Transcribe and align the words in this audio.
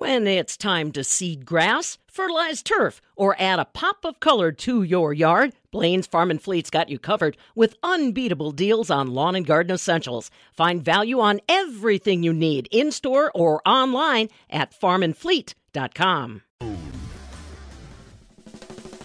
When 0.00 0.26
it's 0.26 0.56
time 0.56 0.92
to 0.92 1.04
seed 1.04 1.44
grass, 1.44 1.98
fertilize 2.06 2.62
turf, 2.62 3.02
or 3.16 3.36
add 3.38 3.58
a 3.58 3.66
pop 3.66 4.06
of 4.06 4.18
color 4.18 4.50
to 4.50 4.82
your 4.82 5.12
yard, 5.12 5.52
Blaine's 5.70 6.06
Farm 6.06 6.30
and 6.30 6.40
Fleet's 6.40 6.70
got 6.70 6.88
you 6.88 6.98
covered 6.98 7.36
with 7.54 7.76
unbeatable 7.82 8.52
deals 8.52 8.90
on 8.90 9.12
lawn 9.12 9.34
and 9.34 9.44
garden 9.44 9.74
essentials. 9.74 10.30
Find 10.54 10.82
value 10.82 11.20
on 11.20 11.42
everything 11.50 12.22
you 12.22 12.32
need 12.32 12.66
in 12.70 12.92
store 12.92 13.30
or 13.34 13.60
online 13.68 14.30
at 14.48 14.72
farmandfleet.com. 14.72 16.42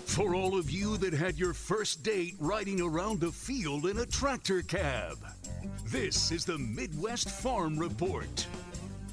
For 0.05 0.33
all 0.33 0.57
of 0.57 0.71
you 0.71 0.95
that 0.95 1.13
had 1.13 1.37
your 1.37 1.53
first 1.53 2.03
date 2.03 2.35
riding 2.39 2.79
around 2.79 3.19
the 3.19 3.33
field 3.33 3.85
in 3.85 3.97
a 3.97 4.05
tractor 4.05 4.61
cab, 4.61 5.17
this 5.87 6.31
is 6.31 6.45
the 6.45 6.57
Midwest 6.57 7.29
Farm 7.29 7.77
Report. 7.77 8.47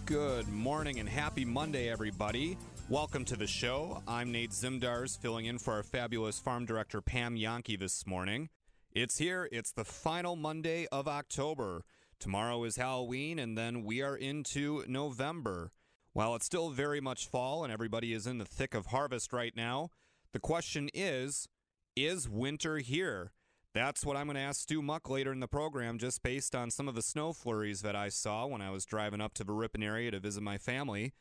Good 0.04 0.48
morning 0.48 0.98
and 0.98 1.08
happy 1.08 1.44
Monday, 1.44 1.88
everybody. 1.88 2.58
Welcome 2.88 3.24
to 3.26 3.36
the 3.36 3.46
show. 3.46 4.02
I'm 4.08 4.32
Nate 4.32 4.50
Zimdars, 4.50 5.16
filling 5.16 5.46
in 5.46 5.58
for 5.58 5.74
our 5.74 5.84
fabulous 5.84 6.40
farm 6.40 6.66
director, 6.66 7.00
Pam 7.00 7.36
Jahnke, 7.36 7.78
this 7.78 8.04
morning. 8.04 8.48
It's 8.90 9.18
here. 9.18 9.48
It's 9.52 9.70
the 9.70 9.84
final 9.84 10.34
Monday 10.34 10.88
of 10.90 11.06
October. 11.06 11.84
Tomorrow 12.18 12.64
is 12.64 12.76
Halloween, 12.76 13.38
and 13.38 13.56
then 13.56 13.84
we 13.84 14.02
are 14.02 14.16
into 14.16 14.84
November. 14.88 15.70
While 16.14 16.34
it's 16.34 16.46
still 16.46 16.70
very 16.70 17.00
much 17.00 17.28
fall 17.28 17.62
and 17.62 17.72
everybody 17.72 18.12
is 18.12 18.26
in 18.26 18.38
the 18.38 18.44
thick 18.44 18.74
of 18.74 18.86
harvest 18.86 19.32
right 19.32 19.56
now, 19.56 19.90
the 20.32 20.40
question 20.40 20.90
is 20.92 21.48
Is 21.94 22.28
winter 22.28 22.78
here? 22.78 23.30
That's 23.74 24.04
what 24.04 24.16
I'm 24.16 24.26
going 24.26 24.36
to 24.36 24.42
ask 24.42 24.60
Stu 24.60 24.82
Muck 24.82 25.08
later 25.08 25.32
in 25.32 25.40
the 25.40 25.48
program, 25.48 25.98
just 25.98 26.22
based 26.22 26.54
on 26.54 26.70
some 26.70 26.88
of 26.88 26.94
the 26.94 27.02
snow 27.02 27.32
flurries 27.32 27.80
that 27.80 27.96
I 27.96 28.10
saw 28.10 28.46
when 28.46 28.60
I 28.60 28.70
was 28.70 28.84
driving 28.84 29.22
up 29.22 29.32
to 29.34 29.44
the 29.44 29.52
Ripon 29.52 29.82
area 29.82 30.10
to 30.10 30.20
visit 30.20 30.42
my 30.42 30.58
family. 30.58 31.14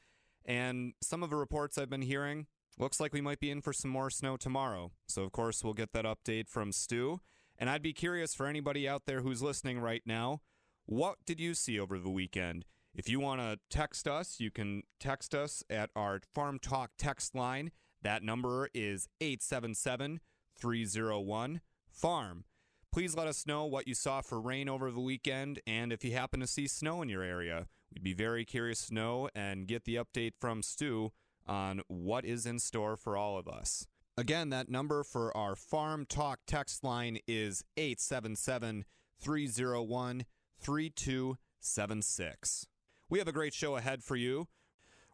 And 0.43 0.93
some 1.01 1.23
of 1.23 1.29
the 1.29 1.37
reports 1.37 1.77
I've 1.77 1.89
been 1.89 2.01
hearing, 2.01 2.47
looks 2.77 2.99
like 2.99 3.13
we 3.13 3.21
might 3.21 3.39
be 3.39 3.51
in 3.51 3.61
for 3.61 3.71
some 3.71 3.91
more 3.91 4.09
snow 4.09 4.35
tomorrow. 4.35 4.91
So, 5.07 5.23
of 5.23 5.31
course, 5.31 5.63
we'll 5.63 5.73
get 5.73 5.93
that 5.93 6.03
update 6.03 6.49
from 6.49 6.73
Stu. 6.73 7.21
And 7.57 7.69
I'd 7.69 7.83
be 7.83 7.93
curious 7.93 8.33
for 8.33 8.47
anybody 8.47 8.87
out 8.87 9.03
there 9.05 9.21
who's 9.21 9.41
listening 9.41 9.79
right 9.79 10.01
now, 10.05 10.41
what 10.85 11.17
did 11.25 11.39
you 11.39 11.53
see 11.53 11.79
over 11.79 11.99
the 11.99 12.09
weekend? 12.09 12.65
If 12.93 13.07
you 13.07 13.21
want 13.21 13.39
to 13.39 13.59
text 13.69 14.07
us, 14.07 14.41
you 14.41 14.51
can 14.51 14.83
text 14.99 15.33
us 15.33 15.63
at 15.69 15.89
our 15.95 16.19
Farm 16.33 16.59
Talk 16.59 16.91
text 16.97 17.33
line. 17.33 17.71
That 18.01 18.23
number 18.23 18.67
is 18.73 19.07
877 19.21 20.19
301 20.59 21.61
farm. 21.91 22.45
Please 22.91 23.15
let 23.15 23.27
us 23.27 23.47
know 23.47 23.65
what 23.65 23.87
you 23.87 23.95
saw 23.95 24.21
for 24.21 24.41
rain 24.41 24.67
over 24.67 24.91
the 24.91 24.99
weekend 24.99 25.61
and 25.65 25.93
if 25.93 26.03
you 26.03 26.11
happen 26.11 26.41
to 26.41 26.47
see 26.47 26.67
snow 26.67 27.01
in 27.01 27.09
your 27.09 27.23
area. 27.23 27.67
We'd 27.93 28.03
be 28.03 28.13
very 28.13 28.45
curious 28.45 28.87
to 28.87 28.93
know 28.93 29.29
and 29.35 29.67
get 29.67 29.85
the 29.85 29.95
update 29.95 30.33
from 30.39 30.61
Stu 30.61 31.11
on 31.47 31.81
what 31.87 32.25
is 32.25 32.45
in 32.45 32.59
store 32.59 32.97
for 32.97 33.15
all 33.15 33.37
of 33.37 33.47
us. 33.47 33.87
Again, 34.17 34.49
that 34.49 34.69
number 34.69 35.03
for 35.03 35.35
our 35.35 35.55
Farm 35.55 36.05
Talk 36.05 36.39
text 36.45 36.83
line 36.83 37.19
is 37.27 37.63
877 37.77 38.85
301 39.19 40.25
3276. 40.59 42.67
We 43.09 43.19
have 43.19 43.27
a 43.27 43.33
great 43.33 43.53
show 43.53 43.77
ahead 43.77 44.03
for 44.03 44.15
you. 44.15 44.47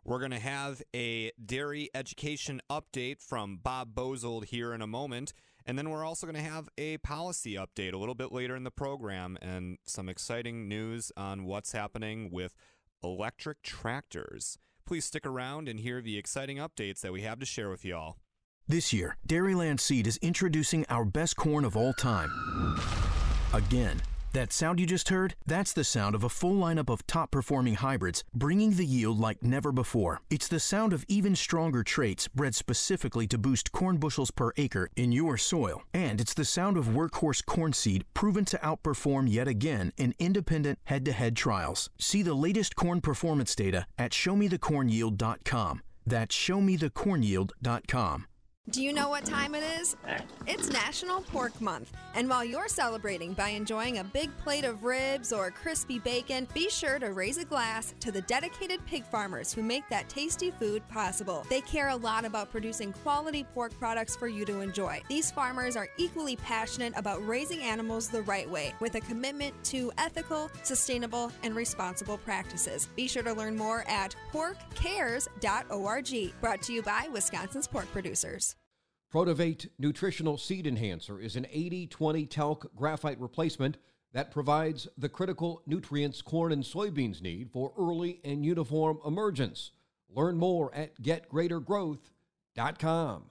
We're 0.03 0.19
going 0.19 0.31
to 0.31 0.39
have 0.39 0.81
a 0.95 1.31
dairy 1.43 1.89
education 1.93 2.61
update 2.69 3.21
from 3.21 3.59
Bob 3.61 3.93
Bosold 3.93 4.45
here 4.45 4.73
in 4.73 4.81
a 4.81 4.87
moment. 4.87 5.33
And 5.67 5.77
then 5.77 5.89
we're 5.89 6.05
also 6.05 6.25
going 6.25 6.41
to 6.41 6.49
have 6.49 6.69
a 6.77 6.97
policy 6.99 7.55
update 7.55 7.93
a 7.93 7.97
little 7.97 8.15
bit 8.15 8.31
later 8.31 8.55
in 8.55 8.63
the 8.63 8.71
program 8.71 9.37
and 9.41 9.77
some 9.85 10.07
exciting 10.07 10.69
news 10.69 11.11
on 11.17 11.43
what's 11.43 11.73
happening 11.73 12.29
with 12.31 12.55
electric 13.03 13.61
tractors. 13.63 14.57
Please 14.85 15.03
stick 15.03 15.25
around 15.25 15.67
and 15.67 15.81
hear 15.81 16.01
the 16.01 16.17
exciting 16.17 16.55
updates 16.55 17.01
that 17.01 17.11
we 17.11 17.21
have 17.23 17.39
to 17.39 17.45
share 17.45 17.69
with 17.69 17.83
y'all. 17.83 18.15
This 18.65 18.93
year, 18.93 19.17
Dairyland 19.27 19.81
Seed 19.81 20.07
is 20.07 20.17
introducing 20.17 20.85
our 20.89 21.03
best 21.03 21.35
corn 21.35 21.65
of 21.65 21.75
all 21.75 21.93
time. 21.93 22.31
Again. 23.53 24.01
That 24.37 24.53
sound 24.53 24.79
you 24.79 24.85
just 24.85 25.09
heard? 25.09 25.33
That's 25.47 25.73
the 25.73 25.83
sound 25.83 26.13
of 26.13 26.23
a 26.23 26.29
full 26.29 26.53
lineup 26.53 26.91
of 26.91 27.07
top 27.07 27.31
performing 27.31 27.73
hybrids 27.73 28.23
bringing 28.35 28.73
the 28.73 28.85
yield 28.85 29.19
like 29.19 29.41
never 29.41 29.71
before. 29.71 30.21
It's 30.29 30.47
the 30.47 30.59
sound 30.59 30.93
of 30.93 31.03
even 31.07 31.35
stronger 31.35 31.81
traits 31.83 32.27
bred 32.27 32.53
specifically 32.53 33.25
to 33.29 33.39
boost 33.39 33.71
corn 33.71 33.97
bushels 33.97 34.29
per 34.29 34.51
acre 34.55 34.89
in 34.95 35.11
your 35.11 35.37
soil. 35.37 35.81
And 35.91 36.21
it's 36.21 36.35
the 36.35 36.45
sound 36.45 36.77
of 36.77 36.85
workhorse 36.85 37.43
corn 37.43 37.73
seed 37.73 38.05
proven 38.13 38.45
to 38.45 38.59
outperform 38.59 39.27
yet 39.27 39.47
again 39.47 39.91
in 39.97 40.13
independent 40.19 40.77
head 40.83 41.03
to 41.05 41.13
head 41.13 41.35
trials. 41.35 41.89
See 41.97 42.21
the 42.21 42.35
latest 42.35 42.75
corn 42.75 43.01
performance 43.01 43.55
data 43.55 43.87
at 43.97 44.11
showmethecornyield.com. 44.11 45.81
That's 46.05 46.35
showmethecornyield.com. 46.35 48.27
Do 48.69 48.83
you 48.83 48.91
know 48.91 49.07
what 49.07 49.23
time 49.23 49.55
it 49.55 49.63
is? 49.79 49.95
It's 50.45 50.69
National 50.69 51.21
Pork 51.21 51.61
Month. 51.61 51.93
And 52.15 52.27
while 52.27 52.43
you're 52.43 52.67
celebrating 52.67 53.31
by 53.31 53.47
enjoying 53.49 53.99
a 53.99 54.03
big 54.03 54.35
plate 54.39 54.65
of 54.65 54.83
ribs 54.83 55.31
or 55.31 55.51
crispy 55.51 55.99
bacon, 55.99 56.49
be 56.53 56.69
sure 56.69 56.99
to 56.99 57.13
raise 57.13 57.37
a 57.37 57.45
glass 57.45 57.95
to 58.01 58.11
the 58.11 58.23
dedicated 58.23 58.85
pig 58.85 59.05
farmers 59.05 59.53
who 59.53 59.63
make 59.63 59.87
that 59.87 60.09
tasty 60.09 60.51
food 60.51 60.85
possible. 60.89 61.45
They 61.49 61.61
care 61.61 61.87
a 61.89 61.95
lot 61.95 62.25
about 62.25 62.51
producing 62.51 62.91
quality 62.91 63.45
pork 63.53 63.71
products 63.79 64.17
for 64.17 64.27
you 64.27 64.43
to 64.43 64.59
enjoy. 64.59 65.01
These 65.07 65.31
farmers 65.31 65.77
are 65.77 65.87
equally 65.95 66.35
passionate 66.35 66.91
about 66.97 67.25
raising 67.25 67.61
animals 67.61 68.09
the 68.09 68.23
right 68.23 68.49
way 68.49 68.73
with 68.81 68.95
a 68.95 69.01
commitment 69.01 69.53
to 69.65 69.93
ethical, 69.97 70.51
sustainable, 70.63 71.31
and 71.41 71.55
responsible 71.55 72.17
practices. 72.17 72.89
Be 72.97 73.07
sure 73.07 73.23
to 73.23 73.31
learn 73.31 73.55
more 73.55 73.85
at 73.87 74.13
porkcares.org. 74.33 76.33
Brought 76.41 76.61
to 76.63 76.73
you 76.73 76.81
by 76.81 77.07
Wisconsin's 77.13 77.67
pork 77.67 77.89
producers. 77.93 78.56
Protivate 79.11 79.67
Nutritional 79.79 80.37
Seed 80.37 80.67
Enhancer 80.67 81.19
is 81.19 81.35
an 81.37 81.47
80 81.49 81.87
20 81.87 82.25
talc 82.25 82.69
graphite 82.75 83.21
replacement 83.21 83.77
that 84.11 84.31
provides 84.31 84.89
the 84.97 85.07
critical 85.07 85.61
nutrients 85.65 86.21
corn 86.21 86.51
and 86.51 86.63
soybeans 86.63 87.21
need 87.21 87.49
for 87.51 87.71
early 87.77 88.19
and 88.25 88.45
uniform 88.45 88.99
emergence. 89.05 89.71
Learn 90.09 90.37
more 90.37 90.75
at 90.75 91.01
getgreatergrowth.com. 91.01 93.23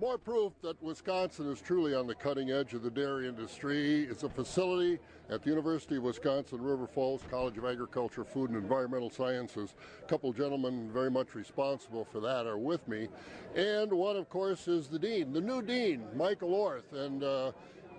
More 0.00 0.18
proof 0.18 0.52
that 0.62 0.82
Wisconsin 0.82 1.48
is 1.52 1.60
truly 1.60 1.94
on 1.94 2.08
the 2.08 2.16
cutting 2.16 2.50
edge 2.50 2.74
of 2.74 2.82
the 2.82 2.90
dairy 2.90 3.28
industry. 3.28 4.02
is 4.02 4.24
a 4.24 4.28
facility 4.28 4.98
at 5.30 5.44
the 5.44 5.50
University 5.50 5.98
of 5.98 6.02
Wisconsin 6.02 6.60
River 6.60 6.88
Falls 6.88 7.22
College 7.30 7.58
of 7.58 7.64
Agriculture, 7.64 8.24
Food 8.24 8.50
and 8.50 8.58
Environmental 8.58 9.08
Sciences. 9.08 9.76
A 10.02 10.06
couple 10.08 10.32
gentlemen 10.32 10.90
very 10.92 11.12
much 11.12 11.36
responsible 11.36 12.04
for 12.04 12.18
that 12.18 12.44
are 12.44 12.58
with 12.58 12.86
me. 12.88 13.06
And 13.54 13.92
one, 13.92 14.16
of 14.16 14.28
course, 14.28 14.66
is 14.66 14.88
the 14.88 14.98
dean, 14.98 15.32
the 15.32 15.40
new 15.40 15.62
dean, 15.62 16.02
Michael 16.16 16.54
Orth. 16.54 16.92
And 16.92 17.22
uh, 17.22 17.52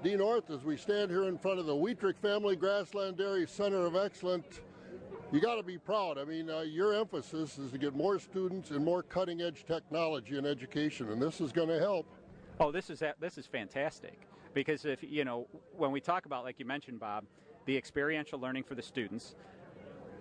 Dean 0.03 0.19
Orth, 0.19 0.50
as 0.50 0.66
we 0.66 0.75
stand 0.75 1.09
here 1.09 1.29
in 1.29 1.38
front 1.38 1.59
of 1.59 1.66
the 1.66 1.73
Wuetrich 1.73 2.17
Family 2.17 2.57
Grassland 2.57 3.16
Dairy 3.16 3.47
Center 3.47 3.85
of 3.85 3.95
Excellence, 3.95 4.59
you 5.35 5.41
got 5.41 5.56
to 5.56 5.63
be 5.63 5.78
proud. 5.78 6.18
I 6.18 6.23
mean, 6.23 6.50
uh, 6.50 6.62
your 6.62 6.94
emphasis 6.94 7.57
is 7.57 7.72
to 7.73 7.78
get 7.78 7.94
more 7.94 8.18
students 8.19 8.72
and 8.72 8.85
more 8.85 9.03
cutting 9.03 9.41
edge 9.41 9.66
technology 9.66 10.38
in 10.38 10.46
education, 10.46 11.12
and 11.12 11.22
this 11.22 11.41
is 11.41 11.51
going 11.51 11.68
to 11.68 11.78
help. 11.78 12.06
Oh, 12.62 12.72
this 12.72 12.90
is 12.90 13.03
this 13.19 13.38
is 13.38 13.46
fantastic 13.46 14.18
because 14.53 14.85
if 14.85 15.03
you 15.03 15.25
know 15.25 15.46
when 15.75 15.91
we 15.91 16.00
talk 16.00 16.25
about, 16.25 16.46
like 16.46 16.57
you 16.57 16.66
mentioned, 16.66 17.01
Bob, 17.01 17.25
the 17.66 17.75
experiential 17.75 18.40
learning 18.40 18.63
for 18.63 18.75
the 18.75 18.81
students, 18.81 19.35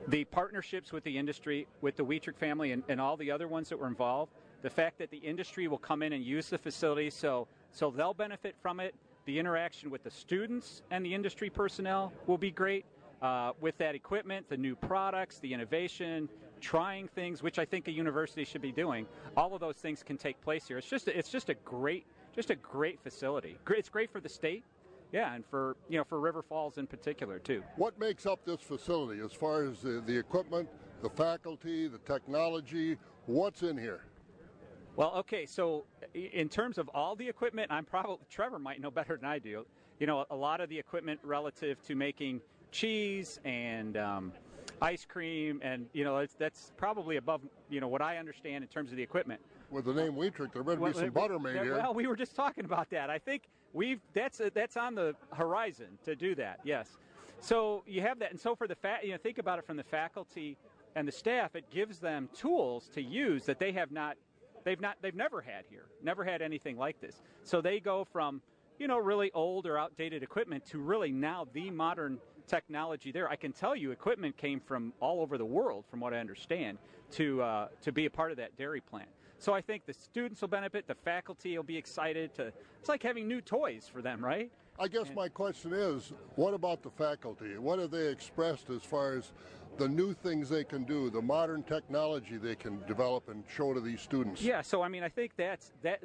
the 0.08 0.24
partnerships 0.24 0.90
with 0.92 1.04
the 1.04 1.16
industry, 1.16 1.68
with 1.80 1.94
the 1.94 2.04
Wuetrich 2.04 2.36
family, 2.36 2.72
and, 2.72 2.82
and 2.88 3.00
all 3.00 3.16
the 3.16 3.30
other 3.30 3.46
ones 3.46 3.68
that 3.68 3.78
were 3.78 3.86
involved, 3.86 4.32
the 4.62 4.70
fact 4.70 4.98
that 4.98 5.12
the 5.12 5.18
industry 5.18 5.68
will 5.68 5.78
come 5.78 6.02
in 6.02 6.12
and 6.12 6.24
use 6.24 6.48
the 6.48 6.58
facility, 6.58 7.08
so 7.08 7.46
so 7.70 7.88
they'll 7.88 8.14
benefit 8.14 8.56
from 8.60 8.80
it. 8.80 8.96
The 9.26 9.38
interaction 9.38 9.90
with 9.90 10.02
the 10.02 10.10
students 10.10 10.82
and 10.90 11.06
the 11.06 11.14
industry 11.14 11.50
personnel 11.50 12.12
will 12.26 12.36
be 12.36 12.50
great 12.50 12.84
uh, 13.24 13.52
with 13.58 13.76
that 13.78 13.94
equipment, 13.94 14.46
the 14.50 14.56
new 14.56 14.76
products, 14.76 15.38
the 15.38 15.52
innovation, 15.52 16.28
trying 16.60 17.08
things, 17.08 17.42
which 17.42 17.58
I 17.58 17.64
think 17.64 17.88
a 17.88 17.90
university 17.90 18.44
should 18.44 18.60
be 18.60 18.70
doing. 18.70 19.06
All 19.34 19.54
of 19.54 19.60
those 19.60 19.76
things 19.76 20.02
can 20.02 20.18
take 20.18 20.38
place 20.42 20.68
here. 20.68 20.76
It's 20.76 20.88
just 20.88 21.08
it's 21.08 21.30
just 21.30 21.48
a 21.48 21.54
great 21.54 22.06
just 22.34 22.50
a 22.50 22.54
great 22.56 23.00
facility. 23.02 23.56
It's 23.70 23.88
great 23.88 24.12
for 24.12 24.20
the 24.20 24.28
state. 24.28 24.62
Yeah, 25.10 25.34
and 25.34 25.42
for 25.46 25.74
you 25.88 25.96
know 25.96 26.04
for 26.04 26.20
River 26.20 26.42
Falls 26.42 26.76
in 26.76 26.86
particular 26.86 27.38
too. 27.38 27.62
What 27.76 27.98
makes 27.98 28.26
up 28.26 28.44
this 28.44 28.60
facility 28.60 29.22
as 29.22 29.32
far 29.32 29.64
as 29.64 29.80
the, 29.80 30.02
the 30.04 30.16
equipment, 30.18 30.68
the 31.02 31.08
faculty, 31.08 31.88
the 31.88 31.98
technology? 31.98 32.98
What's 33.24 33.62
in 33.62 33.78
here? 33.78 34.02
Well, 34.96 35.14
okay, 35.16 35.46
so 35.46 35.86
in 36.14 36.50
terms 36.50 36.76
of 36.76 36.90
all 36.90 37.16
the 37.16 37.26
equipment, 37.26 37.72
I'm 37.72 37.86
probably 37.86 38.18
Trevor 38.28 38.58
might 38.58 38.82
know 38.82 38.90
better 38.90 39.16
than 39.16 39.24
I 39.24 39.38
do. 39.38 39.64
You 39.98 40.06
know, 40.06 40.26
a 40.30 40.36
lot 40.36 40.60
of 40.60 40.68
the 40.68 40.78
equipment 40.78 41.20
relative 41.22 41.80
to 41.84 41.94
making 41.94 42.42
cheese 42.74 43.40
and 43.44 43.96
um, 43.96 44.32
ice 44.82 45.06
cream, 45.06 45.60
and 45.62 45.86
you 45.92 46.04
know 46.04 46.26
that's 46.38 46.72
probably 46.76 47.16
above 47.16 47.40
you 47.70 47.80
know 47.80 47.88
what 47.88 48.02
I 48.02 48.18
understand 48.18 48.62
in 48.62 48.68
terms 48.68 48.90
of 48.90 48.96
the 48.96 49.02
equipment. 49.02 49.40
With 49.70 49.86
the 49.86 49.94
name 49.94 50.14
Wuetrich, 50.14 50.52
there 50.52 50.62
better 50.62 50.80
well, 50.80 50.92
be 50.92 50.98
some 50.98 51.10
butter 51.10 51.38
made 51.38 51.54
here. 51.54 51.76
Well, 51.76 51.94
we 51.94 52.06
were 52.06 52.16
just 52.16 52.36
talking 52.36 52.64
about 52.64 52.90
that. 52.90 53.08
I 53.08 53.18
think 53.18 53.44
we've 53.72 54.00
that's 54.12 54.40
uh, 54.40 54.50
that's 54.52 54.76
on 54.76 54.94
the 54.94 55.14
horizon 55.32 55.98
to 56.04 56.14
do 56.14 56.34
that. 56.34 56.60
Yes. 56.64 56.90
So 57.40 57.84
you 57.86 58.00
have 58.02 58.18
that, 58.18 58.30
and 58.30 58.40
so 58.40 58.54
for 58.54 58.66
the 58.66 58.74
fa- 58.74 58.98
you 59.02 59.12
know 59.12 59.18
think 59.18 59.38
about 59.38 59.58
it 59.58 59.66
from 59.66 59.76
the 59.76 59.84
faculty 59.84 60.56
and 60.96 61.08
the 61.08 61.12
staff, 61.12 61.54
it 61.54 61.70
gives 61.70 61.98
them 61.98 62.28
tools 62.34 62.88
to 62.94 63.02
use 63.02 63.44
that 63.46 63.58
they 63.58 63.72
have 63.72 63.90
not, 63.90 64.16
they've 64.64 64.80
not, 64.80 64.96
they've 65.02 65.14
never 65.14 65.40
had 65.40 65.64
here, 65.68 65.86
never 66.02 66.24
had 66.24 66.40
anything 66.40 66.76
like 66.76 67.00
this. 67.00 67.20
So 67.42 67.60
they 67.60 67.80
go 67.80 68.04
from, 68.04 68.40
you 68.78 68.86
know, 68.86 68.98
really 68.98 69.30
old 69.32 69.66
or 69.66 69.78
outdated 69.78 70.22
equipment 70.22 70.64
to 70.66 70.78
really 70.78 71.10
now 71.10 71.46
the 71.52 71.70
modern 71.70 72.18
technology 72.46 73.12
there. 73.12 73.28
I 73.28 73.36
can 73.36 73.52
tell 73.52 73.74
you, 73.74 73.90
equipment 73.90 74.36
came 74.36 74.60
from 74.60 74.92
all 75.00 75.20
over 75.20 75.38
the 75.38 75.44
world, 75.44 75.84
from 75.90 76.00
what 76.00 76.14
I 76.14 76.18
understand, 76.18 76.78
to 77.12 77.42
uh, 77.42 77.68
to 77.82 77.92
be 77.92 78.06
a 78.06 78.10
part 78.10 78.30
of 78.30 78.36
that 78.38 78.56
dairy 78.56 78.80
plant. 78.80 79.08
So 79.38 79.52
I 79.52 79.60
think 79.60 79.84
the 79.84 79.92
students 79.92 80.40
will 80.40 80.48
benefit, 80.48 80.86
the 80.86 80.94
faculty 80.94 81.56
will 81.56 81.64
be 81.64 81.76
excited 81.76 82.34
to. 82.34 82.52
It's 82.80 82.88
like 82.88 83.02
having 83.02 83.28
new 83.28 83.40
toys 83.40 83.90
for 83.92 84.00
them, 84.00 84.24
right? 84.24 84.50
I 84.78 84.88
guess 84.88 85.06
my 85.14 85.28
question 85.28 85.72
is, 85.72 86.12
what 86.36 86.54
about 86.54 86.82
the 86.82 86.90
faculty? 86.90 87.58
What 87.58 87.78
have 87.78 87.90
they 87.90 88.08
expressed 88.08 88.70
as 88.70 88.82
far 88.82 89.16
as 89.16 89.32
the 89.76 89.88
new 89.88 90.14
things 90.14 90.48
they 90.48 90.64
can 90.64 90.84
do, 90.84 91.10
the 91.10 91.22
modern 91.22 91.62
technology 91.62 92.38
they 92.38 92.56
can 92.56 92.84
develop 92.86 93.28
and 93.28 93.44
show 93.54 93.74
to 93.74 93.80
these 93.80 94.00
students? 94.00 94.40
Yeah, 94.42 94.62
so 94.62 94.82
I 94.82 94.88
mean, 94.88 95.02
I 95.02 95.08
think 95.08 95.32
that's 95.36 95.72
that. 95.82 96.02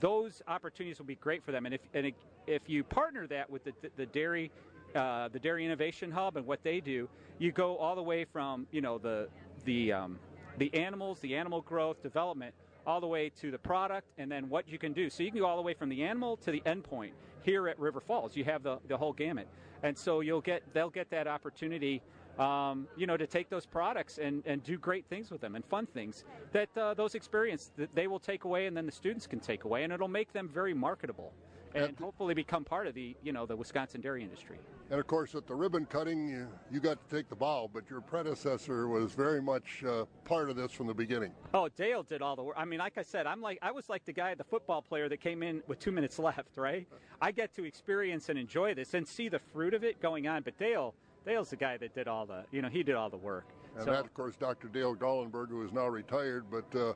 Those 0.00 0.42
opportunities 0.46 0.98
will 0.98 1.06
be 1.06 1.14
great 1.14 1.42
for 1.42 1.52
them, 1.52 1.64
and 1.64 1.74
if 1.74 1.80
and 1.94 2.12
if 2.46 2.68
you 2.68 2.84
partner 2.84 3.26
that 3.28 3.48
with 3.48 3.64
the 3.64 3.72
the 3.96 4.06
dairy. 4.06 4.50
Uh, 4.96 5.28
the 5.28 5.38
Dairy 5.38 5.66
Innovation 5.66 6.10
Hub 6.10 6.38
and 6.38 6.46
what 6.46 6.62
they 6.62 6.80
do, 6.80 7.06
you 7.38 7.52
go 7.52 7.76
all 7.76 7.94
the 7.94 8.02
way 8.02 8.24
from 8.24 8.66
you 8.70 8.80
know 8.80 8.96
the 8.96 9.28
the 9.66 9.92
um, 9.92 10.18
the 10.56 10.72
animals, 10.72 11.20
the 11.20 11.36
animal 11.36 11.60
growth, 11.60 12.02
development, 12.02 12.54
all 12.86 12.98
the 13.00 13.06
way 13.06 13.28
to 13.40 13.50
the 13.50 13.58
product, 13.58 14.08
and 14.16 14.32
then 14.32 14.48
what 14.48 14.66
you 14.66 14.78
can 14.78 14.94
do. 14.94 15.10
So 15.10 15.22
you 15.22 15.30
can 15.30 15.40
go 15.40 15.46
all 15.46 15.56
the 15.56 15.62
way 15.62 15.74
from 15.74 15.90
the 15.90 16.02
animal 16.02 16.38
to 16.38 16.50
the 16.50 16.62
endpoint 16.64 17.10
here 17.42 17.68
at 17.68 17.78
River 17.78 18.00
Falls. 18.00 18.36
You 18.36 18.44
have 18.44 18.62
the, 18.62 18.78
the 18.88 18.96
whole 18.96 19.12
gamut, 19.12 19.48
and 19.82 19.96
so 19.98 20.20
you'll 20.20 20.40
get 20.40 20.62
they'll 20.72 20.88
get 20.88 21.10
that 21.10 21.26
opportunity. 21.26 22.00
Um, 22.38 22.86
you 22.98 23.06
know, 23.06 23.16
to 23.16 23.26
take 23.26 23.48
those 23.48 23.64
products 23.64 24.18
and, 24.18 24.42
and 24.44 24.62
do 24.62 24.76
great 24.76 25.06
things 25.06 25.30
with 25.30 25.40
them 25.40 25.54
and 25.54 25.64
fun 25.64 25.86
things 25.86 26.24
that 26.52 26.68
uh, 26.76 26.92
those 26.92 27.14
experience 27.14 27.70
that 27.78 27.94
they 27.94 28.08
will 28.08 28.18
take 28.18 28.44
away 28.44 28.66
and 28.66 28.76
then 28.76 28.84
the 28.84 28.92
students 28.92 29.26
can 29.26 29.40
take 29.40 29.64
away 29.64 29.84
and 29.84 29.92
it'll 29.92 30.06
make 30.06 30.34
them 30.34 30.46
very 30.46 30.74
marketable 30.74 31.32
and 31.74 31.96
hopefully 31.98 32.34
become 32.34 32.62
part 32.62 32.86
of 32.86 32.92
the 32.92 33.16
you 33.22 33.32
know 33.32 33.46
the 33.46 33.56
Wisconsin 33.56 34.02
dairy 34.02 34.22
industry. 34.22 34.58
And 34.88 35.00
of 35.00 35.06
course, 35.08 35.34
at 35.34 35.48
the 35.48 35.54
ribbon 35.54 35.84
cutting, 35.86 36.28
you, 36.28 36.46
you 36.70 36.78
got 36.78 36.98
to 37.08 37.16
take 37.16 37.28
the 37.28 37.34
bow, 37.34 37.68
but 37.72 37.90
your 37.90 38.00
predecessor 38.00 38.86
was 38.86 39.12
very 39.12 39.42
much 39.42 39.82
uh, 39.84 40.04
part 40.24 40.48
of 40.48 40.54
this 40.54 40.70
from 40.70 40.86
the 40.86 40.94
beginning. 40.94 41.32
Oh, 41.52 41.68
Dale 41.68 42.04
did 42.04 42.22
all 42.22 42.36
the 42.36 42.44
work. 42.44 42.54
I 42.56 42.64
mean, 42.64 42.78
like 42.78 42.96
I 42.96 43.02
said, 43.02 43.26
I'm 43.26 43.40
like 43.40 43.58
I 43.62 43.72
was 43.72 43.88
like 43.88 44.04
the 44.04 44.12
guy, 44.12 44.34
the 44.34 44.44
football 44.44 44.82
player 44.82 45.08
that 45.08 45.20
came 45.20 45.42
in 45.42 45.60
with 45.66 45.80
two 45.80 45.90
minutes 45.90 46.20
left, 46.20 46.56
right? 46.56 46.86
I 47.20 47.32
get 47.32 47.52
to 47.56 47.64
experience 47.64 48.28
and 48.28 48.38
enjoy 48.38 48.74
this 48.74 48.94
and 48.94 49.06
see 49.06 49.28
the 49.28 49.40
fruit 49.40 49.74
of 49.74 49.82
it 49.82 50.00
going 50.00 50.28
on. 50.28 50.42
But 50.42 50.56
Dale, 50.56 50.94
Dale's 51.24 51.50
the 51.50 51.56
guy 51.56 51.76
that 51.78 51.92
did 51.92 52.06
all 52.06 52.24
the, 52.24 52.44
you 52.52 52.62
know, 52.62 52.68
he 52.68 52.84
did 52.84 52.94
all 52.94 53.10
the 53.10 53.16
work. 53.16 53.46
And 53.74 53.84
So- 53.84 53.90
that, 53.90 54.04
of 54.04 54.14
course, 54.14 54.36
Dr. 54.36 54.68
Dale 54.68 54.94
Gallenberg, 54.94 55.48
who 55.48 55.64
is 55.64 55.72
now 55.72 55.88
retired. 55.88 56.44
But 56.48 56.78
uh, 56.78 56.92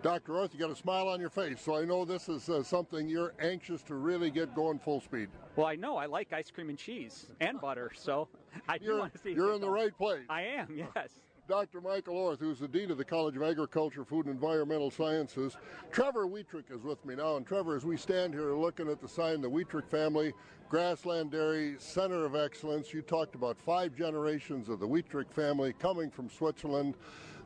Dr. 0.00 0.36
Orth, 0.36 0.54
you 0.54 0.60
got 0.60 0.70
a 0.70 0.76
smile 0.76 1.08
on 1.08 1.18
your 1.20 1.28
face, 1.30 1.60
so 1.60 1.76
I 1.76 1.84
know 1.84 2.04
this 2.04 2.28
is 2.28 2.48
uh, 2.48 2.62
something 2.62 3.08
you're 3.08 3.34
anxious 3.40 3.82
to 3.84 3.96
really 3.96 4.30
get 4.30 4.54
going 4.54 4.78
full 4.78 5.00
speed. 5.00 5.28
Well, 5.56 5.66
I 5.66 5.74
know 5.74 5.96
I 5.96 6.06
like 6.06 6.32
ice 6.32 6.52
cream 6.52 6.68
and 6.68 6.78
cheese 6.78 7.26
and 7.40 7.60
butter, 7.60 7.90
so 7.94 8.28
I 8.68 8.78
do 8.78 8.84
You're, 8.84 8.98
want 8.98 9.12
to 9.14 9.18
see. 9.18 9.32
you're 9.32 9.54
in 9.54 9.60
the 9.60 9.68
right 9.70 9.96
place. 9.96 10.24
I 10.30 10.42
am, 10.42 10.68
yes. 10.94 11.10
Dr. 11.48 11.80
Michael 11.80 12.14
Orth, 12.16 12.38
who's 12.38 12.60
the 12.60 12.68
Dean 12.68 12.90
of 12.92 12.98
the 12.98 13.04
College 13.04 13.34
of 13.34 13.42
Agriculture, 13.42 14.04
Food 14.04 14.26
and 14.26 14.34
Environmental 14.34 14.90
Sciences. 14.90 15.56
Trevor 15.90 16.26
Wuetrich 16.26 16.70
is 16.70 16.82
with 16.82 17.02
me 17.04 17.16
now. 17.16 17.36
And 17.36 17.46
Trevor, 17.46 17.74
as 17.74 17.84
we 17.86 17.96
stand 17.96 18.34
here 18.34 18.52
looking 18.52 18.88
at 18.88 19.00
the 19.00 19.08
sign, 19.08 19.40
the 19.40 19.48
Wuetrich 19.50 19.88
family, 19.88 20.32
Grassland 20.68 21.30
Dairy, 21.32 21.74
Center 21.78 22.26
of 22.26 22.36
Excellence, 22.36 22.92
you 22.92 23.00
talked 23.00 23.34
about 23.34 23.58
five 23.58 23.96
generations 23.96 24.68
of 24.68 24.78
the 24.78 24.86
Wuetrich 24.86 25.32
family 25.32 25.72
coming 25.72 26.10
from 26.10 26.28
Switzerland. 26.28 26.96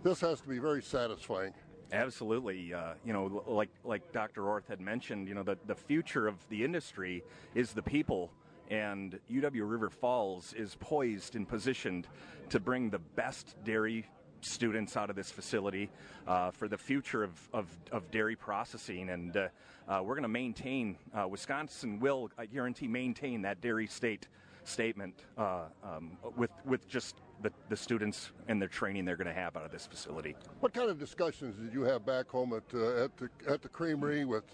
This 0.03 0.21
has 0.21 0.41
to 0.41 0.49
be 0.49 0.59
very 0.59 0.83
satisfying. 0.83 1.55
Absolutely. 1.93 2.73
Uh, 2.73 2.95
you 3.05 3.13
know, 3.13 3.45
like 3.47 3.69
like 3.85 4.13
Dr. 4.13 4.49
Orth 4.49 4.67
had 4.67 4.81
mentioned, 4.81 5.29
you 5.29 5.35
know, 5.35 5.43
the, 5.43 5.59
the 5.67 5.75
future 5.75 6.27
of 6.27 6.37
the 6.49 6.65
industry 6.65 7.23
is 7.55 7.73
the 7.73 7.83
people. 7.83 8.33
And 8.71 9.19
UW 9.31 9.69
River 9.71 9.91
Falls 9.91 10.55
is 10.55 10.77
poised 10.81 11.37
and 11.37 11.47
positioned 11.47 12.07
to 12.49 12.59
bring 12.59 12.89
the 12.89 12.99
best 12.99 13.55
dairy 13.65 14.07
students 14.41 14.97
out 14.97 15.11
of 15.11 15.17
this 15.17 15.31
facility 15.31 15.91
uh, 16.27 16.51
for 16.51 16.69
the 16.69 16.79
future 16.79 17.23
of, 17.23 17.49
of, 17.53 17.67
of 17.91 18.11
dairy 18.11 18.37
processing. 18.37 19.11
And 19.11 19.37
uh, 19.37 19.49
uh, 19.89 20.01
we're 20.03 20.15
going 20.15 20.23
to 20.23 20.29
maintain, 20.29 20.97
uh, 21.15 21.29
Wisconsin 21.29 22.01
will, 22.01 22.31
I 22.39 22.47
guarantee, 22.47 22.89
maintain 22.89 23.43
that 23.43 23.61
dairy 23.61 23.87
state 23.87 24.29
statement 24.65 25.25
uh, 25.37 25.65
um, 25.83 26.17
with, 26.37 26.51
with 26.65 26.89
just 26.89 27.17
the, 27.43 27.53
the 27.69 27.77
students 27.77 28.33
and 28.49 28.61
their 28.61 28.69
training 28.69 29.05
they're 29.05 29.17
going 29.17 29.27
to 29.27 29.33
have 29.33 29.57
out 29.57 29.65
of 29.65 29.73
this 29.73 29.87
facility. 29.87 30.37
What 30.61 30.73
kind 30.73 30.91
of 30.91 30.99
discussions 30.99 31.57
did 31.57 31.73
you 31.73 31.83
have 31.83 32.07
back 32.07 32.29
home 32.29 32.53
at, 32.53 32.63
uh, 32.75 33.05
at, 33.05 33.17
the, 33.17 33.29
at 33.49 33.63
the 33.63 33.69
creamery 33.69 34.25
with 34.25 34.45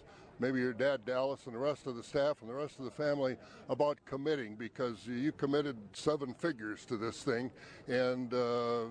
maybe 0.40 0.60
your 0.60 0.72
dad 0.72 1.04
Dallas 1.04 1.46
and 1.46 1.54
the 1.54 1.58
rest 1.58 1.86
of 1.86 1.96
the 1.96 2.02
staff 2.02 2.40
and 2.40 2.50
the 2.50 2.54
rest 2.54 2.78
of 2.78 2.84
the 2.84 2.90
family 2.90 3.36
about 3.68 3.98
committing? 4.04 4.54
Because 4.54 5.06
you 5.06 5.32
committed 5.32 5.76
seven 5.92 6.34
figures 6.34 6.84
to 6.86 6.96
this 6.96 7.22
thing 7.22 7.50
and 7.86 8.32
uh, 8.34 8.84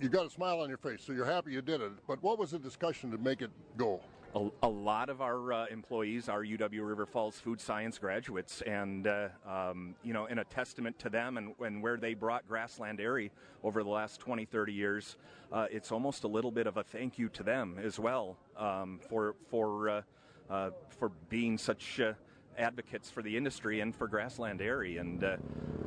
you 0.00 0.08
got 0.08 0.26
a 0.26 0.30
smile 0.30 0.60
on 0.60 0.68
your 0.68 0.78
face, 0.78 1.02
so 1.06 1.12
you're 1.12 1.24
happy 1.24 1.52
you 1.52 1.62
did 1.62 1.80
it. 1.80 1.92
But 2.08 2.22
what 2.22 2.38
was 2.38 2.50
the 2.50 2.58
discussion 2.58 3.10
to 3.12 3.18
make 3.18 3.40
it 3.40 3.50
go? 3.76 4.00
A, 4.34 4.48
a 4.62 4.68
lot 4.68 5.10
of 5.10 5.20
our 5.20 5.52
uh, 5.52 5.66
employees 5.66 6.30
are 6.30 6.42
UW 6.42 6.88
River 6.88 7.04
Falls 7.04 7.38
food 7.38 7.60
science 7.60 7.98
graduates, 7.98 8.62
and 8.62 9.06
uh, 9.06 9.28
um, 9.46 9.94
you 10.02 10.14
know, 10.14 10.24
in 10.24 10.38
a 10.38 10.44
testament 10.44 10.98
to 11.00 11.10
them 11.10 11.36
and, 11.36 11.54
and 11.60 11.82
where 11.82 11.98
they 11.98 12.14
brought 12.14 12.48
Grassland 12.48 12.96
Dairy 12.96 13.30
over 13.62 13.82
the 13.82 13.90
last 13.90 14.20
20, 14.20 14.46
30 14.46 14.72
years, 14.72 15.16
uh, 15.52 15.66
it's 15.70 15.92
almost 15.92 16.24
a 16.24 16.28
little 16.28 16.50
bit 16.50 16.66
of 16.66 16.78
a 16.78 16.82
thank 16.82 17.18
you 17.18 17.28
to 17.28 17.42
them 17.42 17.78
as 17.82 17.98
well 17.98 18.38
um, 18.56 19.00
for 19.10 19.34
for 19.50 19.90
uh, 19.90 20.02
uh, 20.48 20.70
for 20.98 21.10
being 21.28 21.58
such. 21.58 22.00
Uh, 22.00 22.12
advocates 22.58 23.08
for 23.08 23.22
the 23.22 23.34
industry 23.34 23.80
and 23.80 23.96
for 23.96 24.06
grassland 24.06 24.58
dairy 24.58 24.98
and 24.98 25.24
uh, 25.24 25.38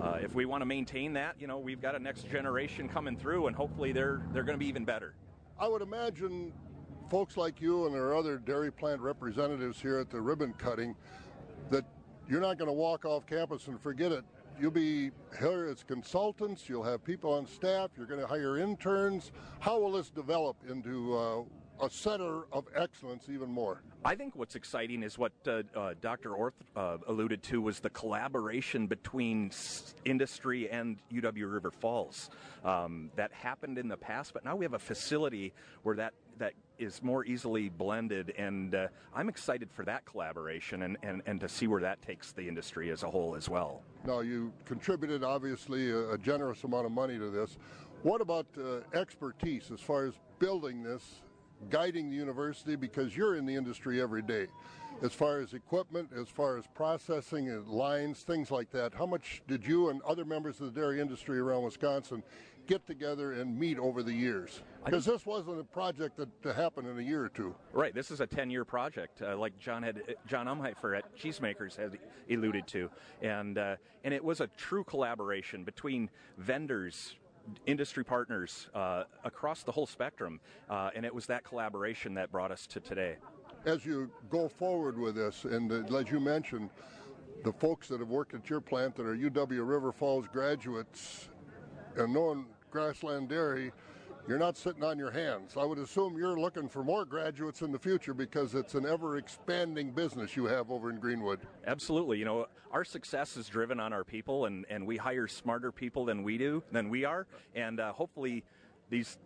uh, 0.01 0.17
if 0.19 0.33
we 0.33 0.45
want 0.45 0.61
to 0.61 0.65
maintain 0.65 1.13
that 1.13 1.35
you 1.39 1.45
know 1.45 1.59
we've 1.59 1.79
got 1.79 1.93
a 1.93 1.99
next 1.99 2.27
generation 2.27 2.89
coming 2.89 3.15
through 3.15 3.45
and 3.45 3.55
hopefully 3.55 3.91
they're 3.91 4.23
they're 4.33 4.41
going 4.41 4.55
to 4.55 4.59
be 4.59 4.65
even 4.65 4.83
better 4.83 5.13
I 5.59 5.67
would 5.67 5.83
imagine 5.83 6.51
folks 7.09 7.37
like 7.37 7.61
you 7.61 7.85
and 7.85 7.93
there 7.93 8.07
are 8.07 8.15
other 8.15 8.37
dairy 8.37 8.71
plant 8.71 8.99
representatives 9.01 9.81
here 9.81 9.99
at 9.99 10.09
the 10.09 10.19
ribbon 10.19 10.53
cutting 10.57 10.95
that 11.69 11.85
you're 12.27 12.41
not 12.41 12.57
going 12.57 12.67
to 12.67 12.73
walk 12.73 13.05
off 13.05 13.25
campus 13.25 13.67
and 13.67 13.79
forget 13.79 14.11
it. 14.11 14.23
You'll 14.59 14.71
be 14.71 15.11
here 15.39 15.67
as 15.69 15.83
consultants, 15.83 16.69
you'll 16.69 16.83
have 16.83 17.03
people 17.03 17.33
on 17.33 17.45
staff, 17.45 17.91
you're 17.97 18.05
going 18.05 18.21
to 18.21 18.27
hire 18.27 18.57
interns. 18.57 19.31
How 19.59 19.79
will 19.79 19.91
this 19.91 20.09
develop 20.09 20.55
into 20.69 21.17
uh, 21.17 21.41
a 21.81 21.89
center 21.89 22.43
of 22.51 22.65
excellence 22.75 23.27
even 23.29 23.49
more? 23.49 23.81
I 24.03 24.15
think 24.15 24.35
what's 24.35 24.55
exciting 24.55 25.03
is 25.03 25.17
what 25.17 25.31
uh, 25.47 25.63
uh, 25.75 25.93
Dr. 26.01 26.33
Orth 26.33 26.53
uh, 26.75 26.97
alluded 27.07 27.43
to 27.43 27.61
was 27.61 27.79
the 27.79 27.89
collaboration 27.89 28.87
between 28.87 29.47
s- 29.47 29.95
industry 30.05 30.69
and 30.69 30.97
UW 31.11 31.51
River 31.51 31.71
Falls. 31.71 32.29
Um, 32.63 33.11
that 33.15 33.31
happened 33.33 33.77
in 33.77 33.87
the 33.87 33.97
past, 33.97 34.33
but 34.33 34.45
now 34.45 34.55
we 34.55 34.65
have 34.65 34.73
a 34.73 34.79
facility 34.79 35.53
where 35.83 35.95
that 35.95 36.13
that 36.37 36.53
is 36.77 37.01
more 37.01 37.23
easily 37.23 37.69
blended, 37.69 38.33
and 38.37 38.75
uh, 38.75 38.87
I'm 39.13 39.29
excited 39.29 39.69
for 39.71 39.85
that 39.85 40.03
collaboration 40.03 40.81
and, 40.81 40.97
and, 41.03 41.21
and 41.25 41.39
to 41.39 41.47
see 41.47 41.67
where 41.67 41.79
that 41.79 42.01
takes 42.01 42.33
the 42.33 42.45
industry 42.45 42.89
as 42.89 43.03
a 43.03 43.09
whole 43.09 43.35
as 43.35 43.47
well. 43.47 43.81
Now, 44.05 44.19
you 44.19 44.51
contributed 44.65 45.23
obviously 45.23 45.91
a, 45.91 46.11
a 46.11 46.17
generous 46.17 46.65
amount 46.65 46.85
of 46.87 46.91
money 46.91 47.17
to 47.17 47.29
this. 47.29 47.57
What 48.03 48.19
about 48.19 48.45
uh, 48.57 48.79
expertise 48.93 49.71
as 49.71 49.79
far 49.79 50.05
as 50.05 50.15
building 50.37 50.83
this, 50.83 51.21
guiding 51.69 52.09
the 52.09 52.15
university? 52.15 52.75
Because 52.75 53.15
you're 53.15 53.35
in 53.35 53.45
the 53.45 53.55
industry 53.55 54.01
every 54.01 54.21
day. 54.21 54.47
As 55.01 55.13
far 55.13 55.39
as 55.39 55.53
equipment, 55.53 56.11
as 56.17 56.29
far 56.29 56.57
as 56.57 56.65
processing 56.73 57.49
and 57.49 57.67
lines, 57.67 58.21
things 58.21 58.49
like 58.49 58.71
that, 58.71 58.93
how 58.93 59.05
much 59.05 59.41
did 59.45 59.67
you 59.67 59.89
and 59.89 60.01
other 60.03 60.23
members 60.23 60.61
of 60.61 60.73
the 60.73 60.79
dairy 60.79 61.01
industry 61.01 61.37
around 61.37 61.63
Wisconsin 61.63 62.23
get 62.65 62.87
together 62.87 63.33
and 63.33 63.59
meet 63.59 63.77
over 63.77 64.03
the 64.03 64.13
years? 64.13 64.61
Because 64.85 65.03
this 65.03 65.25
wasn't 65.25 65.59
a 65.59 65.63
project 65.63 66.15
that 66.17 66.41
to 66.43 66.53
happen 66.53 66.85
in 66.85 66.97
a 66.97 67.01
year 67.01 67.23
or 67.25 67.29
two. 67.29 67.53
Right. 67.73 67.93
This 67.93 68.09
is 68.09 68.21
a 68.21 68.27
10-year 68.27 68.63
project, 68.63 69.21
uh, 69.21 69.37
like 69.37 69.57
John 69.59 69.83
had 69.83 70.15
John 70.27 70.47
Umhoefer 70.47 70.97
at 70.97 71.17
Cheesemakers 71.17 71.75
had 71.75 71.97
alluded 72.29 72.65
to, 72.67 72.89
and 73.21 73.57
uh, 73.57 73.75
and 74.03 74.13
it 74.13 74.23
was 74.23 74.39
a 74.39 74.47
true 74.47 74.83
collaboration 74.83 75.63
between 75.63 76.09
vendors. 76.37 77.15
Industry 77.65 78.03
partners 78.03 78.67
uh, 78.73 79.03
across 79.23 79.63
the 79.63 79.71
whole 79.71 79.85
spectrum, 79.85 80.39
uh, 80.69 80.89
and 80.95 81.05
it 81.05 81.13
was 81.13 81.25
that 81.27 81.43
collaboration 81.43 82.13
that 82.15 82.31
brought 82.31 82.51
us 82.51 82.67
to 82.67 82.79
today. 82.79 83.17
as 83.65 83.85
you 83.85 84.09
go 84.29 84.47
forward 84.47 84.97
with 84.97 85.15
this, 85.15 85.45
and 85.45 85.71
uh, 85.71 85.97
as 85.97 86.09
you 86.11 86.19
mentioned, 86.19 86.69
the 87.43 87.53
folks 87.53 87.87
that 87.87 87.99
have 87.99 88.09
worked 88.09 88.33
at 88.33 88.49
your 88.49 88.61
plant 88.61 88.95
that 88.95 89.05
are 89.05 89.15
UW 89.15 89.67
River 89.67 89.91
Falls 89.91 90.25
graduates 90.31 91.29
and 91.97 92.13
knowing 92.13 92.45
Grassland 92.71 93.29
Dairy, 93.29 93.71
you're 94.27 94.39
not 94.39 94.57
sitting 94.57 94.83
on 94.83 94.97
your 94.97 95.11
hands. 95.11 95.55
I 95.55 95.65
would 95.65 95.77
assume 95.77 96.17
you're 96.17 96.39
looking 96.39 96.67
for 96.67 96.83
more 96.83 97.05
graduates 97.05 97.61
in 97.61 97.71
the 97.71 97.77
future 97.77 98.13
because 98.13 98.55
it's 98.55 98.73
an 98.73 98.85
ever 98.85 99.17
expanding 99.17 99.91
business 99.91 100.35
you 100.35 100.45
have 100.45 100.71
over 100.71 100.89
in 100.89 100.99
Greenwood. 100.99 101.39
Absolutely. 101.67 102.17
You 102.17 102.25
know, 102.25 102.47
our 102.71 102.83
success 102.83 103.37
is 103.37 103.47
driven 103.47 103.79
on 103.79 103.93
our 103.93 104.03
people, 104.03 104.45
and, 104.45 104.65
and 104.69 104.85
we 104.85 104.97
hire 104.97 105.27
smarter 105.27 105.71
people 105.71 106.05
than 106.05 106.23
we 106.23 106.37
do, 106.37 106.63
than 106.71 106.89
we 106.89 107.05
are. 107.05 107.27
And 107.53 107.79
uh, 107.79 107.93
hopefully, 107.93 108.43
these 108.89 109.17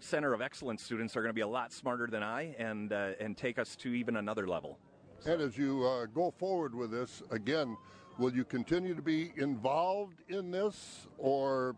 center 0.00 0.32
of 0.34 0.40
excellence 0.40 0.82
students 0.82 1.16
are 1.16 1.22
going 1.22 1.30
to 1.30 1.34
be 1.34 1.40
a 1.42 1.48
lot 1.48 1.72
smarter 1.72 2.06
than 2.06 2.22
I 2.22 2.54
and 2.58 2.92
uh, 2.92 3.10
and 3.20 3.36
take 3.36 3.58
us 3.58 3.76
to 3.76 3.92
even 3.94 4.16
another 4.16 4.46
level. 4.46 4.78
And 5.24 5.40
as 5.40 5.58
you 5.58 5.84
uh, 5.84 6.06
go 6.06 6.32
forward 6.38 6.74
with 6.74 6.90
this, 6.90 7.22
again, 7.30 7.76
will 8.18 8.32
you 8.32 8.44
continue 8.44 8.94
to 8.94 9.02
be 9.02 9.32
involved 9.36 10.22
in 10.28 10.50
this, 10.50 11.08
or 11.16 11.74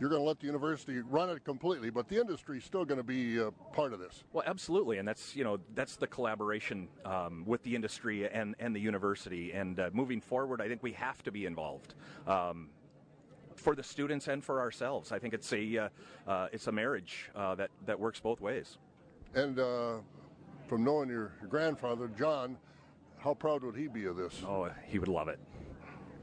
you're 0.00 0.08
going 0.08 0.22
to 0.22 0.26
let 0.26 0.40
the 0.40 0.46
university 0.46 1.00
run 1.00 1.28
it 1.28 1.44
completely, 1.44 1.90
but 1.90 2.08
the 2.08 2.18
industry 2.18 2.56
is 2.56 2.64
still 2.64 2.86
going 2.86 2.98
to 2.98 3.04
be 3.04 3.38
uh, 3.38 3.50
part 3.74 3.92
of 3.92 4.00
this. 4.00 4.24
Well, 4.32 4.42
absolutely, 4.46 4.96
and 4.96 5.06
that's 5.06 5.36
you 5.36 5.44
know 5.44 5.58
that's 5.74 5.96
the 5.96 6.06
collaboration 6.06 6.88
um, 7.04 7.44
with 7.46 7.62
the 7.62 7.74
industry 7.74 8.28
and 8.28 8.56
and 8.58 8.74
the 8.74 8.80
university. 8.80 9.52
And 9.52 9.78
uh, 9.78 9.90
moving 9.92 10.22
forward, 10.22 10.62
I 10.62 10.68
think 10.68 10.82
we 10.82 10.92
have 10.92 11.22
to 11.24 11.30
be 11.30 11.44
involved. 11.44 11.94
Um, 12.26 12.70
for 13.56 13.74
the 13.74 13.82
students 13.82 14.26
and 14.28 14.42
for 14.42 14.58
ourselves, 14.60 15.12
I 15.12 15.18
think 15.18 15.34
it's 15.34 15.52
a 15.52 15.76
uh, 15.76 15.88
uh 16.26 16.48
it's 16.50 16.66
a 16.66 16.72
marriage 16.72 17.30
uh, 17.36 17.54
that 17.56 17.70
that 17.84 18.00
works 18.00 18.20
both 18.20 18.40
ways. 18.40 18.78
And 19.34 19.58
uh, 19.58 19.98
from 20.66 20.82
knowing 20.82 21.10
your, 21.10 21.32
your 21.40 21.48
grandfather, 21.48 22.10
John, 22.18 22.56
how 23.18 23.34
proud 23.34 23.62
would 23.62 23.76
he 23.76 23.86
be 23.86 24.06
of 24.06 24.16
this? 24.16 24.42
Oh, 24.46 24.68
he 24.86 24.98
would 24.98 25.08
love 25.08 25.28
it. 25.28 25.38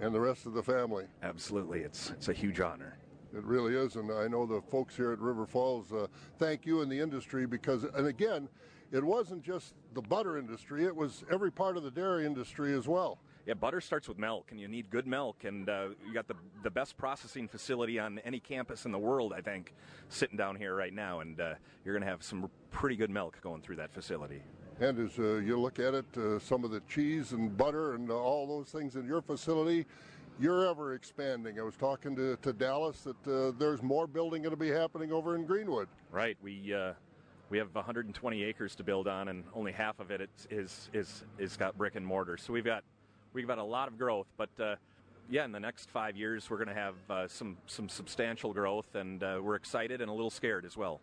And 0.01 0.13
the 0.13 0.19
rest 0.19 0.45
of 0.45 0.53
the 0.53 0.63
family. 0.63 1.05
Absolutely, 1.21 1.81
it's 1.81 2.09
it's 2.09 2.27
a 2.27 2.33
huge 2.33 2.59
honor. 2.59 2.97
It 3.37 3.45
really 3.45 3.75
is, 3.75 3.97
and 3.97 4.11
I 4.11 4.27
know 4.27 4.47
the 4.47 4.61
folks 4.61 4.95
here 4.95 5.11
at 5.11 5.19
River 5.19 5.45
Falls 5.45 5.93
uh, 5.93 6.07
thank 6.39 6.65
you 6.65 6.81
in 6.81 6.89
the 6.89 6.99
industry 6.99 7.45
because, 7.45 7.83
and 7.83 8.07
again, 8.07 8.49
it 8.91 9.03
wasn't 9.03 9.43
just 9.43 9.75
the 9.93 10.01
butter 10.01 10.39
industry; 10.39 10.85
it 10.85 10.95
was 10.95 11.23
every 11.29 11.51
part 11.51 11.77
of 11.77 11.83
the 11.83 11.91
dairy 11.91 12.25
industry 12.25 12.73
as 12.73 12.87
well. 12.87 13.19
Yeah, 13.45 13.53
butter 13.53 13.79
starts 13.79 14.07
with 14.07 14.17
milk, 14.17 14.47
and 14.49 14.59
you 14.59 14.67
need 14.67 14.89
good 14.89 15.05
milk, 15.05 15.43
and 15.43 15.69
uh, 15.69 15.89
you 16.03 16.15
got 16.15 16.27
the 16.27 16.33
the 16.63 16.71
best 16.71 16.97
processing 16.97 17.47
facility 17.47 17.99
on 17.99 18.17
any 18.25 18.39
campus 18.39 18.85
in 18.85 18.91
the 18.91 18.97
world, 18.97 19.33
I 19.37 19.41
think, 19.41 19.75
sitting 20.09 20.35
down 20.35 20.55
here 20.55 20.73
right 20.73 20.93
now, 20.93 21.19
and 21.19 21.39
uh, 21.39 21.53
you're 21.85 21.93
going 21.93 22.03
to 22.03 22.09
have 22.09 22.23
some 22.23 22.49
pretty 22.71 22.95
good 22.95 23.11
milk 23.11 23.39
going 23.41 23.61
through 23.61 23.75
that 23.75 23.93
facility. 23.93 24.41
And 24.79 24.97
as 24.99 25.19
uh, 25.19 25.35
you 25.37 25.59
look 25.59 25.77
at 25.77 25.93
it, 25.93 26.05
uh, 26.17 26.39
some 26.39 26.63
of 26.63 26.71
the 26.71 26.81
cheese 26.89 27.33
and 27.33 27.55
butter 27.55 27.93
and 27.93 28.09
all 28.09 28.47
those 28.47 28.69
things 28.69 28.95
in 28.95 29.05
your 29.05 29.21
facility 29.21 29.85
you're 30.39 30.67
ever 30.67 30.93
expanding. 30.93 31.59
I 31.59 31.63
was 31.63 31.75
talking 31.75 32.15
to, 32.15 32.37
to 32.37 32.53
Dallas 32.53 33.01
that 33.01 33.27
uh, 33.27 33.51
there's 33.57 33.81
more 33.81 34.07
building 34.07 34.41
going 34.41 34.51
to 34.51 34.57
be 34.57 34.69
happening 34.69 35.11
over 35.11 35.35
in 35.35 35.45
Greenwood. 35.45 35.87
Right. 36.11 36.37
We 36.41 36.73
uh, 36.73 36.93
we 37.49 37.57
have 37.57 37.73
120 37.73 38.43
acres 38.43 38.75
to 38.75 38.83
build 38.83 39.07
on, 39.07 39.29
and 39.29 39.43
only 39.53 39.71
half 39.71 39.99
of 39.99 40.11
it 40.11 40.29
is 40.49 40.89
is 40.93 41.23
is 41.37 41.57
got 41.57 41.77
brick 41.77 41.95
and 41.95 42.05
mortar. 42.05 42.37
So 42.37 42.53
we've 42.53 42.65
got 42.65 42.83
we've 43.33 43.47
got 43.47 43.57
a 43.57 43.63
lot 43.63 43.87
of 43.87 43.97
growth, 43.97 44.27
but. 44.37 44.49
Uh, 44.59 44.75
yeah, 45.29 45.43
in 45.43 45.51
the 45.51 45.59
next 45.59 45.89
five 45.89 46.15
years, 46.15 46.49
we're 46.49 46.55
going 46.55 46.69
to 46.69 46.73
have 46.73 46.95
uh, 47.09 47.27
some 47.27 47.57
some 47.65 47.89
substantial 47.89 48.53
growth, 48.53 48.95
and 48.95 49.21
uh, 49.21 49.41
we're 49.43 49.55
excited 49.55 49.99
and 49.99 50.09
a 50.09 50.13
little 50.13 50.29
scared 50.29 50.63
as 50.63 50.77
well. 50.77 51.01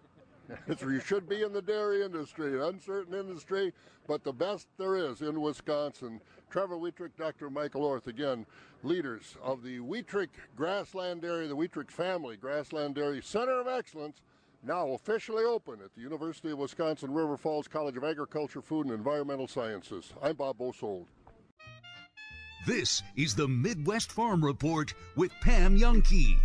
You 0.81 1.01
should 1.01 1.29
be 1.29 1.43
in 1.43 1.53
the 1.53 1.63
dairy 1.63 2.03
industry, 2.03 2.55
an 2.55 2.63
uncertain 2.63 3.15
industry, 3.15 3.73
but 4.07 4.25
the 4.25 4.33
best 4.33 4.69
there 4.79 4.97
is 4.97 5.23
in 5.23 5.41
Wisconsin. 5.41 6.21
Trevor 6.51 6.77
Wuetrich, 6.77 7.17
Dr. 7.17 7.51
Michael 7.51 7.83
Orth, 7.85 8.07
again, 8.07 8.47
leaders 8.83 9.37
of 9.43 9.63
the 9.63 9.79
Wuetrich 9.79 10.29
Grassland 10.57 11.23
Dairy, 11.23 11.49
the 11.49 11.57
Wuetrich 11.57 11.91
Family 11.91 12.37
Grassland 12.37 12.95
Dairy 12.95 13.23
Center 13.23 13.61
of 13.61 13.69
Excellence, 13.69 14.21
now 14.63 14.89
officially 14.91 15.45
open 15.45 15.81
at 15.83 15.95
the 15.95 16.01
University 16.01 16.51
of 16.51 16.59
Wisconsin 16.59 17.13
River 17.13 17.37
Falls 17.37 17.69
College 17.69 17.97
of 17.97 18.05
Agriculture, 18.05 18.63
Food, 18.63 18.87
and 18.87 18.95
Environmental 18.95 19.49
Sciences. 19.49 20.13
I'm 20.23 20.37
Bob 20.37 20.59
Bosold. 20.59 21.07
This 22.67 23.03
is 23.17 23.35
the 23.35 23.49
Midwest 23.49 24.11
Farm 24.13 24.43
Report 24.43 24.95
with 25.17 25.33
Pam 25.43 25.77
Jahnke. 25.79 26.39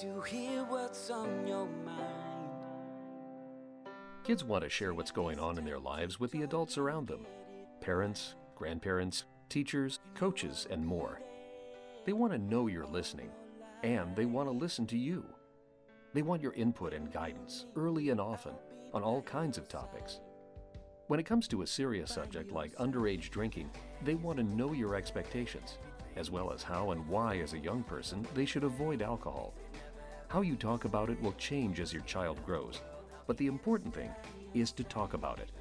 To 0.00 0.20
hear 0.22 0.64
what's 0.64 1.08
on 1.08 1.46
your 1.46 1.68
mind. 1.84 2.00
Kids 4.24 4.42
want 4.42 4.64
to 4.64 4.70
share 4.70 4.92
what's 4.92 5.12
going 5.12 5.38
on 5.38 5.56
in 5.56 5.64
their 5.64 5.78
lives 5.78 6.18
with 6.18 6.32
the 6.32 6.42
adults 6.42 6.78
around 6.78 7.06
them 7.06 7.26
parents, 7.80 8.34
grandparents, 8.56 9.24
teachers, 9.48 10.00
coaches, 10.14 10.66
and 10.68 10.84
more. 10.84 11.20
They 12.06 12.12
want 12.12 12.32
to 12.32 12.38
know 12.38 12.66
you're 12.66 12.86
listening, 12.86 13.30
and 13.84 14.16
they 14.16 14.24
want 14.24 14.48
to 14.48 14.52
listen 14.52 14.86
to 14.88 14.98
you. 14.98 15.24
They 16.12 16.22
want 16.22 16.42
your 16.42 16.54
input 16.54 16.92
and 16.92 17.12
guidance 17.12 17.66
early 17.76 18.10
and 18.10 18.20
often 18.20 18.54
on 18.94 19.02
all 19.02 19.22
kinds 19.22 19.58
of 19.58 19.68
topics. 19.68 20.20
When 21.06 21.20
it 21.20 21.26
comes 21.26 21.46
to 21.48 21.62
a 21.62 21.66
serious 21.66 22.10
subject 22.10 22.50
like 22.50 22.74
underage 22.78 23.30
drinking, 23.30 23.70
they 24.02 24.14
want 24.14 24.38
to 24.38 24.44
know 24.44 24.72
your 24.72 24.96
expectations, 24.96 25.78
as 26.16 26.30
well 26.30 26.50
as 26.50 26.62
how 26.64 26.90
and 26.90 27.06
why, 27.06 27.36
as 27.38 27.52
a 27.52 27.58
young 27.58 27.84
person, 27.84 28.26
they 28.34 28.46
should 28.46 28.64
avoid 28.64 29.02
alcohol. 29.02 29.54
How 30.34 30.40
you 30.40 30.56
talk 30.56 30.84
about 30.84 31.10
it 31.10 31.22
will 31.22 31.34
change 31.34 31.78
as 31.78 31.92
your 31.92 32.02
child 32.02 32.44
grows 32.44 32.80
but 33.28 33.36
the 33.36 33.46
important 33.46 33.94
thing 33.94 34.10
is 34.52 34.72
to 34.72 34.82
talk 34.82 35.14
about 35.14 35.38
it. 35.38 35.52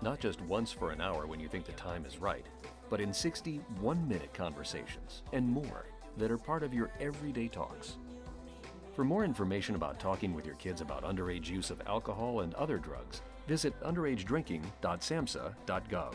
Not 0.00 0.18
just 0.18 0.40
once 0.40 0.72
for 0.72 0.92
an 0.92 1.02
hour 1.02 1.26
when 1.26 1.40
you 1.40 1.46
think 1.46 1.66
the 1.66 1.72
time 1.72 2.06
is 2.06 2.16
right, 2.16 2.46
but 2.88 3.02
in 3.02 3.12
60 3.12 3.58
one 3.80 4.08
minute 4.08 4.32
conversations 4.32 5.24
and 5.34 5.46
more 5.46 5.84
that 6.16 6.30
are 6.30 6.38
part 6.38 6.62
of 6.62 6.72
your 6.72 6.90
everyday 7.00 7.48
talks. 7.48 7.98
For 8.94 9.04
more 9.04 9.26
information 9.26 9.74
about 9.74 10.00
talking 10.00 10.32
with 10.32 10.46
your 10.46 10.54
kids 10.54 10.80
about 10.80 11.04
underage 11.04 11.50
use 11.50 11.70
of 11.70 11.82
alcohol 11.86 12.40
and 12.40 12.54
other 12.54 12.78
drugs, 12.78 13.20
visit 13.46 13.78
underagedrinking.samhsa.gov. 13.82 16.14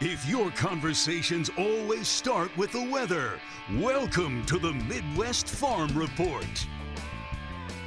If 0.00 0.28
your 0.28 0.52
conversations 0.52 1.50
always 1.58 2.06
start 2.06 2.56
with 2.56 2.70
the 2.70 2.88
weather, 2.88 3.40
welcome 3.78 4.46
to 4.46 4.56
the 4.56 4.72
Midwest 4.72 5.48
Farm 5.48 5.88
Report. 5.98 6.46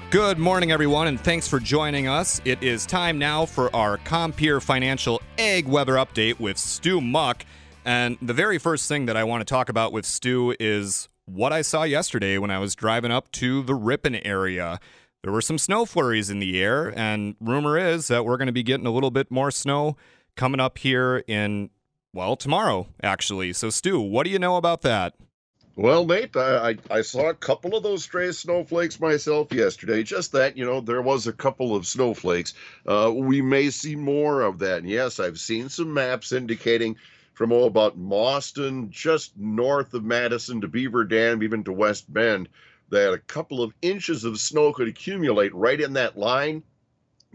Good 0.10 0.38
morning, 0.38 0.74
everyone, 0.74 1.08
and 1.08 1.18
thanks 1.18 1.48
for 1.48 1.58
joining 1.58 2.10
us. 2.10 2.42
It 2.44 2.62
is 2.62 2.86
time 2.86 3.18
now 3.18 3.46
for 3.46 3.74
our 3.74 3.98
Compeer 3.98 4.60
Financial 4.60 5.22
Ag 5.38 5.66
Weather 5.66 5.94
Update 5.94 6.38
with 6.38 6.58
Stu 6.58 7.00
Muck. 7.00 7.46
And 7.86 8.18
the 8.22 8.34
very 8.34 8.58
first 8.58 8.90
thing 8.90 9.06
that 9.06 9.16
I 9.16 9.24
want 9.24 9.40
to 9.40 9.46
talk 9.46 9.70
about 9.70 9.94
with 9.94 10.06
Stu 10.06 10.54
is 10.60 11.08
what 11.28 11.54
I 11.54 11.62
saw 11.62 11.84
yesterday 11.84 12.38
when 12.38 12.52
I 12.52 12.60
was 12.60 12.76
driving 12.76 13.12
up 13.12 13.32
to 13.34 13.64
the 13.64 13.74
Ripon 13.74 14.16
area. 14.16 14.82
There 15.24 15.32
were 15.32 15.40
some 15.40 15.58
snow 15.58 15.86
flurries 15.86 16.30
in 16.30 16.40
the 16.40 16.62
air, 16.62 16.92
and 16.94 17.38
rumor 17.40 17.78
is 17.78 18.10
that 18.10 18.26
we're 18.26 18.36
going 18.36 18.48
to 18.48 18.52
be 18.52 18.64
getting 18.64 18.86
a 18.86 18.92
little 18.92 19.12
bit 19.12 19.32
more 19.32 19.50
snow 19.50 19.96
coming 20.36 20.60
up 20.60 20.78
here 20.78 21.24
in 21.26 21.70
well, 22.14 22.36
tomorrow, 22.36 22.88
actually. 23.02 23.54
So, 23.54 23.70
Stu, 23.70 24.00
what 24.00 24.24
do 24.24 24.30
you 24.30 24.40
know 24.40 24.58
about 24.58 24.82
that? 24.82 25.14
Well, 25.78 26.06
Nate, 26.06 26.36
I, 26.36 26.76
I 26.90 27.02
saw 27.02 27.30
a 27.30 27.34
couple 27.34 27.76
of 27.76 27.84
those 27.84 28.04
stray 28.04 28.32
snowflakes 28.34 29.00
myself 29.00 29.54
yesterday. 29.54 30.04
Just 30.04 30.34
that, 30.34 30.58
you 30.58 30.66
know, 30.66 30.82
there 30.82 31.02
was 31.02 31.28
a 31.28 31.34
couple 31.34 31.76
of 31.76 31.88
snowflakes. 31.88 32.54
Uh, 32.86 33.12
we 33.16 33.42
may 33.42 33.70
see 33.70 33.96
more 33.96 34.42
of 34.42 34.60
that. 34.60 34.80
And 34.80 34.90
yes, 34.90 35.20
I've 35.20 35.40
seen 35.40 35.70
some 35.70 35.94
maps 35.94 36.34
indicating 36.34 36.98
from 37.34 37.54
oh, 37.54 37.64
about 37.64 37.98
Mauston, 37.98 38.90
just 38.90 39.38
north 39.38 39.94
of 39.94 40.04
Madison 40.04 40.60
to 40.62 40.68
Beaver 40.68 41.06
Dam, 41.06 41.42
even 41.42 41.64
to 41.64 41.72
West 41.72 42.12
Bend, 42.14 42.50
that 42.90 43.14
a 43.14 43.20
couple 43.20 43.64
of 43.64 43.74
inches 43.82 44.26
of 44.26 44.40
snow 44.40 44.74
could 44.74 44.90
accumulate 44.90 45.56
right 45.56 45.80
in 45.80 45.94
that 45.94 46.18
line 46.18 46.64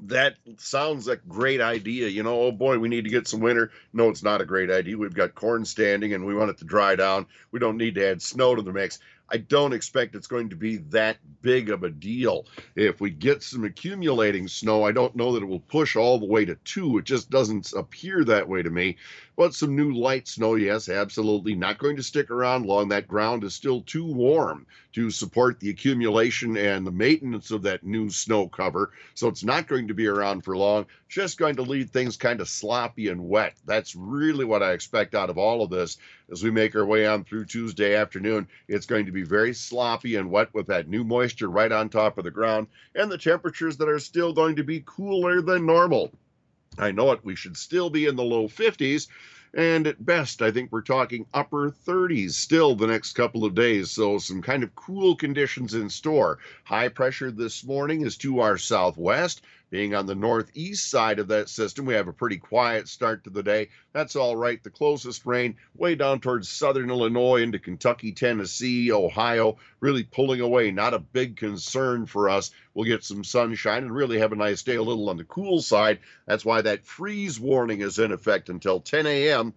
that 0.04 0.36
sounds 0.58 1.06
like 1.06 1.22
a 1.24 1.28
great 1.28 1.60
idea. 1.60 2.08
You 2.08 2.22
know, 2.22 2.40
oh 2.42 2.52
boy, 2.52 2.78
we 2.78 2.88
need 2.88 3.04
to 3.04 3.10
get 3.10 3.28
some 3.28 3.40
winter. 3.40 3.70
No, 3.92 4.08
it's 4.08 4.22
not 4.22 4.40
a 4.40 4.46
great 4.46 4.70
idea. 4.70 4.98
We've 4.98 5.14
got 5.14 5.34
corn 5.34 5.64
standing 5.64 6.12
and 6.12 6.26
we 6.26 6.34
want 6.34 6.50
it 6.50 6.58
to 6.58 6.64
dry 6.64 6.96
down. 6.96 7.26
We 7.50 7.58
don't 7.58 7.76
need 7.76 7.94
to 7.96 8.06
add 8.06 8.22
snow 8.22 8.54
to 8.54 8.62
the 8.62 8.72
mix. 8.72 8.98
I 9.28 9.38
don't 9.38 9.72
expect 9.72 10.14
it's 10.14 10.28
going 10.28 10.50
to 10.50 10.56
be 10.56 10.76
that 10.90 11.16
big 11.42 11.70
of 11.70 11.82
a 11.82 11.90
deal. 11.90 12.46
If 12.76 13.00
we 13.00 13.10
get 13.10 13.42
some 13.42 13.64
accumulating 13.64 14.46
snow, 14.46 14.84
I 14.84 14.92
don't 14.92 15.16
know 15.16 15.32
that 15.32 15.42
it 15.42 15.46
will 15.46 15.60
push 15.60 15.96
all 15.96 16.18
the 16.18 16.26
way 16.26 16.44
to 16.44 16.54
two. 16.64 16.98
It 16.98 17.04
just 17.04 17.28
doesn't 17.28 17.72
appear 17.72 18.22
that 18.24 18.48
way 18.48 18.62
to 18.62 18.70
me. 18.70 18.98
But 19.36 19.54
some 19.54 19.76
new 19.76 19.92
light 19.92 20.26
snow, 20.26 20.54
yes, 20.54 20.88
absolutely. 20.88 21.54
Not 21.54 21.76
going 21.76 21.96
to 21.96 22.02
stick 22.02 22.30
around 22.30 22.64
long. 22.64 22.88
That 22.88 23.06
ground 23.06 23.44
is 23.44 23.54
still 23.54 23.82
too 23.82 24.06
warm 24.06 24.66
to 24.94 25.10
support 25.10 25.60
the 25.60 25.68
accumulation 25.68 26.56
and 26.56 26.86
the 26.86 26.90
maintenance 26.90 27.50
of 27.50 27.60
that 27.64 27.84
new 27.84 28.08
snow 28.08 28.48
cover. 28.48 28.92
So 29.12 29.28
it's 29.28 29.44
not 29.44 29.68
going 29.68 29.88
to 29.88 29.94
be 29.94 30.06
around 30.06 30.40
for 30.42 30.56
long. 30.56 30.86
Just 31.10 31.36
going 31.36 31.54
to 31.56 31.62
leave 31.62 31.90
things 31.90 32.16
kind 32.16 32.40
of 32.40 32.48
sloppy 32.48 33.08
and 33.08 33.28
wet. 33.28 33.52
That's 33.66 33.94
really 33.94 34.46
what 34.46 34.62
I 34.62 34.72
expect 34.72 35.14
out 35.14 35.28
of 35.28 35.36
all 35.36 35.62
of 35.62 35.68
this 35.68 35.98
as 36.32 36.42
we 36.42 36.50
make 36.50 36.74
our 36.74 36.86
way 36.86 37.06
on 37.06 37.22
through 37.22 37.44
Tuesday 37.44 37.94
afternoon. 37.94 38.48
It's 38.68 38.86
going 38.86 39.04
to 39.04 39.12
be 39.12 39.22
very 39.22 39.52
sloppy 39.52 40.16
and 40.16 40.30
wet 40.30 40.48
with 40.54 40.66
that 40.68 40.88
new 40.88 41.04
moisture 41.04 41.50
right 41.50 41.70
on 41.70 41.90
top 41.90 42.16
of 42.16 42.24
the 42.24 42.30
ground 42.30 42.68
and 42.94 43.12
the 43.12 43.18
temperatures 43.18 43.76
that 43.76 43.88
are 43.88 43.98
still 43.98 44.32
going 44.32 44.56
to 44.56 44.64
be 44.64 44.82
cooler 44.86 45.42
than 45.42 45.66
normal. 45.66 46.10
I 46.78 46.92
know 46.92 47.12
it. 47.12 47.24
We 47.24 47.36
should 47.36 47.56
still 47.56 47.90
be 47.90 48.06
in 48.06 48.16
the 48.16 48.24
low 48.24 48.48
50s. 48.48 49.08
And 49.54 49.86
at 49.86 50.04
best, 50.04 50.42
I 50.42 50.50
think 50.50 50.70
we're 50.70 50.82
talking 50.82 51.24
upper 51.32 51.70
30s 51.70 52.32
still 52.32 52.74
the 52.74 52.86
next 52.86 53.14
couple 53.14 53.44
of 53.44 53.54
days. 53.54 53.90
So, 53.90 54.18
some 54.18 54.42
kind 54.42 54.62
of 54.62 54.74
cool 54.74 55.16
conditions 55.16 55.72
in 55.72 55.88
store. 55.88 56.38
High 56.64 56.88
pressure 56.88 57.30
this 57.30 57.64
morning 57.64 58.02
is 58.02 58.18
to 58.18 58.40
our 58.40 58.58
southwest. 58.58 59.40
Being 59.68 59.96
on 59.96 60.06
the 60.06 60.14
northeast 60.14 60.88
side 60.88 61.18
of 61.18 61.26
that 61.28 61.48
system, 61.48 61.86
we 61.86 61.94
have 61.94 62.06
a 62.06 62.12
pretty 62.12 62.36
quiet 62.36 62.86
start 62.86 63.24
to 63.24 63.30
the 63.30 63.42
day. 63.42 63.68
That's 63.92 64.14
all 64.14 64.36
right. 64.36 64.62
The 64.62 64.70
closest 64.70 65.26
rain 65.26 65.56
way 65.74 65.96
down 65.96 66.20
towards 66.20 66.48
southern 66.48 66.88
Illinois 66.88 67.42
into 67.42 67.58
Kentucky, 67.58 68.12
Tennessee, 68.12 68.92
Ohio, 68.92 69.58
really 69.80 70.04
pulling 70.04 70.40
away. 70.40 70.70
Not 70.70 70.94
a 70.94 71.00
big 71.00 71.36
concern 71.36 72.06
for 72.06 72.28
us. 72.28 72.52
We'll 72.74 72.84
get 72.84 73.02
some 73.02 73.24
sunshine 73.24 73.82
and 73.82 73.94
really 73.94 74.20
have 74.20 74.32
a 74.32 74.36
nice 74.36 74.62
day, 74.62 74.76
a 74.76 74.82
little 74.82 75.10
on 75.10 75.16
the 75.16 75.24
cool 75.24 75.60
side. 75.60 75.98
That's 76.26 76.44
why 76.44 76.62
that 76.62 76.86
freeze 76.86 77.40
warning 77.40 77.80
is 77.80 77.98
in 77.98 78.12
effect 78.12 78.48
until 78.48 78.80
10 78.80 79.06
a.m 79.06 79.52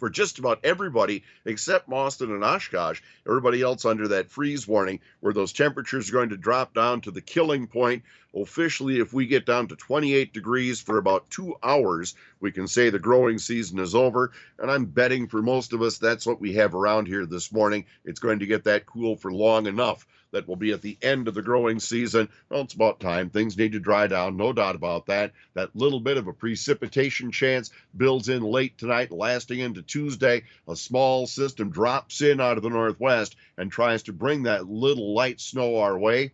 for 0.00 0.10
just 0.10 0.38
about 0.38 0.58
everybody 0.64 1.22
except 1.44 1.88
Boston 1.88 2.32
and 2.32 2.42
Oshkosh. 2.42 3.00
Everybody 3.26 3.62
else 3.62 3.84
under 3.84 4.08
that 4.08 4.30
freeze 4.30 4.66
warning, 4.66 4.98
where 5.20 5.32
those 5.32 5.52
temperatures 5.52 6.08
are 6.08 6.14
going 6.14 6.30
to 6.30 6.36
drop 6.36 6.74
down 6.74 7.02
to 7.02 7.10
the 7.10 7.20
killing 7.20 7.68
point. 7.68 8.02
Officially, 8.34 8.98
if 8.98 9.12
we 9.12 9.26
get 9.26 9.44
down 9.44 9.68
to 9.68 9.76
28 9.76 10.32
degrees 10.32 10.80
for 10.80 10.98
about 10.98 11.28
two 11.30 11.54
hours, 11.62 12.14
we 12.40 12.50
can 12.50 12.66
say 12.66 12.88
the 12.88 12.98
growing 12.98 13.38
season 13.38 13.78
is 13.78 13.94
over. 13.94 14.32
And 14.58 14.70
I'm 14.70 14.86
betting 14.86 15.28
for 15.28 15.42
most 15.42 15.72
of 15.72 15.82
us 15.82 15.98
that's 15.98 16.26
what 16.26 16.40
we 16.40 16.54
have 16.54 16.74
around 16.74 17.06
here 17.06 17.26
this 17.26 17.52
morning. 17.52 17.84
It's 18.04 18.20
going 18.20 18.38
to 18.38 18.46
get 18.46 18.64
that 18.64 18.86
cool 18.86 19.16
for 19.16 19.32
long 19.32 19.66
enough 19.66 20.06
that 20.32 20.46
will 20.46 20.56
be 20.56 20.72
at 20.72 20.82
the 20.82 20.98
end 21.02 21.28
of 21.28 21.34
the 21.34 21.42
growing 21.42 21.80
season. 21.80 22.28
Well, 22.48 22.62
it's 22.62 22.74
about 22.74 23.00
time. 23.00 23.30
Things 23.30 23.56
need 23.56 23.72
to 23.72 23.80
dry 23.80 24.06
down, 24.06 24.36
no 24.36 24.52
doubt 24.52 24.74
about 24.74 25.06
that. 25.06 25.32
That 25.54 25.74
little 25.74 26.00
bit 26.00 26.16
of 26.16 26.26
a 26.26 26.32
precipitation 26.32 27.30
chance 27.30 27.70
builds 27.96 28.28
in 28.28 28.42
late 28.42 28.78
tonight, 28.78 29.10
lasting 29.10 29.60
into 29.60 29.82
Tuesday. 29.82 30.44
A 30.68 30.76
small 30.76 31.26
system 31.26 31.70
drops 31.70 32.20
in 32.20 32.40
out 32.40 32.56
of 32.56 32.62
the 32.62 32.70
northwest 32.70 33.36
and 33.56 33.70
tries 33.70 34.04
to 34.04 34.12
bring 34.12 34.44
that 34.44 34.68
little 34.68 35.14
light 35.14 35.40
snow 35.40 35.78
our 35.78 35.98
way 35.98 36.32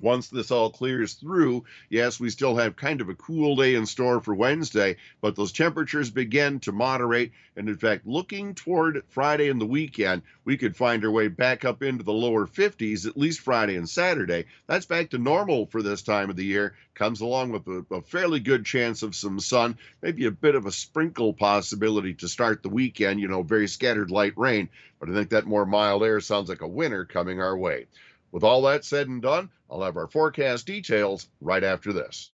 once 0.00 0.28
this 0.28 0.50
all 0.50 0.70
clears 0.70 1.14
through, 1.14 1.64
yes, 1.88 2.18
we 2.18 2.30
still 2.30 2.56
have 2.56 2.76
kind 2.76 3.00
of 3.00 3.08
a 3.08 3.14
cool 3.14 3.56
day 3.56 3.74
in 3.74 3.86
store 3.86 4.20
for 4.20 4.34
Wednesday, 4.34 4.96
but 5.20 5.36
those 5.36 5.52
temperatures 5.52 6.10
begin 6.10 6.60
to 6.60 6.72
moderate. 6.72 7.32
And 7.56 7.68
in 7.68 7.76
fact, 7.76 8.06
looking 8.06 8.54
toward 8.54 9.02
Friday 9.08 9.48
and 9.48 9.60
the 9.60 9.66
weekend, 9.66 10.22
we 10.44 10.56
could 10.56 10.76
find 10.76 11.04
our 11.04 11.10
way 11.10 11.28
back 11.28 11.64
up 11.64 11.82
into 11.82 12.04
the 12.04 12.12
lower 12.12 12.46
50s, 12.46 13.06
at 13.06 13.16
least 13.16 13.40
Friday 13.40 13.76
and 13.76 13.88
Saturday. 13.88 14.46
That's 14.66 14.86
back 14.86 15.10
to 15.10 15.18
normal 15.18 15.66
for 15.66 15.82
this 15.82 16.02
time 16.02 16.30
of 16.30 16.36
the 16.36 16.44
year. 16.44 16.74
Comes 16.94 17.20
along 17.20 17.52
with 17.52 17.66
a, 17.66 17.84
a 17.94 18.02
fairly 18.02 18.40
good 18.40 18.64
chance 18.64 19.02
of 19.02 19.14
some 19.14 19.40
sun, 19.40 19.78
maybe 20.02 20.26
a 20.26 20.30
bit 20.30 20.54
of 20.54 20.66
a 20.66 20.72
sprinkle 20.72 21.32
possibility 21.32 22.14
to 22.14 22.28
start 22.28 22.62
the 22.62 22.68
weekend, 22.68 23.20
you 23.20 23.28
know, 23.28 23.42
very 23.42 23.68
scattered 23.68 24.10
light 24.10 24.34
rain. 24.36 24.68
But 24.98 25.08
I 25.08 25.14
think 25.14 25.30
that 25.30 25.46
more 25.46 25.64
mild 25.64 26.02
air 26.02 26.20
sounds 26.20 26.48
like 26.48 26.60
a 26.60 26.68
winter 26.68 27.04
coming 27.04 27.40
our 27.40 27.56
way. 27.56 27.86
With 28.32 28.44
all 28.44 28.62
that 28.62 28.84
said 28.84 29.08
and 29.08 29.20
done, 29.20 29.50
I'll 29.70 29.82
have 29.82 29.96
our 29.96 30.06
forecast 30.06 30.66
details 30.66 31.28
right 31.40 31.64
after 31.64 31.92
this. 31.92 32.30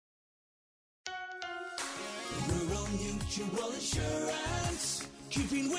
Rural 2.50 2.88
Mutual 2.90 3.72
keeping 5.30 5.70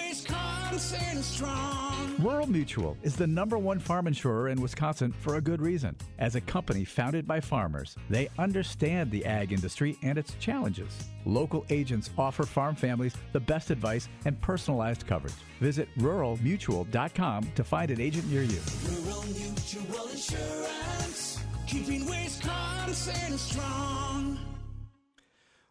Wisconsin 0.76 1.22
strong. 1.22 2.14
Rural 2.18 2.46
Mutual 2.46 2.98
is 3.02 3.16
the 3.16 3.26
number 3.26 3.56
one 3.56 3.78
farm 3.78 4.06
insurer 4.06 4.50
in 4.50 4.60
Wisconsin 4.60 5.10
for 5.10 5.36
a 5.36 5.40
good 5.40 5.62
reason. 5.62 5.96
As 6.18 6.34
a 6.34 6.40
company 6.42 6.84
founded 6.84 7.26
by 7.26 7.40
farmers, 7.40 7.96
they 8.10 8.28
understand 8.38 9.10
the 9.10 9.24
ag 9.24 9.54
industry 9.54 9.96
and 10.02 10.18
its 10.18 10.34
challenges. 10.34 10.92
Local 11.24 11.64
agents 11.70 12.10
offer 12.18 12.42
farm 12.44 12.74
families 12.74 13.14
the 13.32 13.40
best 13.40 13.70
advice 13.70 14.10
and 14.26 14.38
personalized 14.42 15.06
coverage. 15.06 15.32
Visit 15.60 15.88
ruralmutual.com 15.96 17.52
to 17.54 17.64
find 17.64 17.90
an 17.90 17.98
agent 17.98 18.30
near 18.30 18.42
you. 18.42 18.60
Rural 18.86 19.22
Mutual 19.22 20.08
Insurance, 20.08 21.40
keeping 21.66 22.04
Wisconsin 22.04 23.38
strong. 23.38 24.38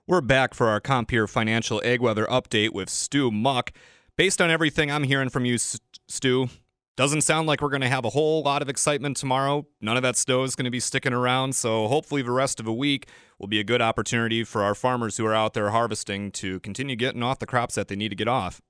We're 0.07 0.21
back 0.21 0.53
for 0.53 0.67
our 0.67 0.79
Compeer 0.79 1.27
Financial 1.27 1.81
Ag 1.83 1.99
Weather 1.99 2.25
Update 2.25 2.73
with 2.73 2.89
Stu 2.89 3.31
Muck. 3.31 3.71
Based 4.17 4.39
on 4.39 4.49
everything 4.49 4.89
I'm 4.89 5.03
hearing 5.03 5.27
from 5.27 5.43
you, 5.43 5.57
Stu, 5.57 6.47
doesn't 6.95 7.23
sound 7.23 7.47
like 7.47 7.61
we're 7.61 7.67
going 7.67 7.81
to 7.81 7.89
have 7.89 8.05
a 8.05 8.11
whole 8.11 8.43
lot 8.43 8.61
of 8.61 8.69
excitement 8.69 9.17
tomorrow. 9.17 9.67
None 9.81 9.97
of 9.97 10.03
that 10.03 10.15
snow 10.15 10.43
is 10.43 10.55
going 10.55 10.63
to 10.63 10.71
be 10.71 10.79
sticking 10.79 11.11
around, 11.11 11.53
so 11.53 11.89
hopefully 11.89 12.21
the 12.21 12.31
rest 12.31 12.61
of 12.61 12.65
the 12.65 12.71
week 12.71 13.09
will 13.39 13.47
be 13.47 13.59
a 13.59 13.63
good 13.65 13.81
opportunity 13.81 14.45
for 14.45 14.63
our 14.63 14.73
farmers 14.73 15.17
who 15.17 15.25
are 15.25 15.35
out 15.35 15.53
there 15.53 15.71
harvesting 15.71 16.31
to 16.31 16.61
continue 16.61 16.95
getting 16.95 17.23
off 17.23 17.39
the 17.39 17.45
crops 17.45 17.75
that 17.75 17.89
they 17.89 17.97
need 17.97 18.07
to 18.07 18.15
get 18.15 18.29
off. 18.29 18.61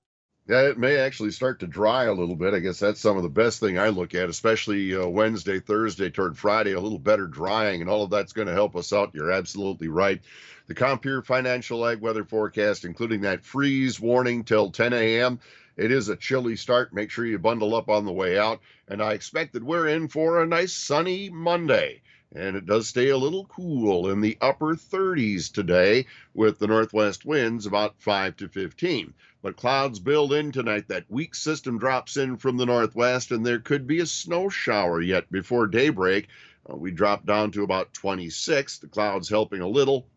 Yeah, 0.48 0.62
it 0.70 0.78
may 0.78 0.98
actually 0.98 1.32
start 1.32 1.60
to 1.62 1.68
dry 1.68 2.04
a 2.04 2.14
little 2.14 2.36
bit. 2.36 2.54
I 2.54 2.60
guess 2.60 2.78
that's 2.80 3.00
some 3.02 3.18
of 3.18 3.24
the 3.24 3.30
best 3.30 3.60
thing 3.60 3.80
I 3.80 3.90
look 3.90 4.14
at, 4.14 4.30
especially 4.30 4.96
uh, 4.96 5.08
Wednesday, 5.08 5.60
Thursday 5.60 6.12
toward 6.12 6.38
Friday, 6.38 6.74
a 6.74 6.80
little 6.80 7.00
better 7.00 7.26
drying, 7.26 7.82
and 7.82 7.90
all 7.90 8.04
of 8.04 8.12
that's 8.12 8.34
going 8.34 8.48
to 8.48 8.54
help 8.54 8.76
us 8.76 8.94
out. 8.94 9.10
You're 9.16 9.32
absolutely 9.32 9.88
right. 9.88 10.22
The 10.68 10.76
Compeer 10.76 11.24
Financial 11.24 11.84
Ag 11.88 12.00
Weather 12.00 12.24
Forecast, 12.24 12.86
including 12.86 13.22
that 13.22 13.44
freeze 13.44 14.00
warning 14.00 14.44
till 14.44 14.70
10 14.70 14.94
a.m. 14.94 15.40
It 15.78 15.92
is 15.92 16.10
a 16.10 16.16
chilly 16.16 16.56
start. 16.56 16.94
Make 16.94 17.10
sure 17.10 17.26
you 17.26 17.40
bundle 17.40 17.74
up 17.74 17.90
on 17.90 18.06
the 18.06 18.12
way 18.14 18.38
out. 18.38 18.62
And 18.88 19.02
I 19.02 19.14
expect 19.14 19.54
that 19.54 19.64
we're 19.64 19.88
in 19.88 20.08
for 20.10 20.42
a 20.44 20.48
nice 20.48 20.74
sunny 20.74 21.30
Monday. 21.32 22.02
And 22.36 22.56
it 22.56 22.66
does 22.68 22.88
stay 22.88 23.10
a 23.10 23.18
little 23.18 23.46
cool 23.46 24.10
in 24.12 24.22
the 24.22 24.38
upper 24.42 24.76
30s 24.76 25.50
today 25.50 26.06
with 26.36 26.60
the 26.60 26.68
northwest 26.68 27.26
winds 27.26 27.66
about 27.66 27.96
5 28.00 28.36
to 28.38 28.48
15. 28.48 29.14
But 29.46 29.58
clouds 29.58 30.00
build 30.00 30.34
in 30.34 30.52
tonight. 30.52 30.88
That 30.88 31.06
weak 31.08 31.36
system 31.36 31.78
drops 31.78 32.18
in 32.18 32.38
from 32.38 32.58
the 32.58 32.66
northwest, 32.66 33.30
and 33.30 33.46
there 33.46 33.60
could 33.60 33.86
be 33.86 34.00
a 34.00 34.08
snow 34.08 34.50
shower 34.50 35.00
yet 35.00 35.32
before 35.32 35.68
daybreak. 35.68 36.30
Uh, 36.68 36.76
we 36.76 36.90
drop 36.90 37.28
down 37.28 37.52
to 37.52 37.62
about 37.62 37.94
26. 37.94 38.80
The 38.80 38.88
clouds 38.88 39.30
helping 39.30 39.62
a 39.62 39.68
little. 39.68 40.08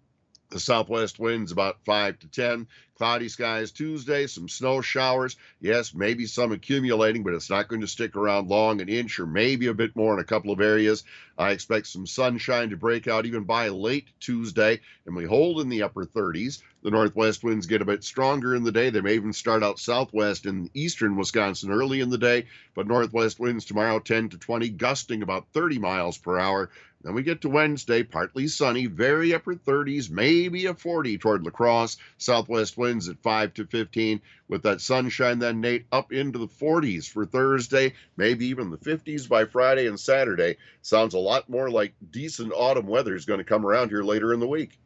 The 0.51 0.61
southwest 0.61 1.19
winds 1.19 1.53
about 1.53 1.85
5 1.85 2.21
to 2.21 2.29
10. 2.29 2.69
Cloudy 2.97 3.29
skies 3.29 3.71
Tuesday, 3.71 4.27
some 4.27 4.49
snow 4.49 4.81
showers. 4.81 5.37
Yes, 5.61 5.95
maybe 5.95 6.27
some 6.27 6.53
accumulating, 6.53 7.23
but 7.23 7.35
it's 7.35 7.51
not 7.51 7.69
going 7.69 7.83
to 7.83 7.87
stick 7.87 8.17
around 8.17 8.49
long, 8.49 8.81
an 8.81 8.89
inch 8.89 9.21
or 9.21 9.27
maybe 9.27 9.67
a 9.67 9.75
bit 9.75 9.95
more 9.95 10.15
in 10.15 10.21
a 10.21 10.25
couple 10.25 10.51
of 10.51 10.61
areas. 10.61 11.05
I 11.37 11.51
expect 11.51 11.87
some 11.87 12.07
sunshine 12.07 12.71
to 12.71 12.77
break 12.77 13.07
out 13.07 13.27
even 13.27 13.45
by 13.45 13.69
late 13.69 14.09
Tuesday, 14.21 14.81
and 15.07 15.15
we 15.15 15.27
hold 15.27 15.61
in 15.61 15.69
the 15.69 15.83
upper 15.83 16.07
30s. 16.07 16.63
The 16.83 16.91
northwest 16.91 17.45
winds 17.45 17.67
get 17.67 17.83
a 17.83 17.85
bit 17.85 18.03
stronger 18.03 18.55
in 18.55 18.65
the 18.65 18.73
day. 18.73 18.91
They 18.91 19.01
may 19.01 19.15
even 19.15 19.33
start 19.33 19.63
out 19.63 19.79
southwest 19.79 20.47
in 20.47 20.71
eastern 20.75 21.17
Wisconsin 21.17 21.71
early 21.71 22.01
in 22.01 22.09
the 22.09 22.19
day, 22.19 22.47
but 22.75 22.89
northwest 22.89 23.39
winds 23.39 23.65
tomorrow 23.67 24.01
10 24.01 24.31
to 24.31 24.39
20, 24.39 24.71
gusting 24.71 25.23
about 25.23 25.47
30 25.53 25.79
miles 25.79 26.19
per 26.19 26.39
hour. 26.39 26.71
Then 27.09 27.15
we 27.15 27.23
get 27.23 27.41
to 27.41 27.49
Wednesday, 27.49 28.03
partly 28.03 28.49
sunny, 28.49 28.85
very 28.85 29.33
upper 29.33 29.55
30s, 29.55 30.11
maybe 30.11 30.67
a 30.67 30.75
40 30.75 31.17
toward 31.17 31.43
La 31.43 31.51
Crosse. 31.51 31.97
Southwest 32.19 32.77
winds 32.77 33.09
at 33.09 33.19
5 33.23 33.55
to 33.55 33.65
15. 33.65 34.21
With 34.49 34.63
that 34.65 34.83
sunshine, 34.83 35.39
then, 35.39 35.63
Nate, 35.63 35.87
up 35.91 36.13
into 36.13 36.39
the 36.39 36.47
40s 36.47 37.09
for 37.09 37.25
Thursday, 37.25 37.95
maybe 38.19 38.45
even 38.49 38.69
the 38.69 38.77
50s 38.77 39.27
by 39.27 39.47
Friday 39.47 39.87
and 39.87 39.99
Saturday. 39.99 40.59
Sounds 40.83 41.15
a 41.15 41.19
lot 41.19 41.49
more 41.49 41.71
like 41.71 41.95
decent 42.11 42.53
autumn 42.55 42.87
weather 42.87 43.15
is 43.15 43.25
going 43.25 43.39
to 43.39 43.45
come 43.45 43.65
around 43.65 43.89
here 43.89 44.03
later 44.03 44.35
in 44.35 44.41
the 44.41 44.47
week. 44.47 44.79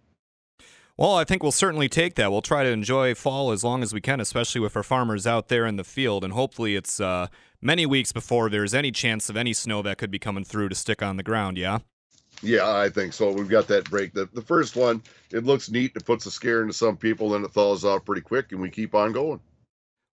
Well, 0.97 1.17
I 1.17 1.25
think 1.25 1.43
we'll 1.43 1.51
certainly 1.51 1.89
take 1.89 2.15
that. 2.15 2.31
We'll 2.31 2.41
try 2.41 2.63
to 2.63 2.71
enjoy 2.71 3.17
fall 3.17 3.51
as 3.51 3.65
long 3.65 3.83
as 3.83 3.93
we 3.93 4.01
can, 4.01 4.21
especially 4.21 4.61
with 4.61 4.77
our 4.77 4.85
farmers 4.85 5.27
out 5.27 5.49
there 5.49 5.67
in 5.67 5.75
the 5.75 5.83
field. 5.83 6.23
And 6.23 6.35
hopefully, 6.35 6.77
it's 6.77 7.01
uh, 7.01 7.27
many 7.61 7.85
weeks 7.85 8.13
before 8.13 8.49
there's 8.49 8.75
any 8.75 8.93
chance 8.93 9.29
of 9.29 9.37
any 9.37 9.53
snow 9.53 9.83
that 9.83 9.99
could 9.99 10.13
be 10.13 10.21
coming 10.21 10.45
through 10.45 10.69
to 10.69 10.77
stick 10.77 11.03
on 11.03 11.17
the 11.17 11.25
ground, 11.25 11.59
yeah? 11.59 11.81
Yeah, 12.43 12.69
I 12.69 12.89
think 12.89 13.13
so. 13.13 13.31
We've 13.31 13.49
got 13.49 13.69
that 13.69 13.89
break. 13.89 14.13
The, 14.13 14.29
the 14.33 14.43
first 14.43 14.75
one, 14.75 15.03
it 15.31 15.45
looks 15.45 15.71
neat. 15.71 15.93
It 15.95 16.05
puts 16.05 16.27
a 16.27 16.31
scare 16.31 16.63
into 16.63 16.75
some 16.75 16.97
people, 16.97 17.31
then 17.31 17.45
it 17.45 17.53
thaws 17.53 17.85
off 17.85 18.05
pretty 18.05 18.23
quick, 18.23 18.53
and 18.53 18.61
we 18.61 18.69
keep 18.69 18.95
on 18.95 19.13
going. 19.13 19.41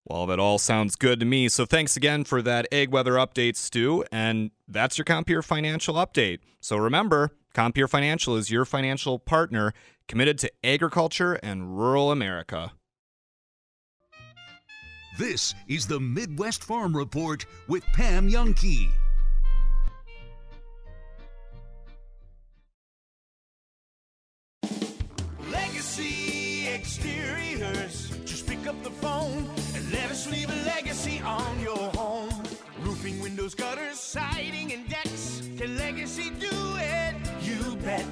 Well, 0.04 0.26
that 0.26 0.40
all 0.40 0.58
sounds 0.58 0.96
good 0.96 1.20
to 1.20 1.26
me. 1.26 1.48
So 1.48 1.66
thanks 1.66 1.96
again 1.96 2.24
for 2.24 2.40
that 2.42 2.66
ag 2.72 2.90
weather 2.90 3.14
update, 3.14 3.56
Stu. 3.56 4.04
And 4.10 4.50
that's 4.66 4.96
your 4.96 5.04
Compeer 5.04 5.42
Financial 5.42 5.94
update. 5.96 6.38
So 6.60 6.76
remember, 6.76 7.32
Compeer 7.54 7.88
Financial 7.88 8.36
is 8.36 8.50
your 8.50 8.64
financial 8.64 9.18
partner 9.18 9.72
committed 10.08 10.38
to 10.38 10.50
agriculture 10.64 11.34
and 11.34 11.76
rural 11.78 12.10
America. 12.10 12.72
This 15.18 15.54
is 15.68 15.86
the 15.86 16.00
Midwest 16.00 16.64
Farm 16.64 16.96
Report 16.96 17.44
with 17.68 17.84
Pam 17.92 18.30
Jahnke. 18.30 18.90
Exteriors. 26.80 28.08
Just 28.24 28.46
pick 28.46 28.66
up 28.66 28.82
the 28.82 28.90
phone 28.90 29.46
and 29.74 29.92
let 29.92 30.10
us 30.10 30.26
leave 30.30 30.48
a 30.48 30.54
legacy 30.64 31.20
on 31.20 31.60
your 31.60 31.76
home. 31.76 32.32
Roofing, 32.80 33.20
windows, 33.20 33.54
gutters, 33.54 34.00
siding, 34.00 34.72
and 34.72 34.88
decks. 34.88 35.42
Can 35.58 35.76
Legacy 35.76 36.30
do 36.40 36.48
it? 36.78 37.16
You 37.42 37.76
bet. 37.84 38.06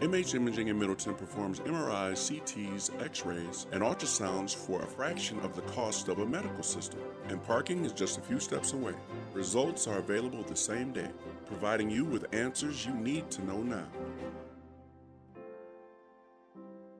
MH 0.00 0.34
Imaging 0.34 0.68
in 0.68 0.78
Middleton 0.78 1.14
performs 1.14 1.60
MRIs, 1.60 2.30
CTs, 2.30 3.02
x 3.02 3.24
rays, 3.24 3.66
and 3.72 3.82
ultrasounds 3.82 4.54
for 4.54 4.82
a 4.82 4.86
fraction 4.86 5.40
of 5.40 5.56
the 5.56 5.62
cost 5.62 6.08
of 6.08 6.18
a 6.18 6.26
medical 6.26 6.62
system. 6.62 7.00
And 7.28 7.42
parking 7.42 7.86
is 7.86 7.92
just 7.92 8.18
a 8.18 8.20
few 8.20 8.40
steps 8.40 8.74
away. 8.74 8.92
Results 9.32 9.86
are 9.86 9.96
available 9.96 10.42
the 10.42 10.56
same 10.56 10.92
day, 10.92 11.10
providing 11.46 11.88
you 11.88 12.04
with 12.04 12.34
answers 12.34 12.84
you 12.84 12.92
need 12.92 13.30
to 13.30 13.42
know 13.46 13.62
now. 13.62 13.88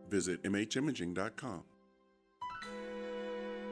Visit 0.09 0.43
MHimaging.com. 0.45 1.65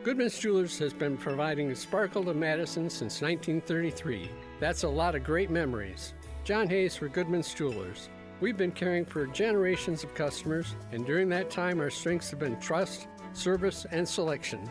Goodman's 0.07 0.39
Jewelers 0.39 0.79
has 0.79 0.93
been 0.93 1.17
providing 1.17 1.73
a 1.73 1.75
sparkle 1.75 2.23
to 2.27 2.33
Madison 2.33 2.89
since 2.89 3.21
1933. 3.21 4.31
That's 4.61 4.85
a 4.85 4.89
lot 4.89 5.17
of 5.17 5.25
great 5.25 5.51
memories. 5.51 6.15
John 6.45 6.69
Hayes 6.69 6.95
for 6.95 7.09
Goodman's 7.09 7.53
Jewelers. 7.53 8.09
We've 8.41 8.57
been 8.57 8.71
caring 8.71 9.05
for 9.05 9.27
generations 9.27 10.05
of 10.05 10.15
customers, 10.15 10.77
and 10.93 11.05
during 11.05 11.29
that 11.31 11.51
time, 11.51 11.81
our 11.81 11.91
strengths 11.91 12.31
have 12.31 12.39
been 12.39 12.61
trust, 12.61 13.09
service, 13.33 13.85
and 13.91 14.09
selection. 14.09 14.71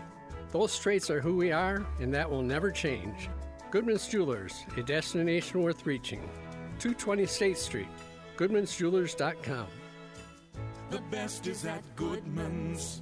Those 0.54 0.80
traits 0.80 1.10
are 1.10 1.20
who 1.20 1.36
we 1.36 1.52
are, 1.52 1.86
and 2.00 2.14
that 2.14 2.32
will 2.32 2.42
never 2.42 2.72
change. 2.72 3.30
Goodman's 3.72 4.08
Jewelers, 4.08 4.64
a 4.78 4.84
destination 4.84 5.64
worth 5.64 5.86
reaching. 5.86 6.22
220 6.80 7.26
State 7.26 7.58
Street, 7.58 7.90
goodmansjewelers.com. 8.38 9.68
The 10.92 11.02
best 11.12 11.48
is 11.48 11.66
at 11.66 11.84
Goodman's. 11.98 13.02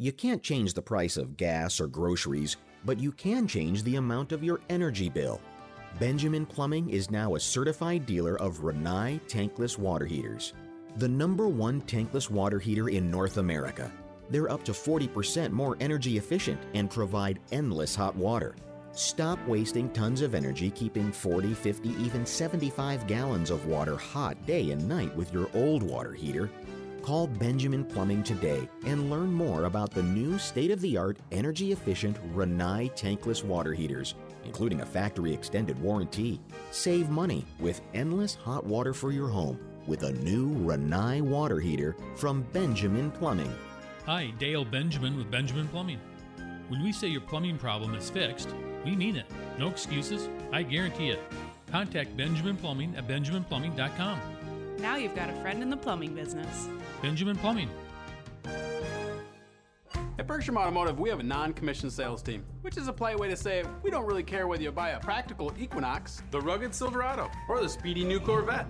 You 0.00 0.12
can't 0.12 0.44
change 0.44 0.74
the 0.74 0.82
price 0.82 1.16
of 1.16 1.36
gas 1.36 1.80
or 1.80 1.88
groceries, 1.88 2.56
but 2.84 3.00
you 3.00 3.10
can 3.10 3.48
change 3.48 3.82
the 3.82 3.96
amount 3.96 4.30
of 4.30 4.44
your 4.44 4.60
energy 4.68 5.08
bill. 5.08 5.40
Benjamin 5.98 6.46
Plumbing 6.46 6.88
is 6.88 7.10
now 7.10 7.34
a 7.34 7.40
certified 7.40 8.06
dealer 8.06 8.40
of 8.40 8.58
Rinnai 8.58 9.20
tankless 9.22 9.76
water 9.76 10.06
heaters, 10.06 10.54
the 10.98 11.08
number 11.08 11.48
one 11.48 11.80
tankless 11.82 12.30
water 12.30 12.60
heater 12.60 12.88
in 12.88 13.10
North 13.10 13.38
America. 13.38 13.90
They're 14.30 14.52
up 14.52 14.62
to 14.66 14.72
40% 14.72 15.50
more 15.50 15.76
energy 15.80 16.16
efficient 16.16 16.60
and 16.74 16.88
provide 16.88 17.40
endless 17.50 17.96
hot 17.96 18.14
water. 18.14 18.54
Stop 18.92 19.44
wasting 19.48 19.90
tons 19.90 20.22
of 20.22 20.32
energy 20.32 20.70
keeping 20.70 21.10
40, 21.10 21.54
50, 21.54 21.88
even 21.88 22.24
75 22.24 23.08
gallons 23.08 23.50
of 23.50 23.66
water 23.66 23.96
hot 23.96 24.46
day 24.46 24.70
and 24.70 24.88
night 24.88 25.14
with 25.16 25.32
your 25.32 25.50
old 25.54 25.82
water 25.82 26.12
heater 26.12 26.48
Call 27.02 27.26
Benjamin 27.26 27.84
Plumbing 27.84 28.22
today 28.22 28.68
and 28.84 29.10
learn 29.10 29.32
more 29.32 29.64
about 29.64 29.90
the 29.90 30.02
new 30.02 30.38
state 30.38 30.70
of 30.70 30.80
the 30.80 30.96
art, 30.96 31.18
energy 31.32 31.72
efficient 31.72 32.16
Rinnai 32.34 32.90
tankless 32.96 33.44
water 33.44 33.72
heaters, 33.72 34.14
including 34.44 34.80
a 34.80 34.86
factory 34.86 35.32
extended 35.32 35.80
warranty. 35.80 36.40
Save 36.70 37.08
money 37.10 37.44
with 37.60 37.80
endless 37.94 38.34
hot 38.34 38.64
water 38.64 38.92
for 38.92 39.12
your 39.12 39.28
home 39.28 39.58
with 39.86 40.02
a 40.02 40.12
new 40.12 40.54
Rinnai 40.56 41.22
water 41.22 41.58
heater 41.58 41.96
from 42.16 42.42
Benjamin 42.52 43.10
Plumbing. 43.10 43.52
Hi, 44.04 44.32
Dale 44.38 44.64
Benjamin 44.64 45.16
with 45.16 45.30
Benjamin 45.30 45.66
Plumbing. 45.68 46.00
When 46.68 46.82
we 46.82 46.92
say 46.92 47.08
your 47.08 47.22
plumbing 47.22 47.58
problem 47.58 47.94
is 47.94 48.10
fixed, 48.10 48.54
we 48.84 48.94
mean 48.94 49.16
it. 49.16 49.26
No 49.58 49.68
excuses. 49.68 50.28
I 50.52 50.62
guarantee 50.62 51.08
it. 51.08 51.20
Contact 51.70 52.16
Benjamin 52.16 52.56
Plumbing 52.56 52.94
at 52.96 53.08
benjaminplumbing.com. 53.08 54.20
Now 54.78 54.96
you've 54.96 55.16
got 55.16 55.28
a 55.28 55.34
friend 55.40 55.62
in 55.62 55.70
the 55.70 55.76
plumbing 55.76 56.14
business. 56.14 56.68
Benjamin 57.02 57.36
Plumbing. 57.36 57.68
At 60.18 60.26
Bergstrom 60.26 60.56
Automotive, 60.56 60.98
we 60.98 61.08
have 61.10 61.20
a 61.20 61.24
non 61.24 61.52
commissioned 61.52 61.92
sales 61.92 62.22
team, 62.22 62.44
which 62.62 62.76
is 62.76 62.88
a 62.88 62.92
polite 62.92 63.18
way 63.18 63.28
to 63.28 63.36
say 63.36 63.64
we 63.82 63.90
don't 63.90 64.06
really 64.06 64.22
care 64.22 64.46
whether 64.46 64.62
you 64.62 64.72
buy 64.72 64.90
a 64.90 65.00
practical 65.00 65.52
Equinox, 65.58 66.22
the 66.30 66.40
rugged 66.40 66.74
Silverado, 66.74 67.30
or 67.48 67.60
the 67.60 67.68
speedy 67.68 68.04
new 68.04 68.20
Corvette. 68.20 68.66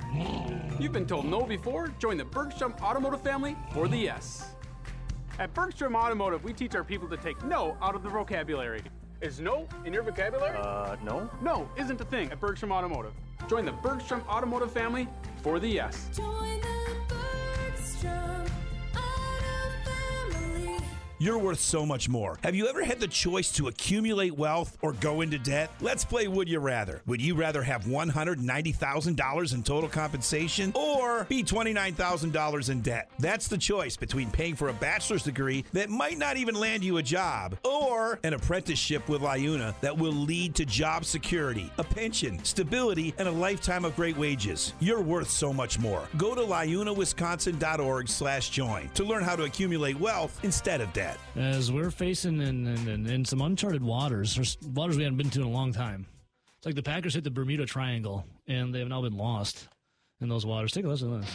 You've 0.79 0.92
been 0.92 1.07
told 1.07 1.27
no 1.27 1.42
before? 1.42 1.88
Join 1.99 2.16
the 2.16 2.25
Bergstrom 2.25 2.75
Automotive 2.83 3.23
family 3.23 3.57
for 3.73 3.88
the 3.88 3.97
yes. 3.97 4.55
At 5.38 5.55
Bergstrom 5.55 5.94
Automotive, 5.94 6.42
we 6.42 6.53
teach 6.53 6.75
our 6.75 6.85
people 6.85 7.09
to 7.09 7.16
take 7.16 7.42
no 7.44 7.77
out 7.81 7.94
of 7.94 8.03
the 8.03 8.09
vocabulary. 8.09 8.83
Is 9.20 9.40
no 9.40 9.66
in 9.85 9.92
your 9.92 10.04
vocabulary? 10.04 10.57
Uh, 10.57 10.94
no. 11.02 11.28
No 11.42 11.68
isn't 11.76 12.00
a 12.00 12.04
thing 12.04 12.31
at 12.31 12.38
Bergstrom 12.38 12.70
Automotive. 12.70 13.12
Join 13.48 13.64
the 13.64 13.72
Bergstrom 13.72 14.22
Automotive 14.28 14.70
family 14.70 15.09
for 15.42 15.59
the 15.59 15.66
yes. 15.66 16.09
Join 16.14 16.61
the 16.61 16.96
Bergstrom 17.09 18.47
You're 21.20 21.38
worth 21.38 21.59
so 21.59 21.85
much 21.85 22.09
more. 22.09 22.38
Have 22.44 22.54
you 22.54 22.68
ever 22.68 22.85
had 22.85 23.00
the 23.00 23.09
choice 23.09 23.50
to 23.52 23.66
accumulate 23.66 24.37
wealth 24.37 24.78
or 24.83 24.92
go 24.92 25.20
into 25.20 25.37
debt? 25.37 25.68
Let's 25.81 26.04
play 26.04 26.28
Would 26.28 26.48
You 26.48 26.61
Rather. 26.61 27.02
Would 27.07 27.20
you 27.20 27.35
rather 27.35 27.61
have 27.61 27.87
$190,000 27.87 29.54
in 29.54 29.62
total 29.64 29.88
compensation 29.88 30.70
or 30.76 31.24
be 31.24 31.42
$29,000 31.42 32.70
in 32.70 32.81
debt? 32.83 33.11
That's 33.18 33.48
the 33.48 33.59
choice 33.59 33.96
between 33.96 34.31
paying 34.31 34.54
for 34.54 34.68
a 34.68 34.72
bachelor's 34.72 35.24
degree 35.24 35.64
that 35.72 35.90
might 35.90 36.18
not 36.18 36.37
even 36.37 36.54
land 36.54 36.85
you 36.85 36.98
a 36.98 37.02
job 37.02 37.59
or 37.64 38.20
an 38.22 38.35
apprenticeship 38.35 39.09
with 39.09 39.20
Liuna 39.20 39.74
that 39.81 39.98
will 39.98 40.12
lead 40.12 40.54
to 40.54 40.64
job 40.64 41.04
security, 41.04 41.68
a 41.78 41.85
pension, 41.85 42.44
stability, 42.44 43.12
and 43.18 43.26
a 43.26 43.33
lifetime 43.33 43.85
of 43.85 43.96
great 43.96 44.16
wages. 44.16 44.72
You're 44.78 45.02
worth 45.02 45.31
so 45.31 45.52
much 45.52 45.81
more. 45.81 46.09
Go 46.16 46.37
to 46.37 46.42
liunawisconsin.org 46.42 48.09
slash 48.09 48.50
join 48.50 48.88
to 48.90 49.02
learn 49.02 49.24
how 49.24 49.35
to 49.35 49.42
accumulate 49.42 49.98
wealth 49.98 50.38
instead 50.44 50.81
of 50.81 50.92
debt. 50.92 51.08
As 51.37 51.71
we're 51.71 51.90
facing 51.90 52.40
in, 52.40 52.66
in, 52.66 52.88
in, 52.88 53.07
in 53.07 53.25
some 53.25 53.40
uncharted 53.40 53.83
waters, 53.83 54.38
or 54.38 54.44
waters 54.71 54.97
we 54.97 55.05
haven't 55.05 55.18
been 55.18 55.31
to 55.31 55.40
in 55.40 55.47
a 55.47 55.51
long 55.51 55.73
time. 55.73 56.07
It's 56.57 56.66
like 56.66 56.75
the 56.75 56.83
Packers 56.83 57.14
hit 57.14 57.25
the 57.25 57.31
Bermuda 57.31 57.66
Triangle, 57.66 58.25
and 58.49 58.75
they 58.75 58.81
have 58.81 58.88
now 58.88 59.03
been 59.03 59.16
lost 59.16 59.68
in 60.21 60.29
those 60.29 60.44
waters. 60.44 60.73
Take 60.73 60.85
a 60.85 60.88
listen 60.88 61.12
to 61.12 61.18
this. 61.18 61.35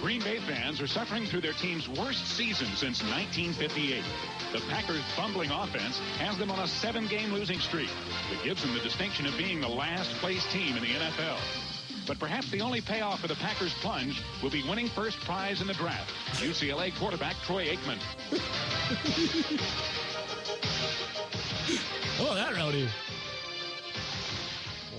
Green 0.00 0.22
Bay 0.22 0.38
fans 0.38 0.80
are 0.80 0.86
suffering 0.86 1.26
through 1.26 1.42
their 1.42 1.52
team's 1.52 1.88
worst 1.88 2.26
season 2.26 2.66
since 2.68 3.02
1958. 3.02 4.02
The 4.52 4.60
Packers' 4.70 5.02
fumbling 5.14 5.50
offense 5.50 5.98
has 6.18 6.38
them 6.38 6.50
on 6.50 6.58
a 6.58 6.66
seven-game 6.66 7.32
losing 7.32 7.60
streak 7.60 7.90
that 8.30 8.42
gives 8.42 8.62
them 8.62 8.72
the 8.72 8.80
distinction 8.80 9.26
of 9.26 9.36
being 9.36 9.60
the 9.60 9.68
last-place 9.68 10.50
team 10.52 10.76
in 10.76 10.82
the 10.82 10.88
NFL. 10.88 11.69
But 12.06 12.18
perhaps 12.18 12.50
the 12.50 12.60
only 12.60 12.80
payoff 12.80 13.20
for 13.20 13.28
the 13.28 13.34
Packers' 13.36 13.72
plunge 13.74 14.22
will 14.42 14.50
be 14.50 14.62
winning 14.68 14.88
first 14.88 15.18
prize 15.20 15.60
in 15.60 15.66
the 15.66 15.74
draft. 15.74 16.10
UCLA 16.40 16.94
quarterback 16.96 17.36
Troy 17.44 17.66
Aikman. 17.66 17.98
Oh, 22.22 22.34
that 22.34 22.54
rowdy. 22.54 22.86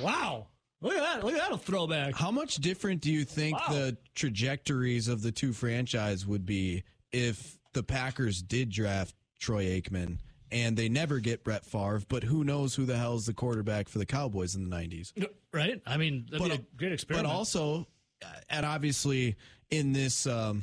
Wow. 0.01 0.47
Look 0.81 0.93
at 0.93 1.01
that. 1.01 1.23
Look 1.23 1.33
at 1.35 1.39
that 1.39 1.51
a 1.51 1.57
throwback. 1.57 2.15
How 2.15 2.31
much 2.31 2.55
different 2.55 3.01
do 3.01 3.11
you 3.11 3.23
think 3.25 3.59
Wow. 3.59 3.73
the 3.73 3.97
trajectories 4.15 5.07
of 5.07 5.21
the 5.21 5.31
two 5.31 5.53
franchise 5.53 6.25
would 6.25 6.45
be 6.45 6.83
if 7.11 7.59
the 7.73 7.83
Packers 7.83 8.41
did 8.41 8.69
draft 8.71 9.13
Troy 9.39 9.65
Aikman 9.65 10.17
and 10.51 10.75
they 10.75 10.89
never 10.89 11.19
get 11.19 11.43
Brett 11.43 11.65
Favre, 11.65 12.01
but 12.07 12.23
who 12.23 12.43
knows 12.43 12.75
who 12.75 12.85
the 12.85 12.97
hell 12.97 13.15
is 13.15 13.25
the 13.25 13.33
quarterback 13.33 13.87
for 13.87 13.99
the 13.99 14.05
Cowboys 14.05 14.55
in 14.55 14.69
the 14.69 14.75
90s? 14.75 15.13
Right? 15.53 15.81
I 15.85 15.97
mean, 15.97 16.27
that'd 16.29 16.47
be 16.47 16.53
a 16.53 16.77
great 16.77 16.91
experiment. 16.91 17.27
But 17.27 17.33
also, 17.33 17.87
uh, 18.23 18.27
and 18.49 18.65
obviously 18.65 19.35
in 19.69 19.93
this 19.93 20.27
um, 20.27 20.61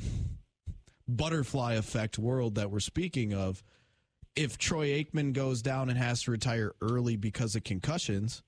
butterfly 1.07 1.73
effect 1.73 2.19
world 2.19 2.55
that 2.55 2.69
we're 2.71 2.79
speaking 2.79 3.33
of, 3.33 3.63
if 4.35 4.57
Troy 4.57 5.03
Aikman 5.03 5.33
goes 5.33 5.61
down 5.61 5.89
and 5.89 5.97
has 5.97 6.23
to 6.23 6.31
retire 6.31 6.73
early 6.81 7.15
because 7.15 7.55
of 7.55 7.63
concussions, 7.63 8.43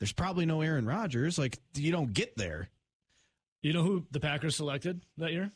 there's 0.00 0.12
probably 0.12 0.44
no 0.44 0.60
Aaron 0.60 0.86
Rodgers. 0.86 1.38
Like 1.38 1.58
you 1.74 1.92
don't 1.92 2.12
get 2.12 2.36
there. 2.36 2.68
You 3.62 3.72
know 3.72 3.82
who 3.82 4.04
the 4.10 4.20
Packers 4.20 4.56
selected 4.56 5.02
that 5.16 5.32
year? 5.32 5.50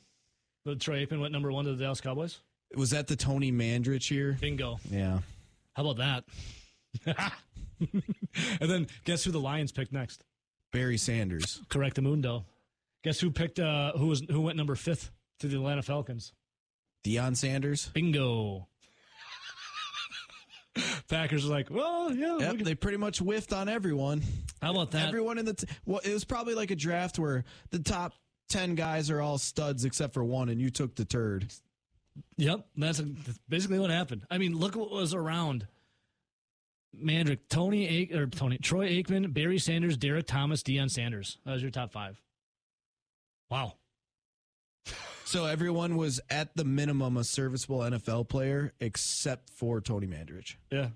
The 0.65 0.77
Troy 0.77 1.05
Aikman 1.05 1.21
went 1.21 1.33
number 1.33 1.53
one 1.53 1.65
to 1.65 1.75
the 1.75 1.83
Dallas 1.83 2.01
Cowboys. 2.01 2.41
Was 2.77 2.91
that 2.91 3.09
the 3.09 3.17
Tony 3.17 3.51
Mandarich 3.51 4.11
year? 4.11 4.37
Bingo. 4.41 4.79
Yeah. 4.91 5.21
How 5.75 5.87
about 5.87 5.97
that? 5.97 6.25
and 8.61 8.71
then 8.71 8.87
guess 9.05 9.25
who 9.25 9.31
the 9.31 9.41
Lions 9.41 9.73
picked 9.73 9.93
next? 9.93 10.25
Barry 10.73 10.97
Sanders. 10.99 11.61
Correct 11.69 11.97
the 11.97 12.03
Mundo. 12.03 12.45
Guess 13.03 13.21
who 13.21 13.31
picked 13.31 13.59
uh 13.59 13.93
who 13.93 14.07
was 14.07 14.23
who 14.31 14.41
went 14.43 14.57
number 14.57 14.75
fifth 14.75 15.11
to 15.41 15.49
the 15.49 15.57
Atlanta 15.57 15.83
Falcons? 15.83 16.33
Deion 17.05 17.37
Sanders. 17.37 17.89
Bingo. 17.95 18.69
Packers 21.09 21.47
are 21.47 21.51
like, 21.51 21.71
well, 21.71 22.13
yeah. 22.13 22.39
Yep, 22.39 22.59
they 22.59 22.75
pretty 22.75 22.99
much 22.99 23.19
whiffed 23.19 23.53
on 23.53 23.69
everyone. 23.69 24.23
How 24.63 24.71
about 24.73 24.93
that? 24.93 25.09
Everyone 25.09 25.39
in 25.39 25.45
the 25.47 25.55
t- 25.55 25.67
well, 25.87 26.01
it 26.05 26.13
was 26.13 26.25
probably 26.25 26.55
like 26.55 26.71
a 26.71 26.77
draft 26.77 27.19
where 27.19 27.45
the 27.71 27.81
top 27.81 28.13
ten 28.49 28.75
guys 28.75 29.11
are 29.11 29.21
all 29.21 29.39
studs 29.39 29.85
except 29.85 30.15
for 30.15 30.23
one, 30.23 30.49
and 30.49 30.61
you 30.61 30.71
took 30.71 30.95
the 30.95 31.05
turd. 31.05 31.51
Yep, 32.37 32.67
that's, 32.77 32.99
that's 32.99 33.39
basically 33.49 33.79
what 33.79 33.91
happened. 33.91 34.25
I 34.31 34.39
mean, 34.39 34.57
look 34.57 34.77
what 34.77 34.91
was 34.91 35.15
around. 35.15 35.67
Mandarich, 36.97 37.41
Tony 37.49 38.11
A- 38.13 38.17
or 38.19 38.27
Tony 38.27 38.59
Troy 38.59 38.89
Aikman, 38.89 39.33
Barry 39.33 39.59
Sanders, 39.59 39.97
Derrick 39.97 40.27
Thomas, 40.27 40.63
Deion 40.63 40.91
Sanders. 40.91 41.39
That 41.45 41.53
was 41.53 41.63
your 41.63 41.71
top 41.71 41.93
five. 41.93 42.21
Wow. 43.51 43.75
So 45.25 45.47
everyone 45.47 45.97
was 45.97 46.21
at 46.29 46.57
the 46.57 46.65
minimum 46.65 47.17
a 47.17 47.23
serviceable 47.23 47.79
NFL 47.79 48.29
player 48.29 48.73
except 48.81 49.51
for 49.51 49.81
Tony 49.81 50.09
Mandarich. 50.09 50.57
Yeah. 50.73 50.89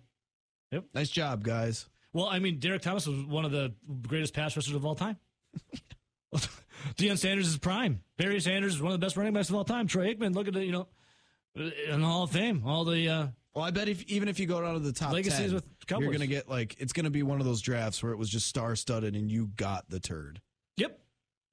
Yep. 0.73 0.87
Nice 0.93 1.11
job, 1.11 1.45
guys. 1.45 1.87
Well, 2.13 2.27
I 2.27 2.41
mean, 2.41 2.59
Derrick 2.59 2.83
Thomas 2.83 3.07
was 3.07 3.25
one 3.25 3.45
of 3.45 3.53
the 3.53 3.75
greatest 4.09 4.35
pass 4.35 4.57
rushers 4.57 4.75
of 4.75 4.85
all 4.85 4.97
time. 4.97 5.19
Deion 6.97 7.17
Sanders 7.19 7.47
is 7.47 7.59
prime. 7.59 8.01
Barry 8.17 8.41
Sanders 8.41 8.75
is 8.75 8.83
one 8.83 8.93
of 8.93 9.01
the 9.01 9.05
best 9.05 9.17
running 9.17 9.33
backs 9.33 9.51
of 9.51 9.55
all 9.55 9.65
time. 9.65 9.87
Troy 9.87 10.13
Aikman, 10.13 10.35
look 10.35 10.49
at 10.49 10.55
the, 10.55 10.65
you 10.65 10.73
know, 10.73 10.89
in 11.57 12.01
the 12.01 12.07
Hall 12.07 12.25
of 12.25 12.31
Fame. 12.31 12.63
All 12.67 12.85
the 12.85 13.09
uh, 13.09 13.27
Well, 13.55 13.65
I 13.65 13.71
bet 13.71 13.89
if 13.89 14.03
even 14.05 14.29
if 14.29 14.39
you 14.39 14.47
go 14.47 14.61
down 14.61 14.75
to 14.75 14.81
the 14.81 14.93
top 14.93 15.13
Legacies 15.13 15.47
10, 15.47 15.55
with 15.55 15.87
Cowboys. 15.87 16.05
you're 16.05 16.13
gonna 16.13 16.27
get 16.27 16.49
like 16.49 16.77
it's 16.79 16.93
gonna 16.93 17.11
be 17.11 17.23
one 17.23 17.41
of 17.41 17.47
those 17.47 17.61
drafts 17.61 18.03
where 18.03 18.13
it 18.13 18.19
was 18.19 18.29
just 18.29 18.47
star 18.47 18.77
studded 18.77 19.15
and 19.15 19.31
you 19.31 19.51
got 19.57 19.89
the 19.89 20.01
turd. 20.01 20.41
Yep, 20.77 20.99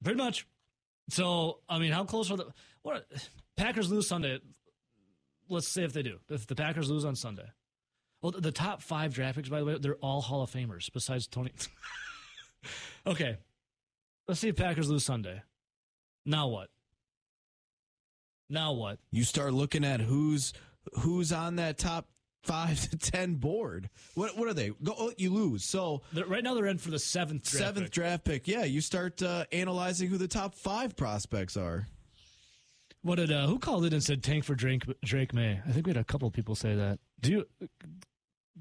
pretty 0.02 0.18
much. 0.18 0.46
So, 1.10 1.58
I 1.68 1.78
mean, 1.78 1.92
how 1.92 2.04
close 2.04 2.30
are 2.30 2.36
the 2.36 2.46
what 2.82 3.06
Packers 3.56 3.90
lose 3.90 4.06
Sunday? 4.06 4.40
Let's 5.48 5.68
say 5.68 5.84
if 5.84 5.92
they 5.92 6.02
do, 6.02 6.18
if 6.30 6.46
the 6.46 6.54
Packers 6.54 6.90
lose 6.90 7.04
on 7.04 7.14
Sunday, 7.14 7.46
well, 8.22 8.32
the 8.32 8.52
top 8.52 8.82
five 8.82 9.12
draft 9.12 9.36
picks, 9.36 9.48
by 9.48 9.58
the 9.58 9.64
way, 9.64 9.78
they're 9.78 9.96
all 9.96 10.20
Hall 10.20 10.42
of 10.42 10.50
Famers 10.50 10.90
besides 10.92 11.26
Tony. 11.26 11.52
okay, 13.06 13.36
let's 14.26 14.40
see 14.40 14.48
if 14.48 14.56
Packers 14.56 14.88
lose 14.88 15.04
Sunday. 15.04 15.42
Now 16.24 16.48
what? 16.48 16.70
Now 18.52 18.72
what? 18.72 18.98
You 19.10 19.24
start 19.24 19.54
looking 19.54 19.84
at 19.84 20.00
who's 20.00 20.52
who's 21.00 21.32
on 21.32 21.56
that 21.56 21.78
top 21.78 22.06
five 22.44 22.80
to 22.90 22.96
ten 22.98 23.36
board. 23.36 23.88
What 24.14 24.36
what 24.36 24.46
are 24.48 24.54
they? 24.54 24.70
Go, 24.82 24.94
oh, 24.96 25.12
you 25.16 25.30
lose. 25.30 25.64
So 25.64 26.02
They're, 26.12 26.26
right 26.26 26.44
now, 26.44 26.54
they're 26.54 26.66
in 26.66 26.78
for 26.78 26.90
the 26.90 26.98
seventh 26.98 27.44
draft 27.44 27.64
seventh 27.64 27.86
pick. 27.86 27.92
draft 27.92 28.24
pick. 28.24 28.48
Yeah, 28.48 28.64
you 28.64 28.80
start 28.80 29.22
uh, 29.22 29.44
analyzing 29.52 30.08
who 30.08 30.18
the 30.18 30.28
top 30.28 30.54
five 30.54 30.96
prospects 30.96 31.56
are. 31.56 31.86
What 33.00 33.16
did 33.16 33.32
uh, 33.32 33.46
who 33.46 33.58
called 33.58 33.84
it 33.84 33.92
and 33.92 34.02
said 34.02 34.22
tank 34.22 34.44
for 34.44 34.54
Drake 34.54 34.84
Drake 35.04 35.32
Maye? 35.32 35.60
I 35.66 35.72
think 35.72 35.86
we 35.86 35.90
had 35.90 35.96
a 36.00 36.04
couple 36.04 36.28
of 36.28 36.34
people 36.34 36.54
say 36.54 36.74
that. 36.74 36.98
Do 37.20 37.32
you 37.32 37.46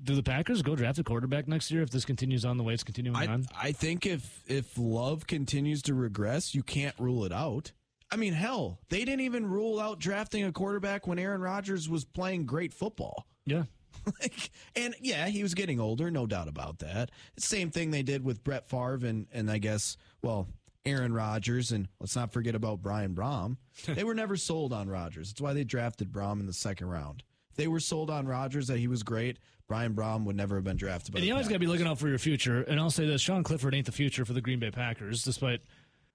do 0.02 0.16
the 0.16 0.24
Packers 0.24 0.62
go 0.62 0.76
draft 0.76 1.00
a 1.00 1.04
quarterback 1.04 1.48
next 1.48 1.70
year 1.70 1.84
if 1.84 1.90
this 1.90 2.06
continues 2.06 2.46
on 2.46 2.58
the 2.58 2.64
way 2.64 2.74
it's 2.74 2.84
continuing 2.84 3.18
I 3.18 3.28
on? 3.28 3.46
I 3.62 3.72
think 3.72 4.06
if 4.06 4.42
if 4.48 4.78
Love 4.78 5.28
continues 5.28 5.82
to 5.84 5.94
regress, 5.94 6.56
you 6.56 6.64
can't 6.64 6.96
rule 6.98 7.26
it 7.26 7.34
out. 7.34 7.74
I 8.12 8.18
mean, 8.18 8.34
hell, 8.34 8.80
they 8.90 9.06
didn't 9.06 9.22
even 9.22 9.46
rule 9.46 9.80
out 9.80 10.00
drafting 10.00 10.44
a 10.44 10.52
quarterback 10.52 11.08
when 11.08 11.18
Aaron 11.18 11.42
Rodgers 11.42 11.88
was 11.88 12.04
playing 12.04 12.46
great 12.46 12.74
football. 12.74 13.26
Yeah. 13.46 13.64
like, 14.22 14.52
and 14.76 14.96
yeah, 15.00 15.28
he 15.28 15.44
was 15.44 15.54
getting 15.54 15.80
older, 15.80 16.12
no 16.12 16.26
doubt 16.26 16.48
about 16.48 16.80
that. 16.80 17.12
Same 17.38 17.72
thing 17.72 17.92
they 17.92 18.04
did 18.04 18.24
with 18.24 18.44
Brett 18.44 18.70
Favre 18.70 19.06
and 19.06 19.28
and 19.32 19.50
I 19.50 19.60
guess 19.60 19.96
well 20.22 20.48
Aaron 20.86 21.14
Rodgers 21.14 21.72
and 21.72 21.88
let's 22.00 22.16
not 22.16 22.34
forget 22.34 22.56
about 22.56 22.82
Brian 22.82 23.14
Brohm. 23.14 23.58
they 23.86 24.04
were 24.04 24.16
never 24.16 24.36
sold 24.36 24.74
on 24.74 24.90
Rodgers. 24.90 25.30
That's 25.30 25.42
why 25.42 25.54
they 25.54 25.64
drafted 25.64 26.12
Brohm 26.12 26.40
in 26.40 26.48
the 26.48 26.54
second 26.54 26.88
round. 26.88 27.24
If 27.52 27.58
they 27.58 27.68
were 27.68 27.80
sold 27.80 28.10
on 28.10 28.28
Rodgers 28.28 28.68
that 28.68 28.80
he 28.80 28.88
was 28.88 29.04
great, 29.04 29.38
Brian 29.68 29.94
Brohm 29.94 30.26
would 30.26 30.36
never 30.36 30.56
have 30.56 30.64
been 30.64 30.78
drafted. 30.78 31.14
By 31.14 31.20
And 31.20 31.28
you 31.28 31.34
always 31.34 31.48
got 31.48 31.54
to 31.54 31.60
be 31.60 31.68
looking 31.68 31.88
out 31.88 31.98
for 31.98 32.10
your 32.10 32.18
future. 32.18 32.62
And 32.64 32.80
I'll 32.80 32.90
say 32.90 33.06
this: 33.06 33.22
Sean 33.22 33.44
Clifford 33.44 33.74
ain't 33.74 33.86
the 33.86 33.92
future 33.92 34.26
for 34.26 34.34
the 34.34 34.42
Green 34.42 34.60
Bay 34.60 34.72
Packers. 34.72 35.24
Despite, 35.24 35.62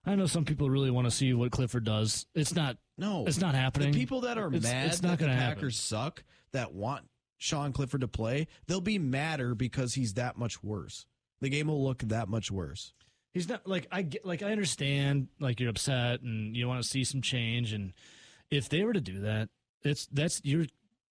I 0.06 0.14
know 0.14 0.26
some 0.26 0.44
people 0.44 0.70
really 0.70 0.90
want 0.90 1.06
to 1.06 1.10
see 1.10 1.34
what 1.34 1.50
Clifford 1.50 1.84
does. 1.84 2.26
It's 2.34 2.54
not. 2.54 2.76
No, 2.96 3.26
it's 3.26 3.40
not 3.40 3.54
happening. 3.54 3.92
The 3.92 3.98
people 3.98 4.22
that 4.22 4.38
are 4.38 4.46
It's- 4.48 4.62
mad 4.62 4.86
it's 4.86 5.02
not 5.02 5.18
that 5.18 5.18
the 5.18 5.24
gonna 5.26 5.38
Packers 5.38 5.76
suck, 5.78 6.22
that 6.52 6.72
want 6.72 7.08
Sean 7.36 7.72
Clifford 7.72 8.00
to 8.02 8.08
play, 8.08 8.46
they'll 8.66 8.80
be 8.80 8.98
madder 8.98 9.54
because 9.54 9.94
he's 9.94 10.14
that 10.14 10.38
much 10.38 10.62
worse. 10.62 11.04
The 11.40 11.50
game 11.50 11.66
will 11.66 11.84
look 11.84 11.98
that 12.04 12.28
much 12.28 12.50
worse. 12.50 12.94
He's 13.34 13.48
not 13.48 13.66
like 13.66 13.86
I 13.92 14.00
get 14.02 14.24
like 14.24 14.42
I 14.42 14.50
understand 14.52 15.28
like 15.40 15.60
you're 15.60 15.68
upset 15.68 16.22
and 16.22 16.56
you 16.56 16.66
want 16.66 16.82
to 16.82 16.88
see 16.88 17.04
some 17.04 17.20
change 17.20 17.74
and 17.74 17.92
if 18.50 18.68
they 18.70 18.82
were 18.84 18.94
to 18.94 19.00
do 19.00 19.20
that, 19.20 19.50
it's 19.82 20.06
that's 20.06 20.40
you're 20.44 20.66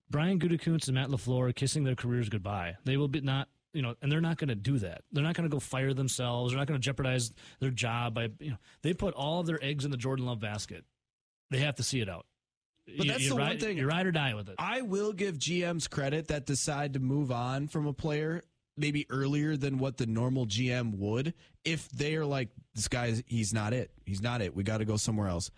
Brian 0.09 0.39
Gutekunst 0.39 0.87
and 0.87 0.95
Matt 0.95 1.09
Lafleur 1.09 1.53
kissing 1.53 1.83
their 1.83 1.95
careers 1.95 2.29
goodbye. 2.29 2.77
They 2.85 2.97
will 2.97 3.07
be 3.07 3.21
not 3.21 3.49
you 3.75 3.81
know, 3.81 3.95
and 4.01 4.11
they're 4.11 4.21
not 4.21 4.37
going 4.37 4.47
to 4.47 4.55
do 4.55 4.79
that. 4.79 5.01
They're 5.11 5.23
not 5.23 5.35
going 5.35 5.47
to 5.49 5.53
go 5.53 5.59
fire 5.59 5.93
themselves. 5.93 6.51
They're 6.51 6.59
not 6.59 6.67
going 6.67 6.79
to 6.79 6.83
jeopardize 6.83 7.31
their 7.59 7.69
job 7.71 8.13
by 8.15 8.29
you 8.39 8.51
know. 8.51 8.57
They 8.81 8.93
put 8.93 9.13
all 9.13 9.41
of 9.41 9.45
their 9.47 9.63
eggs 9.63 9.85
in 9.85 9.91
the 9.91 9.97
Jordan 9.97 10.25
Love 10.25 10.39
basket. 10.39 10.85
They 11.51 11.59
have 11.59 11.75
to 11.75 11.83
see 11.83 11.99
it 12.01 12.09
out. 12.09 12.25
But 12.87 13.05
You- 13.05 13.11
that's 13.11 13.23
you 13.23 13.29
the 13.29 13.35
ride, 13.35 13.47
one 13.49 13.59
thing 13.59 13.77
You 13.77 13.87
ride 13.87 14.05
or 14.07 14.11
die 14.11 14.33
with 14.33 14.49
it. 14.49 14.55
I 14.57 14.81
will 14.81 15.11
give 15.13 15.37
GMs 15.37 15.89
credit 15.89 16.27
that 16.29 16.45
decide 16.45 16.93
to 16.93 16.99
move 16.99 17.31
on 17.31 17.67
from 17.67 17.85
a 17.87 17.93
player 17.93 18.43
maybe 18.77 19.05
earlier 19.09 19.55
than 19.55 19.77
what 19.77 19.97
the 19.97 20.05
normal 20.05 20.45
GM 20.45 20.95
would 20.97 21.33
if 21.63 21.89
they 21.89 22.15
are 22.15 22.25
like 22.25 22.49
this 22.73 22.87
guy 22.87 23.23
he's 23.27 23.53
not 23.53 23.73
it. 23.73 23.91
He's 24.05 24.21
not 24.21 24.41
it. 24.41 24.55
We 24.55 24.63
got 24.63 24.77
to 24.79 24.85
go 24.85 24.97
somewhere 24.97 25.27
else. 25.27 25.49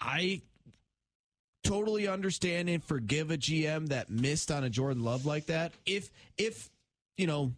I 0.00 0.42
totally 1.62 2.08
understand 2.08 2.68
and 2.68 2.82
forgive 2.82 3.30
a 3.30 3.36
GM 3.36 3.88
that 3.88 4.10
missed 4.10 4.50
on 4.50 4.64
a 4.64 4.70
Jordan 4.70 5.04
Love 5.04 5.24
like 5.26 5.46
that. 5.46 5.72
If 5.86 6.10
if 6.36 6.68
you 7.16 7.26
know 7.26 7.52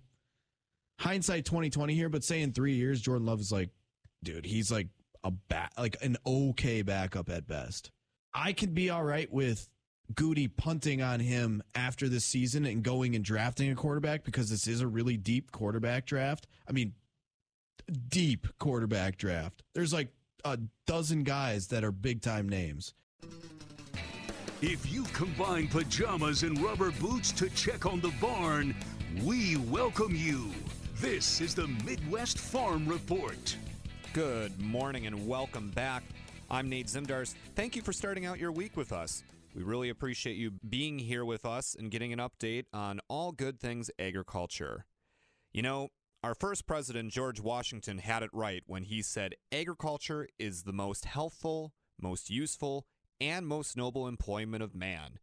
hindsight 0.98 1.44
2020 1.44 1.94
here, 1.94 2.08
but 2.08 2.24
say 2.24 2.42
in 2.42 2.52
three 2.52 2.74
years 2.74 3.00
Jordan 3.00 3.26
Love 3.26 3.40
is 3.40 3.52
like, 3.52 3.70
dude, 4.22 4.46
he's 4.46 4.70
like 4.70 4.88
a 5.22 5.30
back 5.30 5.72
like 5.78 5.96
an 6.02 6.16
okay 6.26 6.82
backup 6.82 7.28
at 7.30 7.46
best. 7.46 7.90
I 8.34 8.52
could 8.52 8.74
be 8.74 8.90
all 8.90 9.04
right 9.04 9.32
with 9.32 9.68
Goody 10.14 10.48
punting 10.48 11.00
on 11.00 11.20
him 11.20 11.62
after 11.74 12.08
this 12.08 12.24
season 12.24 12.66
and 12.66 12.82
going 12.82 13.14
and 13.14 13.24
drafting 13.24 13.70
a 13.70 13.74
quarterback 13.74 14.24
because 14.24 14.50
this 14.50 14.66
is 14.66 14.80
a 14.80 14.86
really 14.86 15.16
deep 15.16 15.50
quarterback 15.50 16.04
draft. 16.04 16.46
I 16.68 16.72
mean, 16.72 16.92
deep 18.08 18.46
quarterback 18.58 19.16
draft. 19.16 19.62
There's 19.74 19.92
like 19.92 20.08
a 20.44 20.58
dozen 20.86 21.24
guys 21.24 21.68
that 21.68 21.84
are 21.84 21.92
big 21.92 22.20
time 22.20 22.48
names. 22.48 22.92
If 24.60 24.90
you 24.90 25.04
combine 25.12 25.68
pajamas 25.68 26.42
and 26.42 26.58
rubber 26.62 26.90
boots 26.92 27.32
to 27.32 27.50
check 27.50 27.86
on 27.86 28.00
the 28.00 28.12
barn, 28.20 28.74
we 29.22 29.56
welcome 29.56 30.14
you. 30.14 30.50
This 30.96 31.40
is 31.40 31.54
the 31.54 31.68
Midwest 31.84 32.38
Farm 32.38 32.86
Report. 32.86 33.56
Good 34.12 34.60
morning 34.60 35.06
and 35.06 35.28
welcome 35.28 35.70
back. 35.70 36.02
I'm 36.50 36.68
Nate 36.68 36.86
Zimdars. 36.86 37.34
Thank 37.54 37.76
you 37.76 37.82
for 37.82 37.92
starting 37.92 38.26
out 38.26 38.38
your 38.38 38.50
week 38.50 38.76
with 38.76 38.92
us. 38.92 39.22
We 39.54 39.62
really 39.62 39.90
appreciate 39.90 40.36
you 40.36 40.52
being 40.68 40.98
here 40.98 41.24
with 41.24 41.44
us 41.44 41.76
and 41.78 41.90
getting 41.90 42.12
an 42.12 42.18
update 42.18 42.64
on 42.72 43.00
all 43.08 43.30
good 43.30 43.60
things 43.60 43.90
agriculture. 43.98 44.84
You 45.52 45.62
know, 45.62 45.88
our 46.24 46.34
first 46.34 46.66
president, 46.66 47.12
George 47.12 47.40
Washington, 47.40 47.98
had 47.98 48.22
it 48.22 48.30
right 48.32 48.64
when 48.66 48.84
he 48.84 49.00
said 49.00 49.34
agriculture 49.52 50.28
is 50.38 50.64
the 50.64 50.72
most 50.72 51.04
healthful, 51.04 51.72
most 52.00 52.30
useful, 52.30 52.86
and 53.20 53.46
most 53.46 53.76
noble 53.76 54.08
employment 54.08 54.62
of 54.62 54.74
man. 54.74 55.18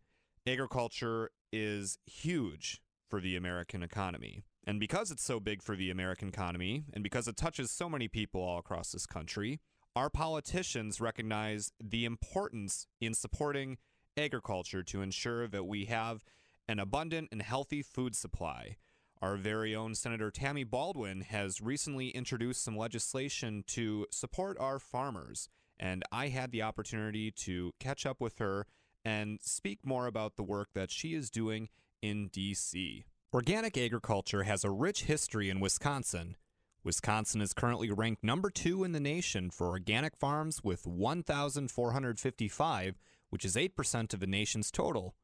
Agriculture 0.47 1.31
is 1.51 1.97
huge 2.05 2.81
for 3.11 3.19
the 3.19 3.35
American 3.35 3.83
economy. 3.83 4.41
And 4.65 4.79
because 4.79 5.11
it's 5.11 5.23
so 5.23 5.41
big 5.41 5.61
for 5.61 5.75
the 5.75 5.91
American 5.91 6.29
economy, 6.29 6.85
and 6.93 7.03
because 7.03 7.27
it 7.27 7.35
touches 7.35 7.69
so 7.69 7.89
many 7.89 8.07
people 8.07 8.41
all 8.41 8.57
across 8.57 8.93
this 8.93 9.05
country, 9.05 9.59
our 9.97 10.09
politicians 10.09 11.01
recognize 11.01 11.73
the 11.83 12.05
importance 12.05 12.87
in 13.01 13.13
supporting 13.13 13.77
agriculture 14.17 14.81
to 14.83 15.01
ensure 15.01 15.45
that 15.49 15.65
we 15.65 15.85
have 15.85 16.23
an 16.69 16.79
abundant 16.79 17.27
and 17.33 17.41
healthy 17.41 17.81
food 17.81 18.15
supply. 18.15 18.77
Our 19.21 19.35
very 19.35 19.75
own 19.75 19.93
Senator 19.93 20.31
Tammy 20.31 20.63
Baldwin 20.63 21.21
has 21.21 21.59
recently 21.59 22.09
introduced 22.09 22.63
some 22.63 22.77
legislation 22.77 23.65
to 23.67 24.07
support 24.09 24.57
our 24.57 24.79
farmers, 24.79 25.49
and 25.77 26.03
I 26.13 26.29
had 26.29 26.51
the 26.51 26.61
opportunity 26.61 27.29
to 27.31 27.73
catch 27.77 28.05
up 28.05 28.21
with 28.21 28.37
her 28.37 28.67
and 29.03 29.39
speak 29.41 29.79
more 29.85 30.07
about 30.07 30.37
the 30.37 30.43
work 30.43 30.69
that 30.73 30.91
she 30.91 31.13
is 31.13 31.29
doing 31.29 31.67
in 32.01 32.27
D.C. 32.27 33.05
Organic 33.33 33.77
agriculture 33.77 34.43
has 34.43 34.63
a 34.63 34.69
rich 34.69 35.03
history 35.03 35.49
in 35.49 35.59
Wisconsin. 35.59 36.37
Wisconsin 36.83 37.41
is 37.41 37.53
currently 37.53 37.91
ranked 37.91 38.23
number 38.23 38.49
two 38.49 38.83
in 38.83 38.91
the 38.91 38.99
nation 38.99 39.51
for 39.51 39.67
organic 39.67 40.17
farms 40.17 40.63
with 40.63 40.87
1,455, 40.87 42.99
which 43.29 43.45
is 43.45 43.55
8% 43.55 44.13
of 44.13 44.19
the 44.19 44.27
nation's 44.27 44.71
total. 44.71 45.15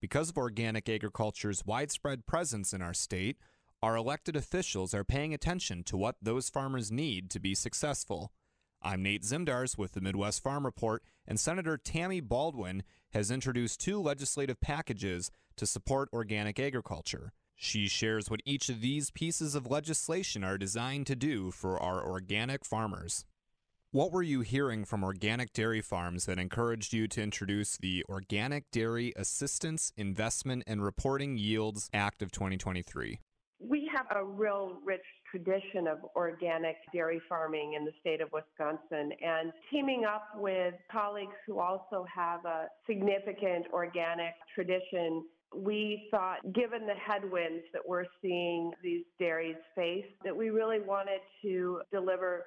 Because 0.00 0.28
of 0.28 0.36
organic 0.36 0.88
agriculture's 0.88 1.64
widespread 1.64 2.26
presence 2.26 2.74
in 2.74 2.82
our 2.82 2.94
state, 2.94 3.38
our 3.82 3.96
elected 3.96 4.36
officials 4.36 4.94
are 4.94 5.04
paying 5.04 5.32
attention 5.32 5.82
to 5.84 5.96
what 5.96 6.16
those 6.20 6.50
farmers 6.50 6.92
need 6.92 7.30
to 7.30 7.40
be 7.40 7.54
successful. 7.54 8.30
I'm 8.86 9.02
Nate 9.02 9.24
Zimdars 9.24 9.76
with 9.76 9.94
the 9.94 10.00
Midwest 10.00 10.44
Farm 10.44 10.64
Report, 10.64 11.02
and 11.26 11.40
Senator 11.40 11.76
Tammy 11.76 12.20
Baldwin 12.20 12.84
has 13.10 13.32
introduced 13.32 13.80
two 13.80 14.00
legislative 14.00 14.60
packages 14.60 15.32
to 15.56 15.66
support 15.66 16.08
organic 16.12 16.60
agriculture. 16.60 17.32
She 17.56 17.88
shares 17.88 18.30
what 18.30 18.42
each 18.44 18.68
of 18.68 18.80
these 18.80 19.10
pieces 19.10 19.56
of 19.56 19.68
legislation 19.68 20.44
are 20.44 20.56
designed 20.56 21.08
to 21.08 21.16
do 21.16 21.50
for 21.50 21.82
our 21.82 22.00
organic 22.00 22.64
farmers. 22.64 23.24
What 23.90 24.12
were 24.12 24.22
you 24.22 24.42
hearing 24.42 24.84
from 24.84 25.02
organic 25.02 25.52
dairy 25.52 25.80
farms 25.80 26.26
that 26.26 26.38
encouraged 26.38 26.92
you 26.92 27.08
to 27.08 27.22
introduce 27.22 27.76
the 27.76 28.04
Organic 28.08 28.70
Dairy 28.70 29.12
Assistance, 29.16 29.92
Investment, 29.96 30.62
and 30.64 30.80
Reporting 30.80 31.38
Yields 31.38 31.90
Act 31.92 32.22
of 32.22 32.30
2023? 32.30 33.18
We 33.58 33.90
have 33.92 34.06
a 34.16 34.24
real 34.24 34.78
rich 34.84 35.02
tradition 35.36 35.86
of 35.86 35.98
organic 36.14 36.76
dairy 36.92 37.20
farming 37.28 37.74
in 37.74 37.84
the 37.84 37.92
state 38.00 38.20
of 38.20 38.28
Wisconsin 38.32 39.12
and 39.22 39.52
teaming 39.70 40.04
up 40.04 40.28
with 40.36 40.74
colleagues 40.90 41.34
who 41.46 41.58
also 41.58 42.06
have 42.12 42.44
a 42.44 42.66
significant 42.86 43.66
organic 43.72 44.34
tradition 44.54 45.24
we 45.54 46.08
thought, 46.10 46.38
given 46.52 46.86
the 46.86 46.94
headwinds 46.94 47.64
that 47.72 47.80
we're 47.86 48.04
seeing 48.20 48.72
these 48.82 49.04
dairies 49.18 49.56
face, 49.74 50.04
that 50.24 50.36
we 50.36 50.50
really 50.50 50.80
wanted 50.80 51.20
to 51.42 51.80
deliver 51.92 52.44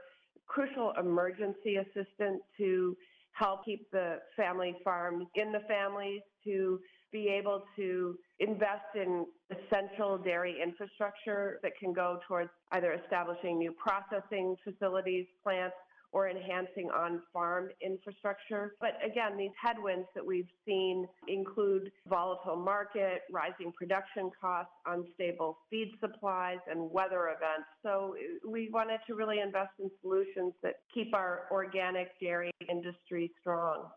crucial 0.48 0.94
emergency 1.00 1.78
assistance 1.78 2.42
to 2.58 2.96
help 3.32 3.64
keep 3.64 3.90
the 3.92 4.18
family 4.36 4.76
farms 4.84 5.26
in 5.36 5.52
the 5.52 5.62
families, 5.68 6.22
to 6.44 6.80
be 7.12 7.28
able 7.28 7.64
to 7.76 8.18
invest 8.40 8.96
in 8.96 9.26
essential 9.52 10.18
dairy 10.18 10.58
infrastructure 10.62 11.60
that 11.64 11.72
can 11.80 11.94
go 11.94 12.20
towards 12.28 12.50
either 12.72 12.94
establishing 12.94 13.58
new 13.58 13.74
processing 13.74 14.56
facilities, 14.64 15.26
plants, 15.44 15.76
or 16.12 16.28
enhancing 16.28 16.90
on 16.90 17.22
farm 17.32 17.70
infrastructure. 17.82 18.76
But 18.80 18.94
again, 19.06 19.38
these 19.38 19.52
headwinds 19.62 20.08
that 20.16 20.26
we've 20.26 20.48
seen 20.66 21.08
include 21.28 21.92
volatile 22.08 22.56
market, 22.56 23.22
rising 23.32 23.72
production 23.78 24.32
costs, 24.40 24.72
unstable 24.86 25.60
feed 25.70 25.92
supplies, 26.00 26.58
and 26.70 26.90
weather 26.92 27.28
events. 27.28 27.68
So 27.84 28.16
we 28.48 28.70
wanted 28.72 29.00
to 29.08 29.16
really 29.16 29.40
invest 29.40 29.72
in 29.80 29.90
solutions 30.02 30.54
that 30.64 30.76
keep 30.94 31.14
our 31.14 31.44
organic 31.52 32.20
dairy 32.20 32.52
industry 32.68 33.32
strong. 33.40 33.90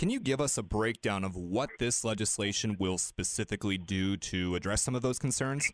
Can 0.00 0.08
you 0.08 0.18
give 0.18 0.40
us 0.40 0.56
a 0.56 0.62
breakdown 0.62 1.24
of 1.24 1.36
what 1.36 1.68
this 1.78 2.04
legislation 2.04 2.74
will 2.80 2.96
specifically 2.96 3.76
do 3.76 4.16
to 4.16 4.54
address 4.54 4.80
some 4.80 4.94
of 4.94 5.02
those 5.02 5.18
concerns? 5.18 5.70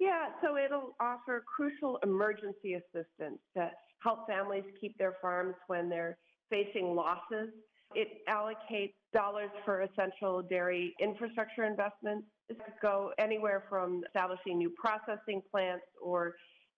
Yeah, 0.00 0.28
so 0.42 0.56
it'll 0.56 0.96
offer 1.02 1.44
crucial 1.46 1.98
emergency 2.02 2.76
assistance 2.76 3.40
to 3.54 3.70
help 4.02 4.26
families 4.26 4.64
keep 4.80 4.96
their 4.96 5.16
farms 5.20 5.54
when 5.66 5.90
they're 5.90 6.16
facing 6.48 6.94
losses. 6.94 7.50
It 7.94 8.08
allocates 8.26 8.94
dollars 9.12 9.50
for 9.66 9.82
essential 9.82 10.40
dairy 10.40 10.94
infrastructure 10.98 11.64
investments. 11.64 12.26
This 12.48 12.56
could 12.64 12.80
go 12.80 13.12
anywhere 13.18 13.64
from 13.68 14.02
establishing 14.06 14.56
new 14.56 14.72
processing 14.82 15.42
plants 15.50 15.84
or 16.02 16.36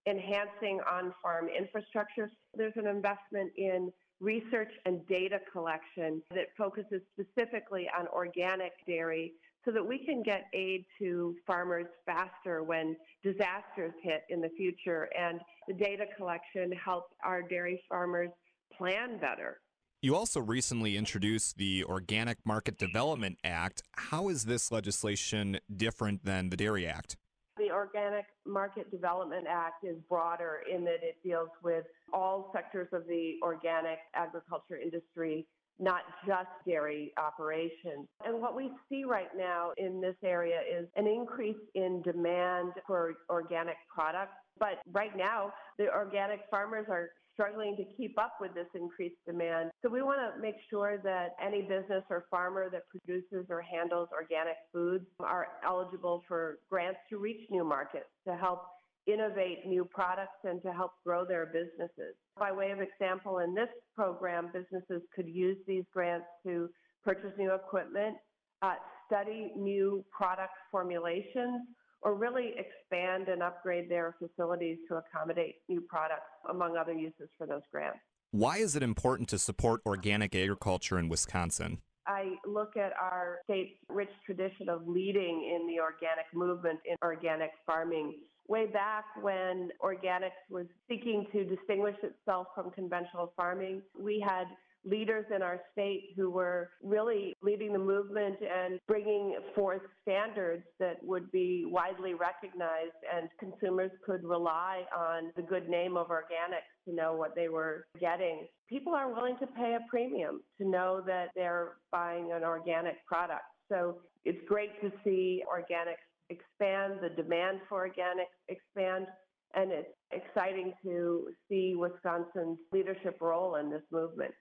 enhancing 0.08 0.80
on 0.90 1.14
farm 1.22 1.46
infrastructure. 1.56 2.32
There's 2.56 2.72
an 2.74 2.88
investment 2.88 3.52
in 3.56 3.92
research 4.20 4.72
and 4.84 5.06
data 5.06 5.38
collection 5.52 6.22
that 6.30 6.46
focuses 6.56 7.00
specifically 7.12 7.88
on 7.98 8.06
organic 8.08 8.72
dairy 8.86 9.32
so 9.64 9.70
that 9.70 9.86
we 9.86 9.98
can 10.04 10.22
get 10.22 10.46
aid 10.54 10.84
to 10.98 11.34
farmers 11.46 11.86
faster 12.06 12.62
when 12.62 12.96
disasters 13.22 13.92
hit 14.02 14.22
in 14.28 14.40
the 14.40 14.48
future. 14.56 15.08
And 15.18 15.40
the 15.68 15.74
data 15.74 16.04
collection 16.16 16.72
helps 16.72 17.14
our 17.24 17.42
dairy 17.42 17.82
farmers 17.88 18.30
plan 18.76 19.18
better. 19.18 19.60
You 20.02 20.16
also 20.16 20.40
recently 20.40 20.96
introduced 20.96 21.58
the 21.58 21.84
Organic 21.84 22.38
Market 22.46 22.78
Development 22.78 23.36
Act. 23.44 23.82
How 23.92 24.30
is 24.30 24.46
this 24.46 24.72
legislation 24.72 25.58
different 25.74 26.24
than 26.24 26.48
the 26.48 26.56
Dairy 26.56 26.86
Act? 26.86 27.16
The 27.60 27.70
Organic 27.70 28.24
Market 28.46 28.90
Development 28.90 29.46
Act 29.46 29.84
is 29.84 29.96
broader 30.08 30.60
in 30.72 30.82
that 30.84 31.02
it 31.02 31.16
deals 31.22 31.50
with 31.62 31.84
all 32.10 32.50
sectors 32.54 32.88
of 32.94 33.06
the 33.06 33.34
organic 33.42 33.98
agriculture 34.14 34.78
industry 34.82 35.46
not 35.78 36.02
just 36.26 36.48
dairy 36.66 37.12
operations. 37.16 38.06
And 38.24 38.40
what 38.40 38.54
we 38.54 38.70
see 38.88 39.04
right 39.04 39.30
now 39.36 39.70
in 39.78 40.00
this 40.00 40.14
area 40.22 40.60
is 40.60 40.86
an 40.96 41.06
increase 41.06 41.56
in 41.74 42.02
demand 42.02 42.72
for 42.86 43.14
organic 43.30 43.76
products. 43.92 44.34
But 44.58 44.80
right 44.92 45.16
now, 45.16 45.52
the 45.78 45.90
organic 45.90 46.40
farmers 46.50 46.86
are 46.90 47.08
struggling 47.40 47.76
to 47.76 47.84
keep 47.96 48.18
up 48.18 48.34
with 48.40 48.52
this 48.54 48.66
increased 48.74 49.16
demand. 49.26 49.70
So 49.82 49.88
we 49.88 50.02
want 50.02 50.20
to 50.20 50.40
make 50.40 50.56
sure 50.68 50.98
that 51.02 51.30
any 51.44 51.62
business 51.62 52.04
or 52.10 52.26
farmer 52.30 52.68
that 52.70 52.82
produces 52.88 53.46
or 53.48 53.62
handles 53.62 54.08
organic 54.12 54.56
foods 54.72 55.06
are 55.20 55.48
eligible 55.64 56.22
for 56.28 56.58
grants 56.68 56.98
to 57.08 57.18
reach 57.18 57.40
new 57.50 57.64
markets 57.64 58.10
to 58.26 58.36
help 58.36 58.62
innovate 59.06 59.66
new 59.66 59.84
products 59.84 60.44
and 60.44 60.62
to 60.62 60.72
help 60.72 60.92
grow 61.04 61.24
their 61.24 61.46
businesses. 61.46 62.14
By 62.38 62.52
way 62.52 62.70
of 62.70 62.80
example, 62.80 63.38
in 63.38 63.54
this 63.54 63.68
program, 63.96 64.50
businesses 64.52 65.02
could 65.14 65.28
use 65.28 65.56
these 65.66 65.84
grants 65.92 66.26
to 66.44 66.68
purchase 67.02 67.32
new 67.38 67.54
equipment, 67.54 68.16
uh, 68.60 68.74
study 69.06 69.52
new 69.56 70.04
product 70.16 70.52
formulations, 70.70 71.62
or 72.02 72.14
really 72.14 72.54
expand 72.56 73.28
and 73.28 73.42
upgrade 73.42 73.90
their 73.90 74.16
facilities 74.18 74.78
to 74.88 74.96
accommodate 74.96 75.56
new 75.68 75.80
products, 75.80 76.30
among 76.48 76.76
other 76.76 76.92
uses 76.92 77.28
for 77.36 77.46
those 77.46 77.62
grants. 77.70 77.98
Why 78.32 78.58
is 78.58 78.76
it 78.76 78.82
important 78.82 79.28
to 79.30 79.38
support 79.38 79.80
organic 79.84 80.34
agriculture 80.34 80.98
in 80.98 81.08
Wisconsin? 81.08 81.82
I 82.06 82.36
look 82.46 82.76
at 82.76 82.92
our 83.00 83.38
state's 83.44 83.76
rich 83.88 84.10
tradition 84.24 84.68
of 84.68 84.86
leading 84.86 85.52
in 85.54 85.66
the 85.66 85.80
organic 85.80 86.26
movement 86.34 86.80
in 86.84 86.96
organic 87.02 87.50
farming. 87.66 88.20
Way 88.48 88.66
back 88.66 89.04
when 89.20 89.70
organics 89.82 90.40
was 90.48 90.66
seeking 90.88 91.26
to 91.32 91.44
distinguish 91.44 91.96
itself 92.02 92.48
from 92.54 92.70
conventional 92.70 93.32
farming, 93.36 93.82
we 93.98 94.24
had 94.26 94.44
leaders 94.84 95.26
in 95.34 95.42
our 95.42 95.60
state 95.72 96.10
who 96.16 96.30
were 96.30 96.70
really 96.82 97.34
leading 97.42 97.72
the 97.72 97.78
movement 97.78 98.36
and 98.40 98.78
bringing 98.86 99.36
forth 99.54 99.82
standards 100.02 100.64
that 100.78 100.96
would 101.02 101.30
be 101.32 101.64
widely 101.66 102.14
recognized 102.14 102.96
and 103.14 103.28
consumers 103.38 103.90
could 104.04 104.24
rely 104.24 104.84
on 104.96 105.30
the 105.36 105.42
good 105.42 105.68
name 105.68 105.96
of 105.96 106.08
organics 106.08 106.72
to 106.88 106.94
know 106.94 107.14
what 107.14 107.34
they 107.34 107.48
were 107.48 107.86
getting. 108.00 108.46
People 108.68 108.94
are 108.94 109.12
willing 109.12 109.36
to 109.38 109.46
pay 109.46 109.74
a 109.74 109.90
premium 109.90 110.42
to 110.58 110.66
know 110.66 111.02
that 111.06 111.28
they're 111.34 111.74
buying 111.92 112.32
an 112.32 112.44
organic 112.44 113.04
product. 113.06 113.44
So 113.68 113.98
it's 114.24 114.40
great 114.48 114.80
to 114.80 114.90
see 115.04 115.42
organics 115.48 115.96
expand, 116.30 117.00
the 117.02 117.10
demand 117.10 117.60
for 117.68 117.88
organics 117.88 118.32
expand, 118.48 119.06
and 119.54 119.72
it's 119.72 119.88
exciting 120.12 120.72
to 120.84 121.28
see 121.48 121.74
Wisconsin's 121.76 122.58
leadership 122.72 123.18
role 123.20 123.56
in 123.56 123.70
this 123.70 123.82
movement. 123.90 124.32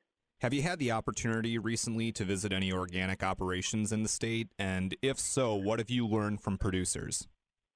Have 0.41 0.53
you 0.53 0.61
had 0.61 0.79
the 0.79 0.91
opportunity 0.91 1.57
recently 1.57 2.13
to 2.13 2.23
visit 2.23 2.53
any 2.53 2.71
organic 2.71 3.23
operations 3.23 3.91
in 3.91 4.03
the 4.03 4.09
state? 4.09 4.47
And 4.57 4.95
if 5.01 5.19
so, 5.19 5.53
what 5.53 5.79
have 5.79 5.89
you 5.89 6.07
learned 6.07 6.39
from 6.39 6.57
producers? 6.57 7.27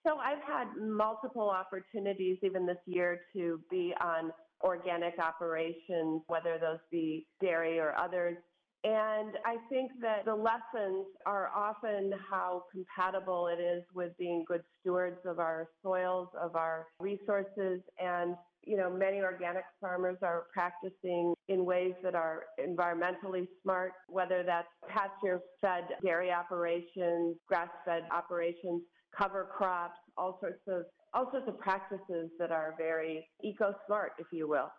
So 0.07 0.15
I've 0.15 0.41
had 0.47 0.67
multiple 0.81 1.49
opportunities 1.49 2.37
even 2.41 2.65
this 2.65 2.77
year 2.85 3.19
to 3.35 3.59
be 3.69 3.93
on 3.99 4.31
organic 4.63 5.19
operations, 5.19 6.21
whether 6.27 6.57
those 6.57 6.79
be 6.89 7.27
dairy 7.41 7.79
or 7.79 7.95
others. 7.97 8.37
And 8.85 9.33
I 9.45 9.57
think 9.69 9.91
that 10.01 10.23
the 10.23 10.35
lessons 10.35 11.05
are 11.25 11.49
often 11.53 12.13
how 12.29 12.63
compatible 12.71 13.47
it 13.47 13.61
is 13.61 13.83
with 13.93 14.17
being 14.17 14.45
good 14.47 14.63
stewards 14.79 15.19
of 15.25 15.39
our 15.39 15.67
soils, 15.81 16.29
of 16.41 16.55
our 16.55 16.87
resources, 16.97 17.81
and 17.99 18.35
you 18.65 18.77
know, 18.77 18.89
many 18.89 19.19
organic 19.19 19.63
farmers 19.79 20.17
are 20.21 20.45
practicing 20.53 21.33
in 21.47 21.65
ways 21.65 21.93
that 22.03 22.15
are 22.15 22.43
environmentally 22.59 23.47
smart, 23.61 23.91
whether 24.07 24.43
that's 24.43 24.67
pasture 24.87 25.41
fed 25.61 25.83
dairy 26.03 26.31
operations, 26.31 27.35
grass 27.47 27.69
fed 27.85 28.03
operations, 28.11 28.81
cover 29.17 29.47
crops, 29.55 29.97
all 30.17 30.37
sorts 30.39 30.61
of 30.67 30.83
all 31.13 31.29
sorts 31.31 31.47
of 31.47 31.59
practices 31.59 32.29
that 32.39 32.51
are 32.51 32.73
very 32.77 33.27
eco 33.43 33.73
smart, 33.85 34.13
if 34.17 34.27
you 34.31 34.47
will. 34.47 34.71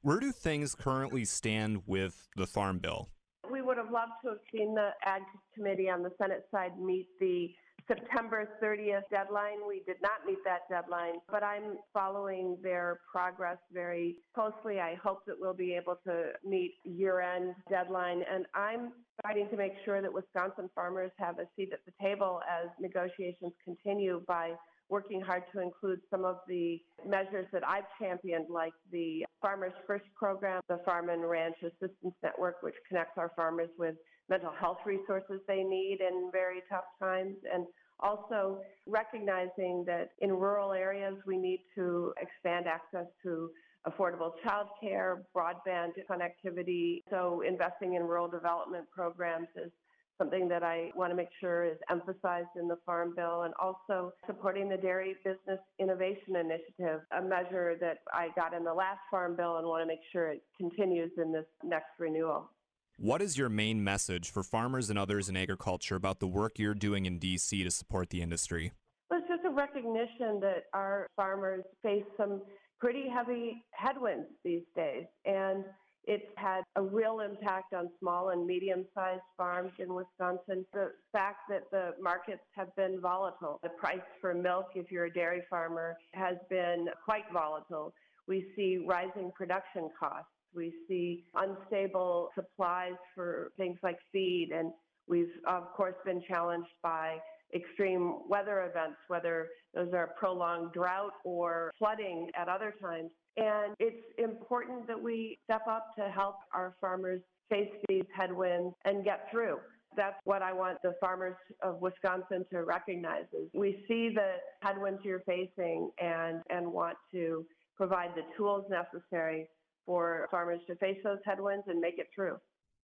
Where 0.00 0.18
do 0.18 0.32
things 0.32 0.74
currently 0.74 1.24
stand 1.24 1.82
with 1.86 2.28
the 2.36 2.46
Farm 2.46 2.78
Bill? 2.78 3.10
We 3.50 3.60
would 3.60 3.76
have 3.76 3.90
loved 3.92 4.12
to 4.24 4.30
have 4.30 4.38
seen 4.50 4.74
the 4.74 4.90
Ag 5.04 5.22
Committee 5.54 5.90
on 5.90 6.02
the 6.02 6.10
Senate 6.20 6.44
side 6.50 6.78
meet 6.80 7.08
the 7.20 7.50
September 7.88 8.48
30th 8.62 9.02
deadline. 9.10 9.66
We 9.66 9.82
did 9.86 9.96
not 10.02 10.24
meet 10.26 10.38
that 10.44 10.68
deadline, 10.68 11.20
but 11.30 11.42
I'm 11.42 11.78
following 11.92 12.58
their 12.62 13.00
progress 13.10 13.58
very 13.72 14.16
closely. 14.34 14.80
I 14.80 14.94
hope 15.02 15.20
that 15.26 15.36
we'll 15.38 15.54
be 15.54 15.74
able 15.74 15.96
to 16.06 16.32
meet 16.44 16.74
year-end 16.84 17.54
deadline, 17.70 18.22
and 18.30 18.46
I'm 18.54 18.92
fighting 19.22 19.48
to 19.50 19.56
make 19.56 19.72
sure 19.84 20.00
that 20.02 20.12
Wisconsin 20.12 20.70
farmers 20.74 21.12
have 21.18 21.38
a 21.38 21.46
seat 21.56 21.70
at 21.72 21.80
the 21.84 21.92
table 22.00 22.40
as 22.48 22.68
negotiations 22.80 23.52
continue 23.64 24.22
by 24.26 24.54
working 24.88 25.20
hard 25.20 25.44
to 25.54 25.60
include 25.60 26.00
some 26.10 26.24
of 26.24 26.36
the 26.46 26.78
measures 27.06 27.46
that 27.52 27.66
I've 27.66 27.86
championed, 27.98 28.46
like 28.50 28.74
the 28.90 29.24
Farmers 29.40 29.72
First 29.86 30.04
program, 30.14 30.60
the 30.68 30.80
Farm 30.84 31.08
and 31.08 31.28
Ranch 31.28 31.56
Assistance 31.62 32.14
Network, 32.22 32.62
which 32.62 32.74
connects 32.88 33.16
our 33.16 33.32
farmers 33.34 33.70
with 33.78 33.96
mental 34.28 34.52
health 34.58 34.78
resources 34.86 35.40
they 35.46 35.62
need 35.62 35.98
in 36.00 36.30
very 36.32 36.62
tough 36.70 36.84
times, 37.00 37.36
and 37.52 37.66
also 38.00 38.60
recognizing 38.86 39.84
that 39.86 40.10
in 40.20 40.32
rural 40.32 40.72
areas 40.72 41.14
we 41.26 41.36
need 41.36 41.60
to 41.74 42.12
expand 42.20 42.66
access 42.66 43.06
to 43.22 43.50
affordable 43.86 44.32
childcare, 44.46 45.22
broadband 45.36 45.92
connectivity. 46.10 47.02
So 47.10 47.42
investing 47.46 47.94
in 47.94 48.02
rural 48.02 48.28
development 48.28 48.86
programs 48.94 49.48
is 49.56 49.70
something 50.18 50.48
that 50.48 50.62
I 50.62 50.90
want 50.94 51.10
to 51.10 51.16
make 51.16 51.30
sure 51.40 51.64
is 51.64 51.78
emphasized 51.90 52.54
in 52.56 52.68
the 52.68 52.76
Farm 52.86 53.12
Bill, 53.16 53.42
and 53.42 53.54
also 53.60 54.12
supporting 54.26 54.68
the 54.68 54.76
Dairy 54.76 55.16
Business 55.24 55.58
Innovation 55.80 56.36
Initiative, 56.36 57.00
a 57.18 57.22
measure 57.22 57.76
that 57.80 57.98
I 58.12 58.28
got 58.36 58.54
in 58.54 58.62
the 58.62 58.74
last 58.74 59.00
Farm 59.10 59.34
Bill 59.36 59.56
and 59.56 59.66
want 59.66 59.82
to 59.82 59.86
make 59.86 59.98
sure 60.12 60.28
it 60.28 60.42
continues 60.56 61.10
in 61.18 61.32
this 61.32 61.46
next 61.64 61.98
renewal. 61.98 62.50
What 62.96 63.20
is 63.20 63.36
your 63.36 63.48
main 63.48 63.82
message 63.82 64.30
for 64.30 64.42
farmers 64.42 64.88
and 64.88 64.98
others 64.98 65.28
in 65.28 65.36
agriculture 65.36 65.96
about 65.96 66.20
the 66.20 66.28
work 66.28 66.58
you're 66.58 66.74
doing 66.74 67.06
in 67.06 67.18
DC 67.18 67.64
to 67.64 67.70
support 67.70 68.10
the 68.10 68.22
industry? 68.22 68.72
It's 69.10 69.26
just 69.28 69.44
a 69.44 69.50
recognition 69.50 70.40
that 70.40 70.64
our 70.72 71.08
farmers 71.16 71.64
face 71.82 72.04
some 72.16 72.42
pretty 72.78 73.08
heavy 73.08 73.64
headwinds 73.72 74.28
these 74.44 74.62
days. 74.76 75.04
And 75.24 75.64
it's 76.04 76.26
had 76.36 76.62
a 76.76 76.82
real 76.82 77.20
impact 77.20 77.74
on 77.74 77.88
small 78.00 78.30
and 78.30 78.46
medium 78.46 78.84
sized 78.94 79.22
farms 79.36 79.72
in 79.78 79.94
Wisconsin. 79.94 80.66
The 80.72 80.92
fact 81.12 81.48
that 81.48 81.70
the 81.70 81.94
markets 82.00 82.42
have 82.56 82.74
been 82.76 83.00
volatile. 83.00 83.60
The 83.62 83.70
price 83.70 84.00
for 84.20 84.34
milk, 84.34 84.66
if 84.74 84.90
you're 84.90 85.06
a 85.06 85.12
dairy 85.12 85.42
farmer, 85.48 85.96
has 86.14 86.36
been 86.50 86.86
quite 87.04 87.24
volatile. 87.32 87.94
We 88.26 88.46
see 88.56 88.84
rising 88.86 89.30
production 89.36 89.90
costs. 89.98 90.28
We 90.54 90.72
see 90.88 91.24
unstable 91.34 92.30
supplies 92.34 92.94
for 93.14 93.52
things 93.56 93.78
like 93.82 93.98
feed, 94.12 94.50
and 94.54 94.72
we've, 95.08 95.32
of 95.46 95.72
course, 95.72 95.94
been 96.04 96.22
challenged 96.28 96.70
by 96.82 97.18
extreme 97.54 98.20
weather 98.28 98.70
events, 98.70 98.96
whether 99.08 99.48
those 99.74 99.92
are 99.92 100.14
prolonged 100.18 100.72
drought 100.72 101.12
or 101.24 101.72
flooding 101.78 102.30
at 102.34 102.48
other 102.48 102.74
times. 102.80 103.10
And 103.36 103.74
it's 103.78 104.04
important 104.18 104.86
that 104.86 105.00
we 105.00 105.38
step 105.44 105.62
up 105.68 105.86
to 105.98 106.10
help 106.10 106.36
our 106.54 106.74
farmers 106.80 107.20
face 107.50 107.70
these 107.88 108.04
headwinds 108.14 108.74
and 108.84 109.04
get 109.04 109.28
through. 109.30 109.58
That's 109.96 110.16
what 110.24 110.40
I 110.40 110.52
want 110.52 110.78
the 110.82 110.94
farmers 111.00 111.36
of 111.62 111.80
Wisconsin 111.80 112.46
to 112.50 112.64
recognize 112.64 113.24
is 113.32 113.48
we 113.52 113.84
see 113.86 114.10
the 114.14 114.36
headwinds 114.62 115.00
you're 115.04 115.20
facing 115.20 115.90
and, 116.00 116.40
and 116.48 116.66
want 116.66 116.96
to 117.12 117.44
provide 117.76 118.10
the 118.14 118.22
tools 118.36 118.64
necessary 118.70 119.48
for 119.86 120.28
farmers 120.30 120.60
to 120.66 120.76
face 120.76 120.98
those 121.04 121.18
headwinds 121.24 121.64
and 121.68 121.80
make 121.80 121.98
it 121.98 122.08
through. 122.14 122.36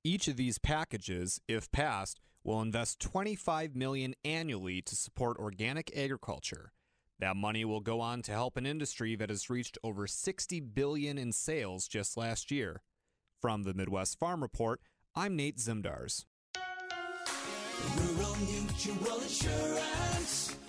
Each 0.04 0.28
of 0.28 0.36
these 0.36 0.58
packages, 0.58 1.40
if 1.48 1.70
passed, 1.70 2.20
will 2.44 2.60
invest 2.62 3.00
25 3.00 3.74
million 3.74 4.14
annually 4.24 4.80
to 4.82 4.96
support 4.96 5.36
organic 5.38 5.96
agriculture. 5.96 6.72
That 7.18 7.36
money 7.36 7.64
will 7.64 7.80
go 7.80 8.00
on 8.00 8.22
to 8.22 8.32
help 8.32 8.56
an 8.56 8.64
industry 8.64 9.16
that 9.16 9.28
has 9.28 9.50
reached 9.50 9.76
over 9.82 10.06
60 10.06 10.60
billion 10.60 11.18
in 11.18 11.32
sales 11.32 11.88
just 11.88 12.16
last 12.16 12.50
year. 12.50 12.82
From 13.40 13.64
the 13.64 13.74
Midwest 13.74 14.18
Farm 14.18 14.40
Report, 14.40 14.80
I'm 15.14 15.34
Nate 15.34 15.58
Zimdars. 15.58 16.24
Rural 17.96 18.36
Mutual 18.36 19.20
Insurance, 19.20 20.56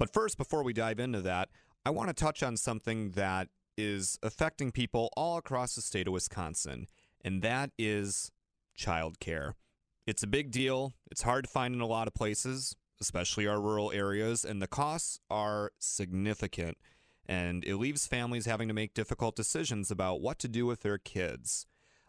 But 0.00 0.14
first, 0.14 0.38
before 0.38 0.62
we 0.62 0.72
dive 0.72 0.98
into 0.98 1.20
that, 1.20 1.50
I 1.84 1.90
want 1.90 2.08
to 2.08 2.14
touch 2.14 2.42
on 2.42 2.56
something 2.56 3.10
that 3.10 3.48
is 3.76 4.18
affecting 4.22 4.72
people 4.72 5.10
all 5.14 5.36
across 5.36 5.74
the 5.74 5.82
state 5.82 6.06
of 6.06 6.14
Wisconsin, 6.14 6.86
and 7.22 7.42
that 7.42 7.72
is 7.78 8.32
childcare. 8.78 9.52
It's 10.06 10.22
a 10.22 10.26
big 10.26 10.52
deal. 10.52 10.94
It's 11.10 11.20
hard 11.20 11.44
to 11.44 11.50
find 11.50 11.74
in 11.74 11.82
a 11.82 11.86
lot 11.86 12.08
of 12.08 12.14
places, 12.14 12.74
especially 12.98 13.46
our 13.46 13.60
rural 13.60 13.92
areas, 13.92 14.42
and 14.42 14.62
the 14.62 14.66
costs 14.66 15.20
are 15.30 15.72
significant. 15.78 16.78
And 17.26 17.62
it 17.66 17.76
leaves 17.76 18.06
families 18.06 18.46
having 18.46 18.68
to 18.68 18.74
make 18.74 18.94
difficult 18.94 19.36
decisions 19.36 19.90
about 19.90 20.22
what 20.22 20.38
to 20.38 20.48
do 20.48 20.64
with 20.64 20.80
their 20.80 20.96
kids. 20.96 21.66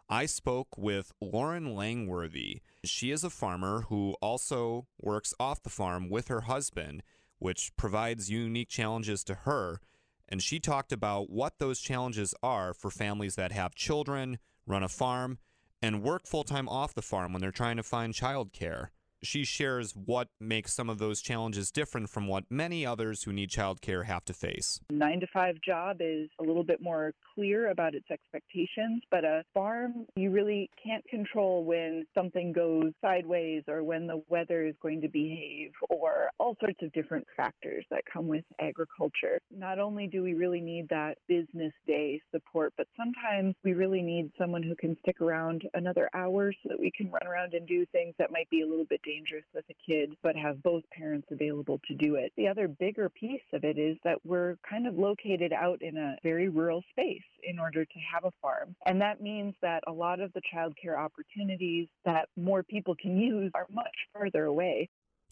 I 0.08 0.24
spoke 0.24 0.78
with 0.78 1.12
Lauren 1.20 1.76
Langworthy. 1.76 2.62
She 2.84 3.10
is 3.10 3.22
a 3.22 3.28
farmer 3.28 3.82
who 3.90 4.16
also 4.22 4.86
works 4.98 5.34
off 5.38 5.62
the 5.62 5.68
farm 5.68 6.08
with 6.08 6.28
her 6.28 6.42
husband, 6.42 7.02
which 7.42 7.74
provides 7.76 8.30
unique 8.30 8.68
challenges 8.68 9.24
to 9.24 9.34
her. 9.34 9.80
And 10.28 10.42
she 10.42 10.60
talked 10.60 10.92
about 10.92 11.28
what 11.28 11.58
those 11.58 11.80
challenges 11.80 12.34
are 12.42 12.72
for 12.72 12.90
families 12.90 13.34
that 13.34 13.52
have 13.52 13.74
children, 13.74 14.38
run 14.66 14.82
a 14.82 14.88
farm, 14.88 15.38
and 15.82 16.02
work 16.02 16.26
full 16.26 16.44
time 16.44 16.68
off 16.68 16.94
the 16.94 17.02
farm 17.02 17.32
when 17.32 17.42
they're 17.42 17.50
trying 17.50 17.76
to 17.76 17.82
find 17.82 18.14
childcare. 18.14 18.88
She 19.22 19.44
shares 19.44 19.94
what 19.94 20.28
makes 20.40 20.74
some 20.74 20.90
of 20.90 20.98
those 20.98 21.20
challenges 21.22 21.70
different 21.70 22.10
from 22.10 22.26
what 22.26 22.44
many 22.50 22.84
others 22.84 23.22
who 23.22 23.32
need 23.32 23.50
childcare 23.50 24.04
have 24.04 24.24
to 24.24 24.32
face. 24.32 24.80
Nine 24.90 25.20
to 25.20 25.26
five 25.32 25.56
job 25.64 25.98
is 26.00 26.28
a 26.40 26.42
little 26.42 26.64
bit 26.64 26.82
more 26.82 27.12
clear 27.34 27.70
about 27.70 27.94
its 27.94 28.10
expectations, 28.10 29.02
but 29.10 29.24
a 29.24 29.44
farm, 29.54 30.06
you 30.16 30.30
really 30.30 30.68
can't 30.82 31.06
control 31.06 31.64
when 31.64 32.04
something 32.14 32.52
goes 32.52 32.92
sideways 33.00 33.62
or 33.68 33.84
when 33.84 34.06
the 34.06 34.22
weather 34.28 34.66
is 34.66 34.74
going 34.82 35.00
to 35.00 35.08
behave 35.08 35.70
or 35.88 36.30
all 36.38 36.56
sorts 36.60 36.82
of 36.82 36.92
different 36.92 37.26
factors 37.36 37.84
that 37.90 38.02
come 38.12 38.26
with 38.26 38.44
agriculture. 38.60 39.38
Not 39.50 39.78
only 39.78 40.08
do 40.08 40.22
we 40.22 40.34
really 40.34 40.60
need 40.60 40.88
that 40.90 41.18
business 41.28 41.72
day 41.86 42.20
support, 42.32 42.72
but 42.76 42.86
sometimes 42.96 43.54
we 43.64 43.72
really 43.72 44.02
need 44.02 44.30
someone 44.36 44.62
who 44.62 44.74
can 44.74 44.96
stick 45.00 45.20
around 45.20 45.62
another 45.74 46.10
hour 46.14 46.52
so 46.62 46.68
that 46.68 46.80
we 46.80 46.90
can 46.90 47.10
run 47.10 47.26
around 47.26 47.54
and 47.54 47.66
do 47.68 47.86
things 47.92 48.14
that 48.18 48.32
might 48.32 48.50
be 48.50 48.62
a 48.62 48.66
little 48.66 48.84
bit 48.84 49.00
dangerous 49.02 49.11
with 49.54 49.64
a 49.70 49.74
kid, 49.86 50.16
but 50.22 50.36
have 50.36 50.62
both 50.62 50.82
parents 50.96 51.28
available 51.30 51.80
to 51.86 51.94
do 51.94 52.16
it. 52.16 52.32
The 52.36 52.48
other 52.48 52.68
bigger 52.68 53.08
piece 53.08 53.42
of 53.52 53.64
it 53.64 53.78
is 53.78 53.96
that 54.04 54.18
we're 54.24 54.56
kind 54.68 54.86
of 54.86 54.94
located 54.94 55.52
out 55.52 55.82
in 55.82 55.96
a 55.96 56.16
very 56.22 56.48
rural 56.48 56.82
space 56.90 57.22
in 57.42 57.58
order 57.58 57.84
to 57.84 57.98
have 58.12 58.24
a 58.24 58.32
farm. 58.40 58.74
And 58.86 59.00
that 59.00 59.20
means 59.20 59.54
that 59.62 59.82
a 59.86 59.92
lot 59.92 60.20
of 60.20 60.32
the 60.32 60.40
childcare 60.54 60.98
opportunities 60.98 61.88
that 62.04 62.28
more 62.36 62.62
people 62.62 62.94
can 62.94 63.18
use 63.18 63.50
are 63.54 63.66
much 63.70 63.94
further 64.14 64.44
away. 64.44 64.88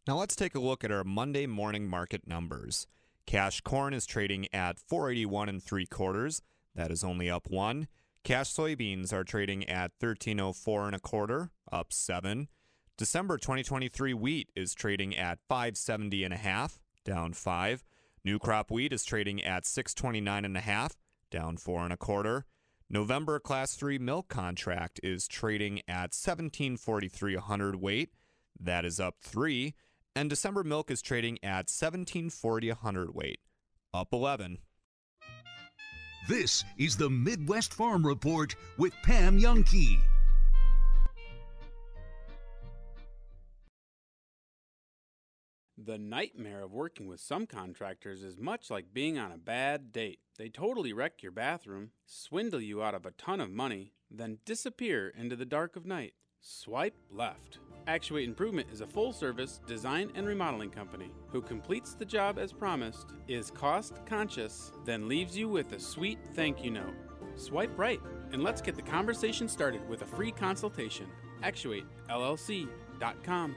Now 0.07 0.19
let's 0.19 0.37
take 0.37 0.55
a 0.55 0.61
look 0.61 0.85
at 0.85 0.93
our 0.93 1.05
Monday 1.05 1.47
morning 1.47 1.89
market 1.89 2.27
numbers. 2.27 2.87
Cash 3.27 3.61
corn 3.61 3.95
is 3.95 4.07
trading 4.07 4.47
at 4.53 4.79
481 4.79 5.49
and 5.49 5.63
three 5.63 5.87
quarters. 5.87 6.43
That 6.75 6.91
is 6.91 7.05
only 7.05 7.31
up 7.31 7.49
one. 7.49 7.89
Cash 8.25 8.53
soybeans 8.53 9.13
are 9.13 9.25
trading 9.25 9.69
at 9.69 9.93
1304 9.99 10.87
and 10.87 10.97
a 10.97 11.01
quarter, 11.01 11.51
up 11.73 11.93
seven. 11.93 12.49
December 13.01 13.39
2023 13.39 14.13
wheat 14.13 14.51
is 14.55 14.75
trading 14.75 15.17
at 15.17 15.39
570 15.49 16.23
and 16.23 16.35
a 16.35 16.37
half, 16.37 16.79
down 17.03 17.33
five. 17.33 17.83
New 18.27 18.39
crop 18.39 18.71
wheat 18.71 18.93
is 18.93 19.07
trading 19.07 19.43
at 19.43 19.65
629 19.65 20.45
and 20.45 20.55
a 20.55 20.61
half, 20.61 20.99
down 21.31 21.57
four 21.57 21.83
and 21.83 21.95
a 21.95 21.97
quarter. 21.97 22.45
November 22.91 23.41
class 23.41 23.75
3 23.75 23.99
milk 23.99 24.29
contract 24.29 25.01
is 25.03 25.27
trading 25.27 25.79
at 25.89 26.13
1743 26.13 27.37
a. 27.37 28.11
That 28.61 28.85
is 28.85 29.01
up 29.01 29.17
3, 29.23 29.75
and 30.15 30.29
December 30.29 30.63
milk 30.63 30.91
is 30.91 31.01
trading 31.01 31.39
at 31.43 31.71
1740 31.71 32.69
a 32.69 32.77
up 33.95 34.13
11. 34.13 34.59
This 36.29 36.65
is 36.77 36.99
the 36.99 37.09
Midwest 37.09 37.73
Farm 37.73 38.07
Report 38.07 38.55
with 38.77 38.93
Pam 39.03 39.41
Jahnke. 39.41 40.20
The 45.83 45.97
nightmare 45.97 46.63
of 46.63 46.75
working 46.75 47.07
with 47.07 47.21
some 47.21 47.47
contractors 47.47 48.23
is 48.23 48.37
much 48.37 48.69
like 48.69 48.93
being 48.93 49.19
on 49.19 49.33
a 49.33 49.39
bad 49.39 49.93
date. 49.93 50.19
They 50.37 50.51
totally 50.51 50.93
wreck 50.93 51.23
your 51.23 51.33
bathroom, 51.33 51.93
swindle 52.05 52.61
you 52.61 52.83
out 52.83 52.95
of 52.95 53.07
a 53.07 53.13
ton 53.13 53.41
of 53.41 53.51
money, 53.51 53.95
then 54.11 54.41
disappear 54.45 55.09
into 55.09 55.37
the 55.37 55.47
dark 55.47 55.77
of 55.77 55.87
night. 55.87 56.13
Swipe 56.43 56.99
left. 57.11 57.61
Actuate 57.87 58.29
Improvement 58.29 58.69
is 58.71 58.83
a 58.83 58.87
full 58.87 59.11
service 59.11 59.63
design 59.67 60.13
and 60.15 60.27
remodeling 60.27 60.69
company 60.69 61.11
who 61.29 61.41
completes 61.41 61.95
the 61.95 62.05
job 62.05 62.39
as 62.39 62.53
promised, 62.53 63.15
is 63.27 63.51
cost 63.51 64.05
conscious, 64.05 64.73
then 64.85 65.09
leaves 65.09 65.35
you 65.35 65.49
with 65.49 65.73
a 65.73 65.81
sweet 65.81 66.19
thank 66.35 66.63
you 66.63 66.73
note. 66.73 66.95
Swipe 67.37 67.79
right 67.79 68.03
and 68.33 68.45
let's 68.45 68.61
get 68.61 68.77
the 68.77 68.83
conversation 68.83 69.49
started 69.49 69.89
with 69.89 70.03
a 70.03 70.07
free 70.07 70.31
consultation. 70.31 71.07
ActuateLLC.com. 71.43 73.57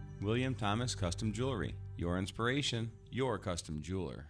William 0.21 0.53
Thomas 0.53 0.93
Custom 0.93 1.33
Jewelry. 1.33 1.73
Your 1.97 2.19
inspiration, 2.19 2.91
your 3.09 3.39
custom 3.39 3.81
jeweler. 3.81 4.27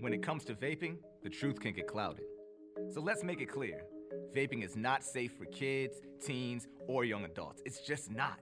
When 0.00 0.12
it 0.12 0.24
comes 0.24 0.44
to 0.46 0.54
vaping, 0.54 0.96
the 1.22 1.30
truth 1.30 1.60
can 1.60 1.72
get 1.72 1.86
clouded. 1.86 2.24
So 2.92 3.00
let's 3.00 3.22
make 3.22 3.40
it 3.40 3.46
clear 3.46 3.84
vaping 4.34 4.64
is 4.64 4.74
not 4.74 5.04
safe 5.04 5.32
for 5.38 5.44
kids, 5.44 6.00
teens, 6.20 6.66
or 6.88 7.04
young 7.04 7.24
adults. 7.24 7.62
It's 7.64 7.86
just 7.86 8.10
not. 8.10 8.40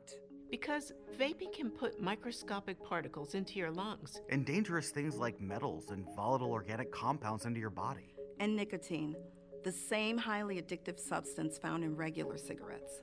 Because 0.51 0.93
vaping 1.21 1.53
can 1.53 1.71
put 1.71 2.01
microscopic 2.01 2.83
particles 2.83 3.35
into 3.35 3.59
your 3.59 3.71
lungs. 3.71 4.19
And 4.31 4.47
dangerous 4.47 4.89
things 4.89 5.17
like 5.17 5.43
metals 5.43 5.91
and 5.91 6.07
volatile 6.17 6.53
organic 6.53 6.91
compounds 6.91 7.45
into 7.45 7.61
your 7.61 7.69
body. 7.69 8.15
And 8.41 8.57
nicotine, 8.57 9.15
the 9.63 9.73
same 9.73 10.17
highly 10.17 10.57
addictive 10.63 10.99
substance 10.99 11.59
found 11.59 11.85
in 11.85 11.97
regular 11.97 12.39
cigarettes. 12.39 13.03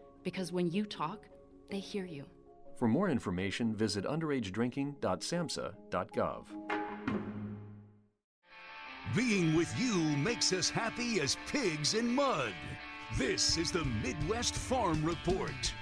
because 0.23 0.51
when 0.51 0.69
you 0.69 0.85
talk, 0.85 1.25
they 1.69 1.79
hear 1.79 2.05
you. 2.05 2.25
For 2.77 2.87
more 2.87 3.09
information, 3.09 3.75
visit 3.75 4.05
underagedrinking.samhsa.gov. 4.05 6.45
Being 9.15 9.55
with 9.55 9.73
you 9.79 9.95
makes 10.17 10.53
us 10.53 10.69
happy 10.69 11.19
as 11.19 11.35
pigs 11.47 11.95
in 11.95 12.15
mud. 12.15 12.53
This 13.17 13.57
is 13.57 13.71
the 13.71 13.83
Midwest 14.03 14.55
Farm 14.55 15.03
Report. 15.03 15.73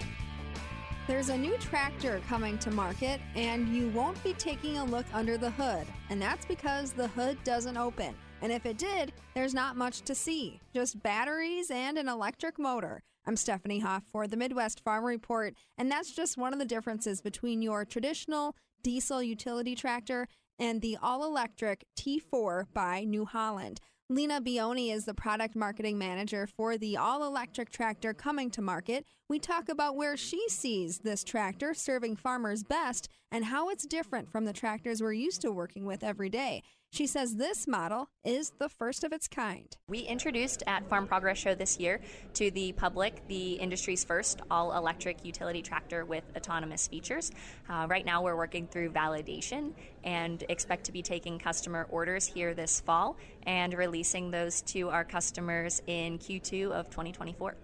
There's 1.08 1.30
a 1.30 1.38
new 1.38 1.58
tractor 1.58 2.22
coming 2.28 2.58
to 2.60 2.72
market, 2.72 3.20
and 3.36 3.70
you 3.70 3.90
won't 3.90 4.24
be 4.24 4.34
taking 4.34 4.78
a 4.78 4.86
look 4.86 5.06
under 5.14 5.38
the 5.38 5.52
hood. 5.52 5.88
And 6.10 6.22
that's 6.22 6.46
because 6.46 6.92
the 6.92 7.08
hood 7.10 7.38
doesn't 7.44 7.78
open. 7.78 8.16
And 8.42 8.52
if 8.52 8.66
it 8.66 8.78
did, 8.78 9.12
there's 9.36 9.54
not 9.54 9.76
much 9.76 10.02
to 10.02 10.16
see 10.16 10.60
just 10.74 11.02
batteries 11.02 11.72
and 11.72 11.98
an 11.98 12.08
electric 12.08 12.60
motor. 12.60 13.02
I'm 13.30 13.38
Stephanie 13.38 13.78
Hoff 13.78 14.02
for 14.12 14.26
the 14.26 14.36
Midwest 14.36 14.84
Farm 14.84 15.06
Report, 15.06 15.54
and 15.78 15.92
that's 15.92 16.10
just 16.16 16.36
one 16.36 16.52
of 16.52 16.58
the 16.58 16.66
differences 16.66 17.22
between 17.22 17.62
your 17.62 17.86
traditional 17.86 18.56
diesel 18.82 19.22
utility 19.22 19.76
tractor 19.76 20.28
and 20.58 20.82
the 20.82 20.98
all 21.00 21.24
electric 21.24 21.86
T4 21.96 22.66
by 22.74 23.04
New 23.04 23.26
Holland. 23.26 23.82
Lena 24.12 24.42
Bioni 24.42 24.92
is 24.92 25.06
the 25.06 25.14
product 25.14 25.56
marketing 25.56 26.00
manager 26.00 26.48
for 26.48 26.80
the 26.80 26.98
all 26.98 27.24
electric 27.24 27.70
tractor 27.70 28.12
coming 28.12 28.50
to 28.50 28.60
market. 28.60 29.06
We 29.30 29.38
talk 29.38 29.70
about 29.70 29.96
where 29.96 30.18
she 30.18 30.50
sees 30.50 30.98
this 30.98 31.24
tractor 31.24 31.76
serving 31.76 32.16
farmers 32.16 32.64
best 32.64 33.08
and 33.32 33.46
how 33.46 33.70
it's 33.70 33.86
different 33.86 34.32
from 34.32 34.46
the 34.46 34.54
tractors 34.54 35.00
we're 35.00 35.14
used 35.14 35.42
to 35.42 35.52
working 35.52 35.86
with 35.86 36.04
every 36.04 36.30
day. 36.30 36.64
She 36.92 37.06
says 37.06 37.36
this 37.36 37.68
model 37.68 38.10
is 38.24 38.52
the 38.58 38.68
first 38.68 39.04
of 39.04 39.14
its 39.14 39.28
kind. 39.28 39.78
We 39.88 40.00
introduced 40.00 40.64
at 40.66 40.90
Farm 40.90 41.06
Progress 41.08 41.38
Show 41.38 41.54
this 41.54 41.80
year 41.80 42.02
to 42.34 42.50
the 42.50 42.72
public 42.72 43.28
the 43.28 43.54
industry's 43.54 44.04
first 44.04 44.42
all 44.50 44.76
electric 44.76 45.24
utility 45.24 45.62
tractor 45.62 46.04
with 46.04 46.24
autonomous 46.36 46.88
features. 46.88 47.32
Uh, 47.70 47.86
right 47.88 48.06
now, 48.06 48.24
we're 48.24 48.36
working 48.36 48.66
through 48.66 48.90
validation 48.90 49.74
and 50.04 50.44
expect 50.50 50.84
to 50.86 50.92
be 50.92 51.04
taking 51.04 51.38
customer 51.38 51.86
orders 51.92 52.26
here 52.26 52.56
this 52.56 52.80
fall 52.80 53.18
and 53.50 53.74
releasing 53.74 54.30
those 54.30 54.62
to 54.62 54.90
our 54.90 55.04
customers 55.04 55.82
in 55.88 56.20
Q2 56.20 56.70
of 56.70 56.86
2024. 56.92 57.56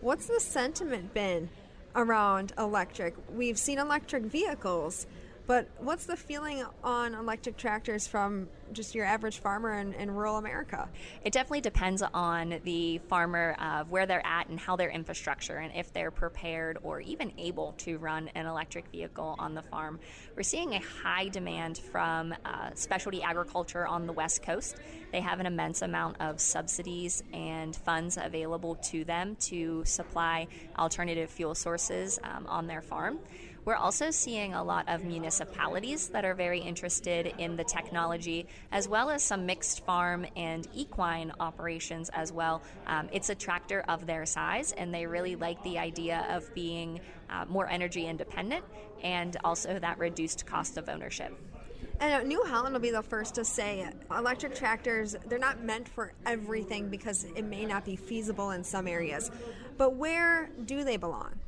What's 0.00 0.26
the 0.26 0.38
sentiment 0.38 1.12
been 1.12 1.50
around 1.96 2.52
electric? 2.56 3.16
We've 3.34 3.58
seen 3.58 3.80
electric 3.80 4.22
vehicles 4.22 5.08
But 5.46 5.68
what's 5.78 6.06
the 6.06 6.16
feeling 6.16 6.64
on 6.84 7.14
electric 7.14 7.56
tractors 7.56 8.06
from 8.06 8.48
just 8.72 8.94
your 8.94 9.04
average 9.04 9.40
farmer 9.40 9.78
in, 9.78 9.92
in 9.94 10.10
rural 10.10 10.36
America? 10.36 10.88
It 11.24 11.32
definitely 11.32 11.62
depends 11.62 12.00
on 12.00 12.60
the 12.62 12.98
farmer 13.08 13.56
of 13.60 13.90
where 13.90 14.06
they're 14.06 14.24
at 14.24 14.48
and 14.48 14.58
how 14.58 14.76
their 14.76 14.90
infrastructure 14.90 15.56
and 15.56 15.74
if 15.74 15.92
they're 15.92 16.12
prepared 16.12 16.78
or 16.84 17.00
even 17.00 17.32
able 17.38 17.72
to 17.78 17.98
run 17.98 18.30
an 18.36 18.46
electric 18.46 18.88
vehicle 18.88 19.34
on 19.38 19.54
the 19.54 19.62
farm. 19.62 19.98
We're 20.36 20.44
seeing 20.44 20.74
a 20.74 20.80
high 20.80 21.28
demand 21.28 21.78
from 21.78 22.34
uh, 22.44 22.70
specialty 22.74 23.22
agriculture 23.22 23.86
on 23.86 24.06
the 24.06 24.12
West 24.12 24.42
Coast. 24.42 24.76
They 25.10 25.20
have 25.20 25.40
an 25.40 25.46
immense 25.46 25.82
amount 25.82 26.20
of 26.20 26.40
subsidies 26.40 27.22
and 27.32 27.74
funds 27.74 28.16
available 28.16 28.76
to 28.76 29.04
them 29.04 29.36
to 29.40 29.84
supply 29.84 30.46
alternative 30.78 31.30
fuel 31.30 31.56
sources 31.56 32.20
um, 32.22 32.46
on 32.46 32.68
their 32.68 32.80
farm. 32.80 33.18
We're 33.64 33.76
also 33.76 34.10
seeing 34.10 34.54
a 34.54 34.64
lot 34.64 34.88
of 34.88 35.04
municipalities 35.04 36.08
that 36.08 36.24
are 36.24 36.34
very 36.34 36.58
interested 36.58 37.32
in 37.38 37.56
the 37.56 37.62
technology, 37.62 38.48
as 38.72 38.88
well 38.88 39.08
as 39.08 39.22
some 39.22 39.46
mixed 39.46 39.84
farm 39.84 40.26
and 40.34 40.66
equine 40.74 41.32
operations 41.38 42.10
as 42.12 42.32
well. 42.32 42.62
Um, 42.88 43.08
it's 43.12 43.30
a 43.30 43.36
tractor 43.36 43.84
of 43.88 44.04
their 44.04 44.26
size, 44.26 44.72
and 44.72 44.92
they 44.92 45.06
really 45.06 45.36
like 45.36 45.62
the 45.62 45.78
idea 45.78 46.26
of 46.30 46.52
being 46.54 47.00
uh, 47.30 47.44
more 47.48 47.68
energy 47.68 48.06
independent 48.06 48.64
and 49.04 49.36
also 49.44 49.78
that 49.78 49.98
reduced 49.98 50.44
cost 50.44 50.76
of 50.76 50.88
ownership. 50.88 51.32
And 52.00 52.28
New 52.28 52.42
Holland 52.44 52.72
will 52.72 52.80
be 52.80 52.90
the 52.90 53.02
first 53.02 53.36
to 53.36 53.44
say 53.44 53.88
electric 54.10 54.56
tractors, 54.56 55.14
they're 55.28 55.38
not 55.38 55.62
meant 55.62 55.88
for 55.88 56.14
everything 56.26 56.88
because 56.88 57.24
it 57.36 57.44
may 57.44 57.64
not 57.64 57.84
be 57.84 57.94
feasible 57.94 58.50
in 58.50 58.64
some 58.64 58.88
areas. 58.88 59.30
But 59.78 59.94
where 59.94 60.50
do 60.64 60.82
they 60.82 60.96
belong? 60.96 61.38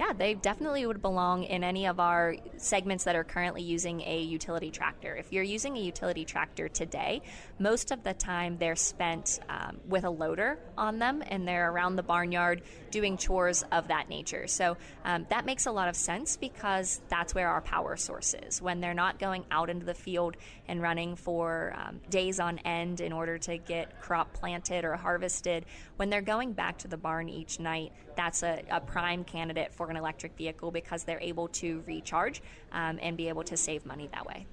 Yeah, 0.00 0.14
they 0.14 0.32
definitely 0.32 0.86
would 0.86 1.02
belong 1.02 1.44
in 1.44 1.62
any 1.62 1.86
of 1.86 2.00
our 2.00 2.34
segments 2.56 3.04
that 3.04 3.14
are 3.16 3.22
currently 3.22 3.60
using 3.60 4.00
a 4.00 4.22
utility 4.22 4.70
tractor. 4.70 5.14
If 5.14 5.30
you're 5.30 5.42
using 5.42 5.76
a 5.76 5.80
utility 5.80 6.24
tractor 6.24 6.70
today, 6.70 7.20
most 7.58 7.90
of 7.90 8.02
the 8.02 8.14
time 8.14 8.56
they're 8.56 8.76
spent 8.76 9.40
um, 9.50 9.76
with 9.86 10.04
a 10.04 10.10
loader 10.10 10.58
on 10.78 10.98
them 11.00 11.22
and 11.26 11.46
they're 11.46 11.70
around 11.70 11.96
the 11.96 12.02
barnyard 12.02 12.62
doing 12.90 13.18
chores 13.18 13.62
of 13.72 13.88
that 13.88 14.08
nature. 14.08 14.46
So 14.46 14.78
um, 15.04 15.26
that 15.28 15.44
makes 15.44 15.66
a 15.66 15.70
lot 15.70 15.90
of 15.90 15.96
sense 15.96 16.38
because 16.38 17.02
that's 17.10 17.34
where 17.34 17.50
our 17.50 17.60
power 17.60 17.98
source 17.98 18.34
is. 18.46 18.62
When 18.62 18.80
they're 18.80 18.94
not 18.94 19.18
going 19.18 19.44
out 19.50 19.68
into 19.68 19.84
the 19.84 19.92
field 19.92 20.38
and 20.66 20.80
running 20.80 21.14
for 21.14 21.74
um, 21.76 22.00
days 22.08 22.40
on 22.40 22.58
end 22.60 23.02
in 23.02 23.12
order 23.12 23.36
to 23.36 23.58
get 23.58 24.00
crop 24.00 24.32
planted 24.32 24.86
or 24.86 24.96
harvested, 24.96 25.66
when 25.96 26.08
they're 26.08 26.22
going 26.22 26.54
back 26.54 26.78
to 26.78 26.88
the 26.88 26.96
barn 26.96 27.28
each 27.28 27.60
night, 27.60 27.92
that's 28.16 28.42
a, 28.42 28.62
a 28.70 28.80
prime 28.80 29.24
candidate 29.24 29.72
for 29.72 29.90
an 29.90 29.96
electric 29.96 30.36
vehicle 30.36 30.70
because 30.70 31.04
they're 31.04 31.20
able 31.20 31.48
to 31.48 31.82
recharge 31.86 32.42
um, 32.72 32.98
and 33.02 33.16
be 33.16 33.28
able 33.28 33.44
to 33.44 33.56
save 33.56 33.86
money 33.86 34.08
that 34.12 34.26
way. 34.26 34.46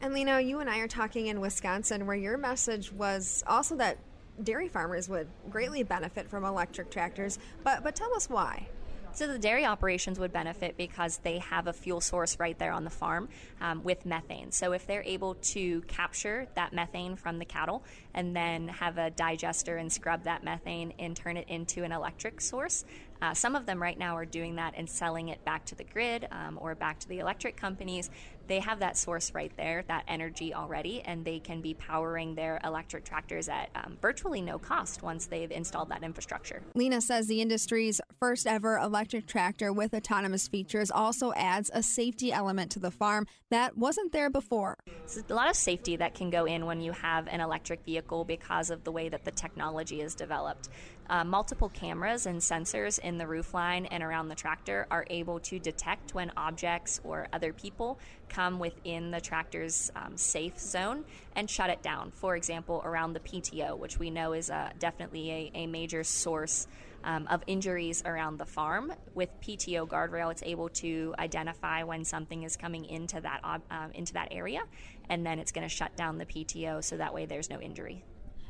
And 0.00 0.12
Lena, 0.12 0.40
you 0.40 0.60
and 0.60 0.68
I 0.68 0.78
are 0.78 0.88
talking 0.88 1.28
in 1.28 1.40
Wisconsin 1.40 2.06
where 2.06 2.16
your 2.16 2.36
message 2.36 2.92
was 2.92 3.42
also 3.46 3.76
that 3.76 3.98
dairy 4.42 4.68
farmers 4.68 5.08
would 5.08 5.28
greatly 5.50 5.82
benefit 5.82 6.28
from 6.28 6.44
electric 6.44 6.90
tractors, 6.90 7.38
but, 7.64 7.82
but 7.82 7.96
tell 7.96 8.14
us 8.14 8.28
why. 8.28 8.68
So 9.16 9.26
the 9.26 9.38
dairy 9.38 9.64
operations 9.64 10.18
would 10.18 10.30
benefit 10.30 10.76
because 10.76 11.16
they 11.24 11.38
have 11.38 11.68
a 11.68 11.72
fuel 11.72 12.02
source 12.02 12.38
right 12.38 12.58
there 12.58 12.72
on 12.72 12.84
the 12.84 12.90
farm 12.90 13.30
um, 13.62 13.82
with 13.82 14.04
methane. 14.04 14.52
So 14.52 14.72
if 14.72 14.86
they're 14.86 15.02
able 15.04 15.36
to 15.36 15.80
capture 15.88 16.46
that 16.54 16.74
methane 16.74 17.16
from 17.16 17.38
the 17.38 17.46
cattle 17.46 17.82
and 18.12 18.36
then 18.36 18.68
have 18.68 18.98
a 18.98 19.10
digester 19.10 19.78
and 19.78 19.90
scrub 19.90 20.24
that 20.24 20.44
methane 20.44 20.92
and 20.98 21.16
turn 21.16 21.38
it 21.38 21.48
into 21.48 21.82
an 21.82 21.92
electric 21.92 22.42
source, 22.42 22.84
uh, 23.22 23.32
some 23.32 23.56
of 23.56 23.64
them 23.64 23.80
right 23.80 23.98
now 23.98 24.14
are 24.18 24.26
doing 24.26 24.56
that 24.56 24.74
and 24.76 24.86
selling 24.86 25.28
it 25.30 25.42
back 25.46 25.64
to 25.64 25.74
the 25.74 25.84
grid 25.84 26.28
um, 26.30 26.58
or 26.60 26.74
back 26.74 26.98
to 26.98 27.08
the 27.08 27.18
electric 27.18 27.56
companies. 27.56 28.10
They 28.46 28.60
have 28.60 28.78
that 28.80 28.96
source 28.96 29.34
right 29.34 29.52
there, 29.56 29.84
that 29.88 30.04
energy 30.08 30.54
already, 30.54 31.02
and 31.02 31.24
they 31.24 31.40
can 31.40 31.60
be 31.60 31.74
powering 31.74 32.34
their 32.34 32.60
electric 32.64 33.04
tractors 33.04 33.48
at 33.48 33.70
um, 33.74 33.96
virtually 34.00 34.40
no 34.40 34.58
cost 34.58 35.02
once 35.02 35.26
they've 35.26 35.50
installed 35.50 35.88
that 35.90 36.02
infrastructure. 36.02 36.62
Lena 36.74 37.00
says 37.00 37.26
the 37.26 37.40
industry's 37.40 38.00
first 38.20 38.46
ever 38.46 38.78
electric 38.78 39.26
tractor 39.26 39.72
with 39.72 39.94
autonomous 39.94 40.48
features 40.48 40.90
also 40.90 41.32
adds 41.34 41.70
a 41.74 41.82
safety 41.82 42.32
element 42.32 42.70
to 42.72 42.78
the 42.78 42.90
farm 42.90 43.26
that 43.50 43.76
wasn't 43.76 44.12
there 44.12 44.30
before. 44.30 44.76
There's 44.86 45.24
a 45.28 45.34
lot 45.34 45.50
of 45.50 45.56
safety 45.56 45.96
that 45.96 46.14
can 46.14 46.30
go 46.30 46.44
in 46.44 46.66
when 46.66 46.80
you 46.80 46.92
have 46.92 47.26
an 47.28 47.40
electric 47.40 47.84
vehicle 47.84 48.24
because 48.24 48.70
of 48.70 48.84
the 48.84 48.92
way 48.92 49.08
that 49.08 49.24
the 49.24 49.30
technology 49.30 50.00
is 50.00 50.14
developed. 50.14 50.68
Uh, 51.08 51.22
multiple 51.24 51.68
cameras 51.68 52.26
and 52.26 52.40
sensors 52.40 52.98
in 52.98 53.16
the 53.16 53.24
roofline 53.24 53.86
and 53.90 54.02
around 54.02 54.28
the 54.28 54.34
tractor 54.34 54.86
are 54.90 55.06
able 55.08 55.38
to 55.38 55.58
detect 55.58 56.14
when 56.14 56.32
objects 56.36 57.00
or 57.04 57.28
other 57.32 57.52
people 57.52 57.98
come 58.28 58.58
within 58.58 59.12
the 59.12 59.20
tractor's 59.20 59.90
um, 59.94 60.16
safe 60.16 60.58
zone 60.58 61.04
and 61.36 61.48
shut 61.48 61.70
it 61.70 61.80
down. 61.82 62.10
For 62.10 62.34
example, 62.34 62.82
around 62.84 63.12
the 63.12 63.20
PTO, 63.20 63.78
which 63.78 63.98
we 63.98 64.10
know 64.10 64.32
is 64.32 64.50
uh, 64.50 64.70
definitely 64.80 65.30
a, 65.30 65.50
a, 65.54 65.66
major 65.66 66.02
source 66.02 66.66
um, 67.04 67.28
of 67.28 67.42
injuries 67.46 68.02
around 68.04 68.38
the 68.38 68.44
farm. 68.44 68.92
With 69.14 69.28
PTO 69.40 69.86
guardrail, 69.86 70.32
it's 70.32 70.42
able 70.42 70.68
to 70.70 71.14
identify 71.18 71.84
when 71.84 72.04
something 72.04 72.42
is 72.42 72.56
coming 72.56 72.84
into 72.84 73.20
that 73.20 73.40
uh, 73.44 73.58
into 73.94 74.12
that 74.14 74.28
area, 74.32 74.62
and 75.08 75.24
then 75.24 75.38
it's 75.38 75.52
going 75.52 75.66
to 75.66 75.72
shut 75.72 75.96
down 75.96 76.18
the 76.18 76.26
PTO 76.26 76.82
so 76.82 76.96
that 76.96 77.14
way 77.14 77.26
there's 77.26 77.48
no 77.48 77.60
injury. 77.60 78.02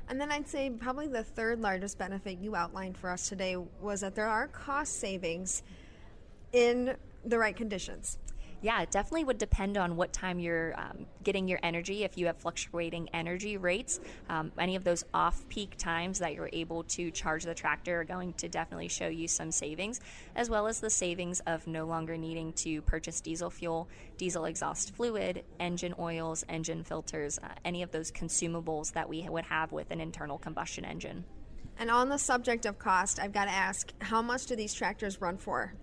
And 0.09 0.21
then 0.21 0.31
I'd 0.31 0.49
say 0.49 0.71
probably 0.71 1.09
the 1.09 1.25
third 1.25 1.61
largest 1.61 1.99
benefit 1.99 2.39
you 2.39 2.55
outlined 2.55 2.97
for 2.97 3.11
us 3.11 3.29
today 3.29 3.57
was 3.81 4.01
that 4.01 4.15
there 4.15 4.29
are 4.29 4.47
cost 4.49 5.01
savings 5.01 5.63
in 6.53 6.97
the 7.25 7.39
right 7.39 7.57
conditions 7.57 8.19
yeah, 8.63 8.83
it 8.83 8.91
definitely 8.91 9.25
would 9.25 9.39
depend 9.39 9.77
on 9.77 9.97
what 9.97 10.13
time 10.13 10.39
you're 10.39 10.79
um, 10.79 11.07
getting 11.23 11.47
your 11.47 11.61
energy. 11.63 12.05
If 12.05 12.17
you 12.17 12.27
have 12.27 12.39
fluctuating 12.39 13.09
energy 13.13 13.57
rates, 13.57 14.01
um, 14.29 14.51
any 14.59 14.77
of 14.77 14.85
those 14.85 15.05
off 15.13 15.47
peak 15.49 15.77
times 15.77 16.19
that 16.21 16.35
you're 16.35 16.51
able 16.53 16.83
to 16.85 17.11
charge 17.11 17.45
the 17.45 17.55
tractor 17.55 18.01
are 18.01 18.05
going 18.05 18.33
to 18.35 18.49
definitely 18.49 18.89
show 18.89 19.09
you 19.09 19.29
some 19.29 19.53
savings, 19.53 20.01
as 20.35 20.49
well 20.49 20.67
as 20.67 20.81
the 20.81 20.91
savings 20.91 21.41
of 21.41 21.67
no 21.67 21.85
longer 21.85 22.17
needing 22.17 22.53
to 22.55 22.81
purchase 22.83 23.21
diesel 23.21 23.51
fuel, 23.51 23.89
diesel 24.17 24.47
exhaust 24.47 24.95
fluid, 24.95 25.45
engine 25.61 25.95
oils, 25.99 26.45
engine 26.49 26.83
filters, 26.83 27.39
uh, 27.43 27.49
any 27.65 27.83
of 27.83 27.91
those 27.91 28.11
consumables 28.11 28.93
that 28.93 29.09
we 29.09 29.29
would 29.29 29.45
have 29.45 29.73
with 29.73 29.91
an 29.91 30.01
internal 30.01 30.39
combustion 30.39 30.85
engine. 30.85 31.25
And 31.79 31.91
on 31.91 32.09
the 32.09 32.19
subject 32.19 32.65
of 32.65 32.79
cost, 32.79 33.21
I've 33.21 33.33
got 33.33 33.45
to 33.45 33.51
ask 33.51 33.93
how 34.01 34.23
much 34.23 34.47
do 34.47 34.57
these 34.57 34.73
tractors 34.73 35.21
run 35.21 35.37
for? 35.37 35.75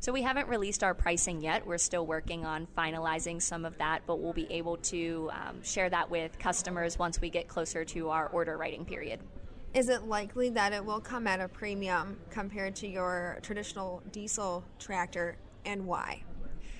So 0.00 0.14
we 0.14 0.22
haven't 0.22 0.48
released 0.48 0.82
our 0.82 0.94
pricing 0.94 1.42
yet. 1.42 1.66
We're 1.66 1.76
still 1.76 2.06
working 2.06 2.46
on 2.46 2.66
finalizing 2.76 3.40
some 3.40 3.66
of 3.66 3.76
that, 3.76 4.00
but 4.06 4.18
we'll 4.18 4.32
be 4.32 4.50
able 4.50 4.78
to 4.78 5.30
um, 5.34 5.62
share 5.62 5.90
that 5.90 6.10
with 6.10 6.38
customers 6.38 6.98
once 6.98 7.20
we 7.20 7.28
get 7.28 7.48
closer 7.48 7.84
to 7.84 8.08
our 8.08 8.28
order 8.28 8.56
writing 8.56 8.86
period. 8.86 9.20
Is 9.74 9.90
it 9.90 10.04
likely 10.04 10.48
that 10.50 10.72
it 10.72 10.82
will 10.82 11.00
come 11.00 11.26
at 11.26 11.38
a 11.38 11.48
premium 11.48 12.16
compared 12.30 12.76
to 12.76 12.88
your 12.88 13.40
traditional 13.42 14.02
diesel 14.10 14.64
tractor, 14.78 15.36
and 15.66 15.86
why? 15.86 16.22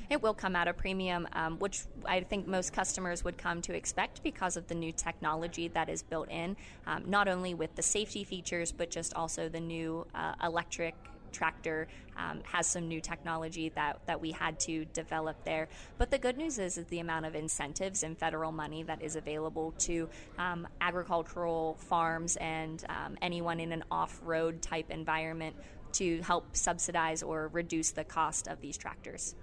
it 0.08 0.20
will 0.20 0.34
come 0.34 0.56
at 0.56 0.66
a 0.66 0.74
premium, 0.74 1.28
um, 1.34 1.56
which 1.60 1.82
I 2.04 2.22
think 2.22 2.48
most 2.48 2.72
customers 2.72 3.22
would 3.22 3.38
come 3.38 3.62
to 3.62 3.74
expect 3.74 4.24
because 4.24 4.56
of 4.56 4.66
the 4.66 4.74
new 4.74 4.90
technology 4.90 5.68
that 5.68 5.88
is 5.88 6.02
built 6.02 6.28
in, 6.28 6.56
um, 6.84 7.04
not 7.06 7.28
only 7.28 7.54
with 7.54 7.76
the 7.76 7.82
safety 7.82 8.24
features, 8.24 8.72
but 8.72 8.90
just 8.90 9.14
also 9.14 9.48
the 9.48 9.60
new 9.60 10.04
uh, 10.12 10.34
electric 10.42 10.96
tractor 11.30 11.88
um, 12.16 12.40
has 12.44 12.66
some 12.66 12.88
new 12.88 13.00
technology 13.00 13.70
that, 13.70 14.00
that 14.06 14.20
we 14.20 14.30
had 14.32 14.58
to 14.60 14.84
develop 14.86 15.44
there. 15.44 15.68
But 15.98 16.10
the 16.10 16.18
good 16.18 16.36
news 16.36 16.58
is, 16.58 16.78
is 16.78 16.86
the 16.86 17.00
amount 17.00 17.26
of 17.26 17.34
incentives 17.34 18.02
and 18.02 18.16
federal 18.16 18.52
money 18.52 18.82
that 18.84 19.02
is 19.02 19.16
available 19.16 19.72
to 19.78 20.08
um, 20.38 20.66
agricultural 20.80 21.76
farms 21.80 22.36
and 22.36 22.84
um, 22.88 23.16
anyone 23.22 23.60
in 23.60 23.72
an 23.72 23.84
off 23.90 24.20
road 24.24 24.62
type 24.62 24.90
environment 24.90 25.56
to 25.92 26.20
help 26.22 26.56
subsidize 26.56 27.22
or 27.22 27.48
reduce 27.48 27.90
the 27.90 28.04
cost 28.04 28.48
of 28.48 28.60
these 28.60 28.76
tractors. 28.76 29.34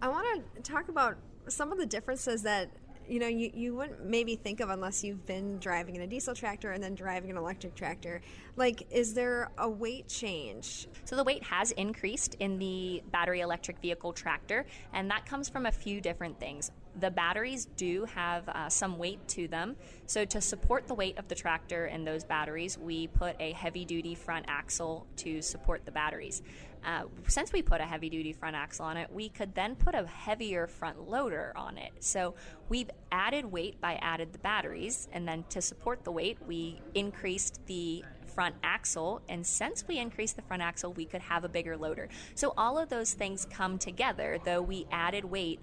I 0.00 0.08
want 0.08 0.42
to 0.54 0.62
talk 0.62 0.88
about 0.88 1.16
some 1.48 1.72
of 1.72 1.78
the 1.78 1.86
differences 1.86 2.42
that 2.42 2.70
you 3.10 3.18
know 3.18 3.26
you, 3.26 3.50
you 3.52 3.74
wouldn't 3.74 4.04
maybe 4.04 4.36
think 4.36 4.60
of 4.60 4.70
unless 4.70 5.02
you've 5.02 5.26
been 5.26 5.58
driving 5.58 5.96
in 5.96 6.02
a 6.02 6.06
diesel 6.06 6.34
tractor 6.34 6.70
and 6.70 6.82
then 6.82 6.94
driving 6.94 7.30
an 7.30 7.36
electric 7.36 7.74
tractor 7.74 8.20
like 8.56 8.86
is 8.90 9.14
there 9.14 9.50
a 9.58 9.68
weight 9.68 10.06
change 10.06 10.86
so 11.04 11.16
the 11.16 11.24
weight 11.24 11.42
has 11.42 11.72
increased 11.72 12.36
in 12.38 12.58
the 12.58 13.02
battery 13.10 13.40
electric 13.40 13.78
vehicle 13.80 14.12
tractor 14.12 14.64
and 14.92 15.10
that 15.10 15.26
comes 15.26 15.48
from 15.48 15.66
a 15.66 15.72
few 15.72 16.00
different 16.00 16.38
things 16.38 16.70
the 16.98 17.10
batteries 17.10 17.66
do 17.76 18.04
have 18.06 18.48
uh, 18.48 18.68
some 18.68 18.98
weight 18.98 19.26
to 19.28 19.48
them. 19.48 19.76
So, 20.06 20.24
to 20.24 20.40
support 20.40 20.88
the 20.88 20.94
weight 20.94 21.18
of 21.18 21.28
the 21.28 21.34
tractor 21.34 21.86
and 21.86 22.06
those 22.06 22.24
batteries, 22.24 22.76
we 22.78 23.06
put 23.06 23.36
a 23.40 23.52
heavy 23.52 23.84
duty 23.84 24.14
front 24.14 24.46
axle 24.48 25.06
to 25.18 25.40
support 25.40 25.84
the 25.84 25.92
batteries. 25.92 26.42
Uh, 26.84 27.04
since 27.28 27.52
we 27.52 27.62
put 27.62 27.80
a 27.80 27.84
heavy 27.84 28.08
duty 28.08 28.32
front 28.32 28.56
axle 28.56 28.86
on 28.86 28.96
it, 28.96 29.10
we 29.12 29.28
could 29.28 29.54
then 29.54 29.74
put 29.74 29.94
a 29.94 30.06
heavier 30.06 30.66
front 30.66 31.08
loader 31.08 31.52
on 31.56 31.78
it. 31.78 31.92
So, 32.00 32.34
we've 32.68 32.90
added 33.12 33.44
weight 33.44 33.80
by 33.80 33.94
added 33.96 34.32
the 34.32 34.38
batteries, 34.38 35.08
and 35.12 35.26
then 35.26 35.44
to 35.50 35.60
support 35.60 36.04
the 36.04 36.12
weight, 36.12 36.38
we 36.46 36.80
increased 36.94 37.60
the 37.66 38.04
front 38.30 38.54
axle. 38.62 39.20
And 39.28 39.46
since 39.46 39.86
we 39.86 39.98
increased 39.98 40.36
the 40.36 40.42
front 40.42 40.62
axle, 40.62 40.92
we 40.92 41.04
could 41.04 41.20
have 41.20 41.44
a 41.44 41.48
bigger 41.48 41.76
loader. 41.76 42.08
So 42.34 42.54
all 42.56 42.78
of 42.78 42.88
those 42.88 43.12
things 43.12 43.46
come 43.50 43.78
together, 43.78 44.38
though 44.44 44.62
we 44.62 44.86
added 44.90 45.24
weight 45.24 45.60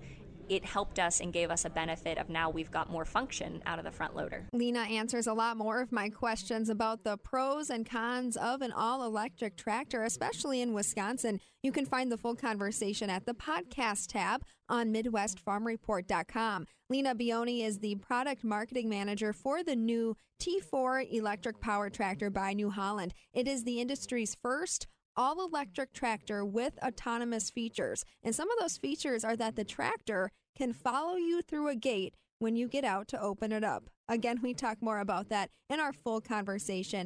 it 0.49 0.65
helped 0.65 0.99
us 0.99 1.19
and 1.19 1.33
gave 1.33 1.51
us 1.51 1.65
a 1.65 1.69
benefit 1.69 2.17
of 2.17 2.29
now 2.29 2.49
we've 2.49 2.71
got 2.71 2.89
more 2.89 3.05
function 3.05 3.61
out 3.65 3.79
of 3.79 3.85
the 3.85 3.91
front 3.91 4.15
loader. 4.15 4.47
Lena 4.53 4.81
answers 4.81 5.27
a 5.27 5.33
lot 5.33 5.57
more 5.57 5.81
of 5.81 5.91
my 5.91 6.09
questions 6.09 6.69
about 6.69 7.03
the 7.03 7.17
pros 7.17 7.69
and 7.69 7.89
cons 7.89 8.37
of 8.37 8.61
an 8.61 8.71
all 8.71 9.03
electric 9.03 9.57
tractor, 9.57 10.03
especially 10.03 10.61
in 10.61 10.73
Wisconsin. 10.73 11.39
You 11.63 11.71
can 11.71 11.85
find 11.85 12.11
the 12.11 12.17
full 12.17 12.35
conversation 12.35 13.09
at 13.09 13.25
the 13.25 13.33
podcast 13.33 14.07
tab 14.07 14.43
on 14.69 14.93
MidwestFarmReport.com. 14.93 16.65
Lena 16.89 17.15
Bioni 17.15 17.65
is 17.65 17.79
the 17.79 17.95
product 17.95 18.43
marketing 18.43 18.89
manager 18.89 19.33
for 19.33 19.63
the 19.63 19.75
new 19.75 20.15
T4 20.41 21.11
electric 21.11 21.59
power 21.59 21.89
tractor 21.89 22.29
by 22.29 22.53
New 22.53 22.69
Holland. 22.69 23.13
It 23.33 23.47
is 23.47 23.63
the 23.63 23.81
industry's 23.81 24.35
first 24.41 24.87
all 25.17 25.43
electric 25.43 25.91
tractor 25.91 26.45
with 26.45 26.77
autonomous 26.81 27.49
features. 27.49 28.05
And 28.23 28.33
some 28.33 28.49
of 28.51 28.59
those 28.59 28.77
features 28.77 29.23
are 29.23 29.35
that 29.35 29.55
the 29.55 29.65
tractor 29.65 30.29
can 30.55 30.71
follow 30.71 31.15
you 31.17 31.41
through 31.41 31.67
a 31.67 31.75
gate 31.75 32.13
when 32.39 32.55
you 32.55 32.67
get 32.67 32.85
out 32.85 33.07
to 33.09 33.21
open 33.21 33.51
it 33.51 33.63
up. 33.63 33.89
Again, 34.07 34.39
we 34.41 34.53
talk 34.53 34.81
more 34.81 34.99
about 34.99 35.29
that 35.29 35.49
in 35.69 35.79
our 35.79 35.91
full 35.91 36.21
conversation 36.21 37.05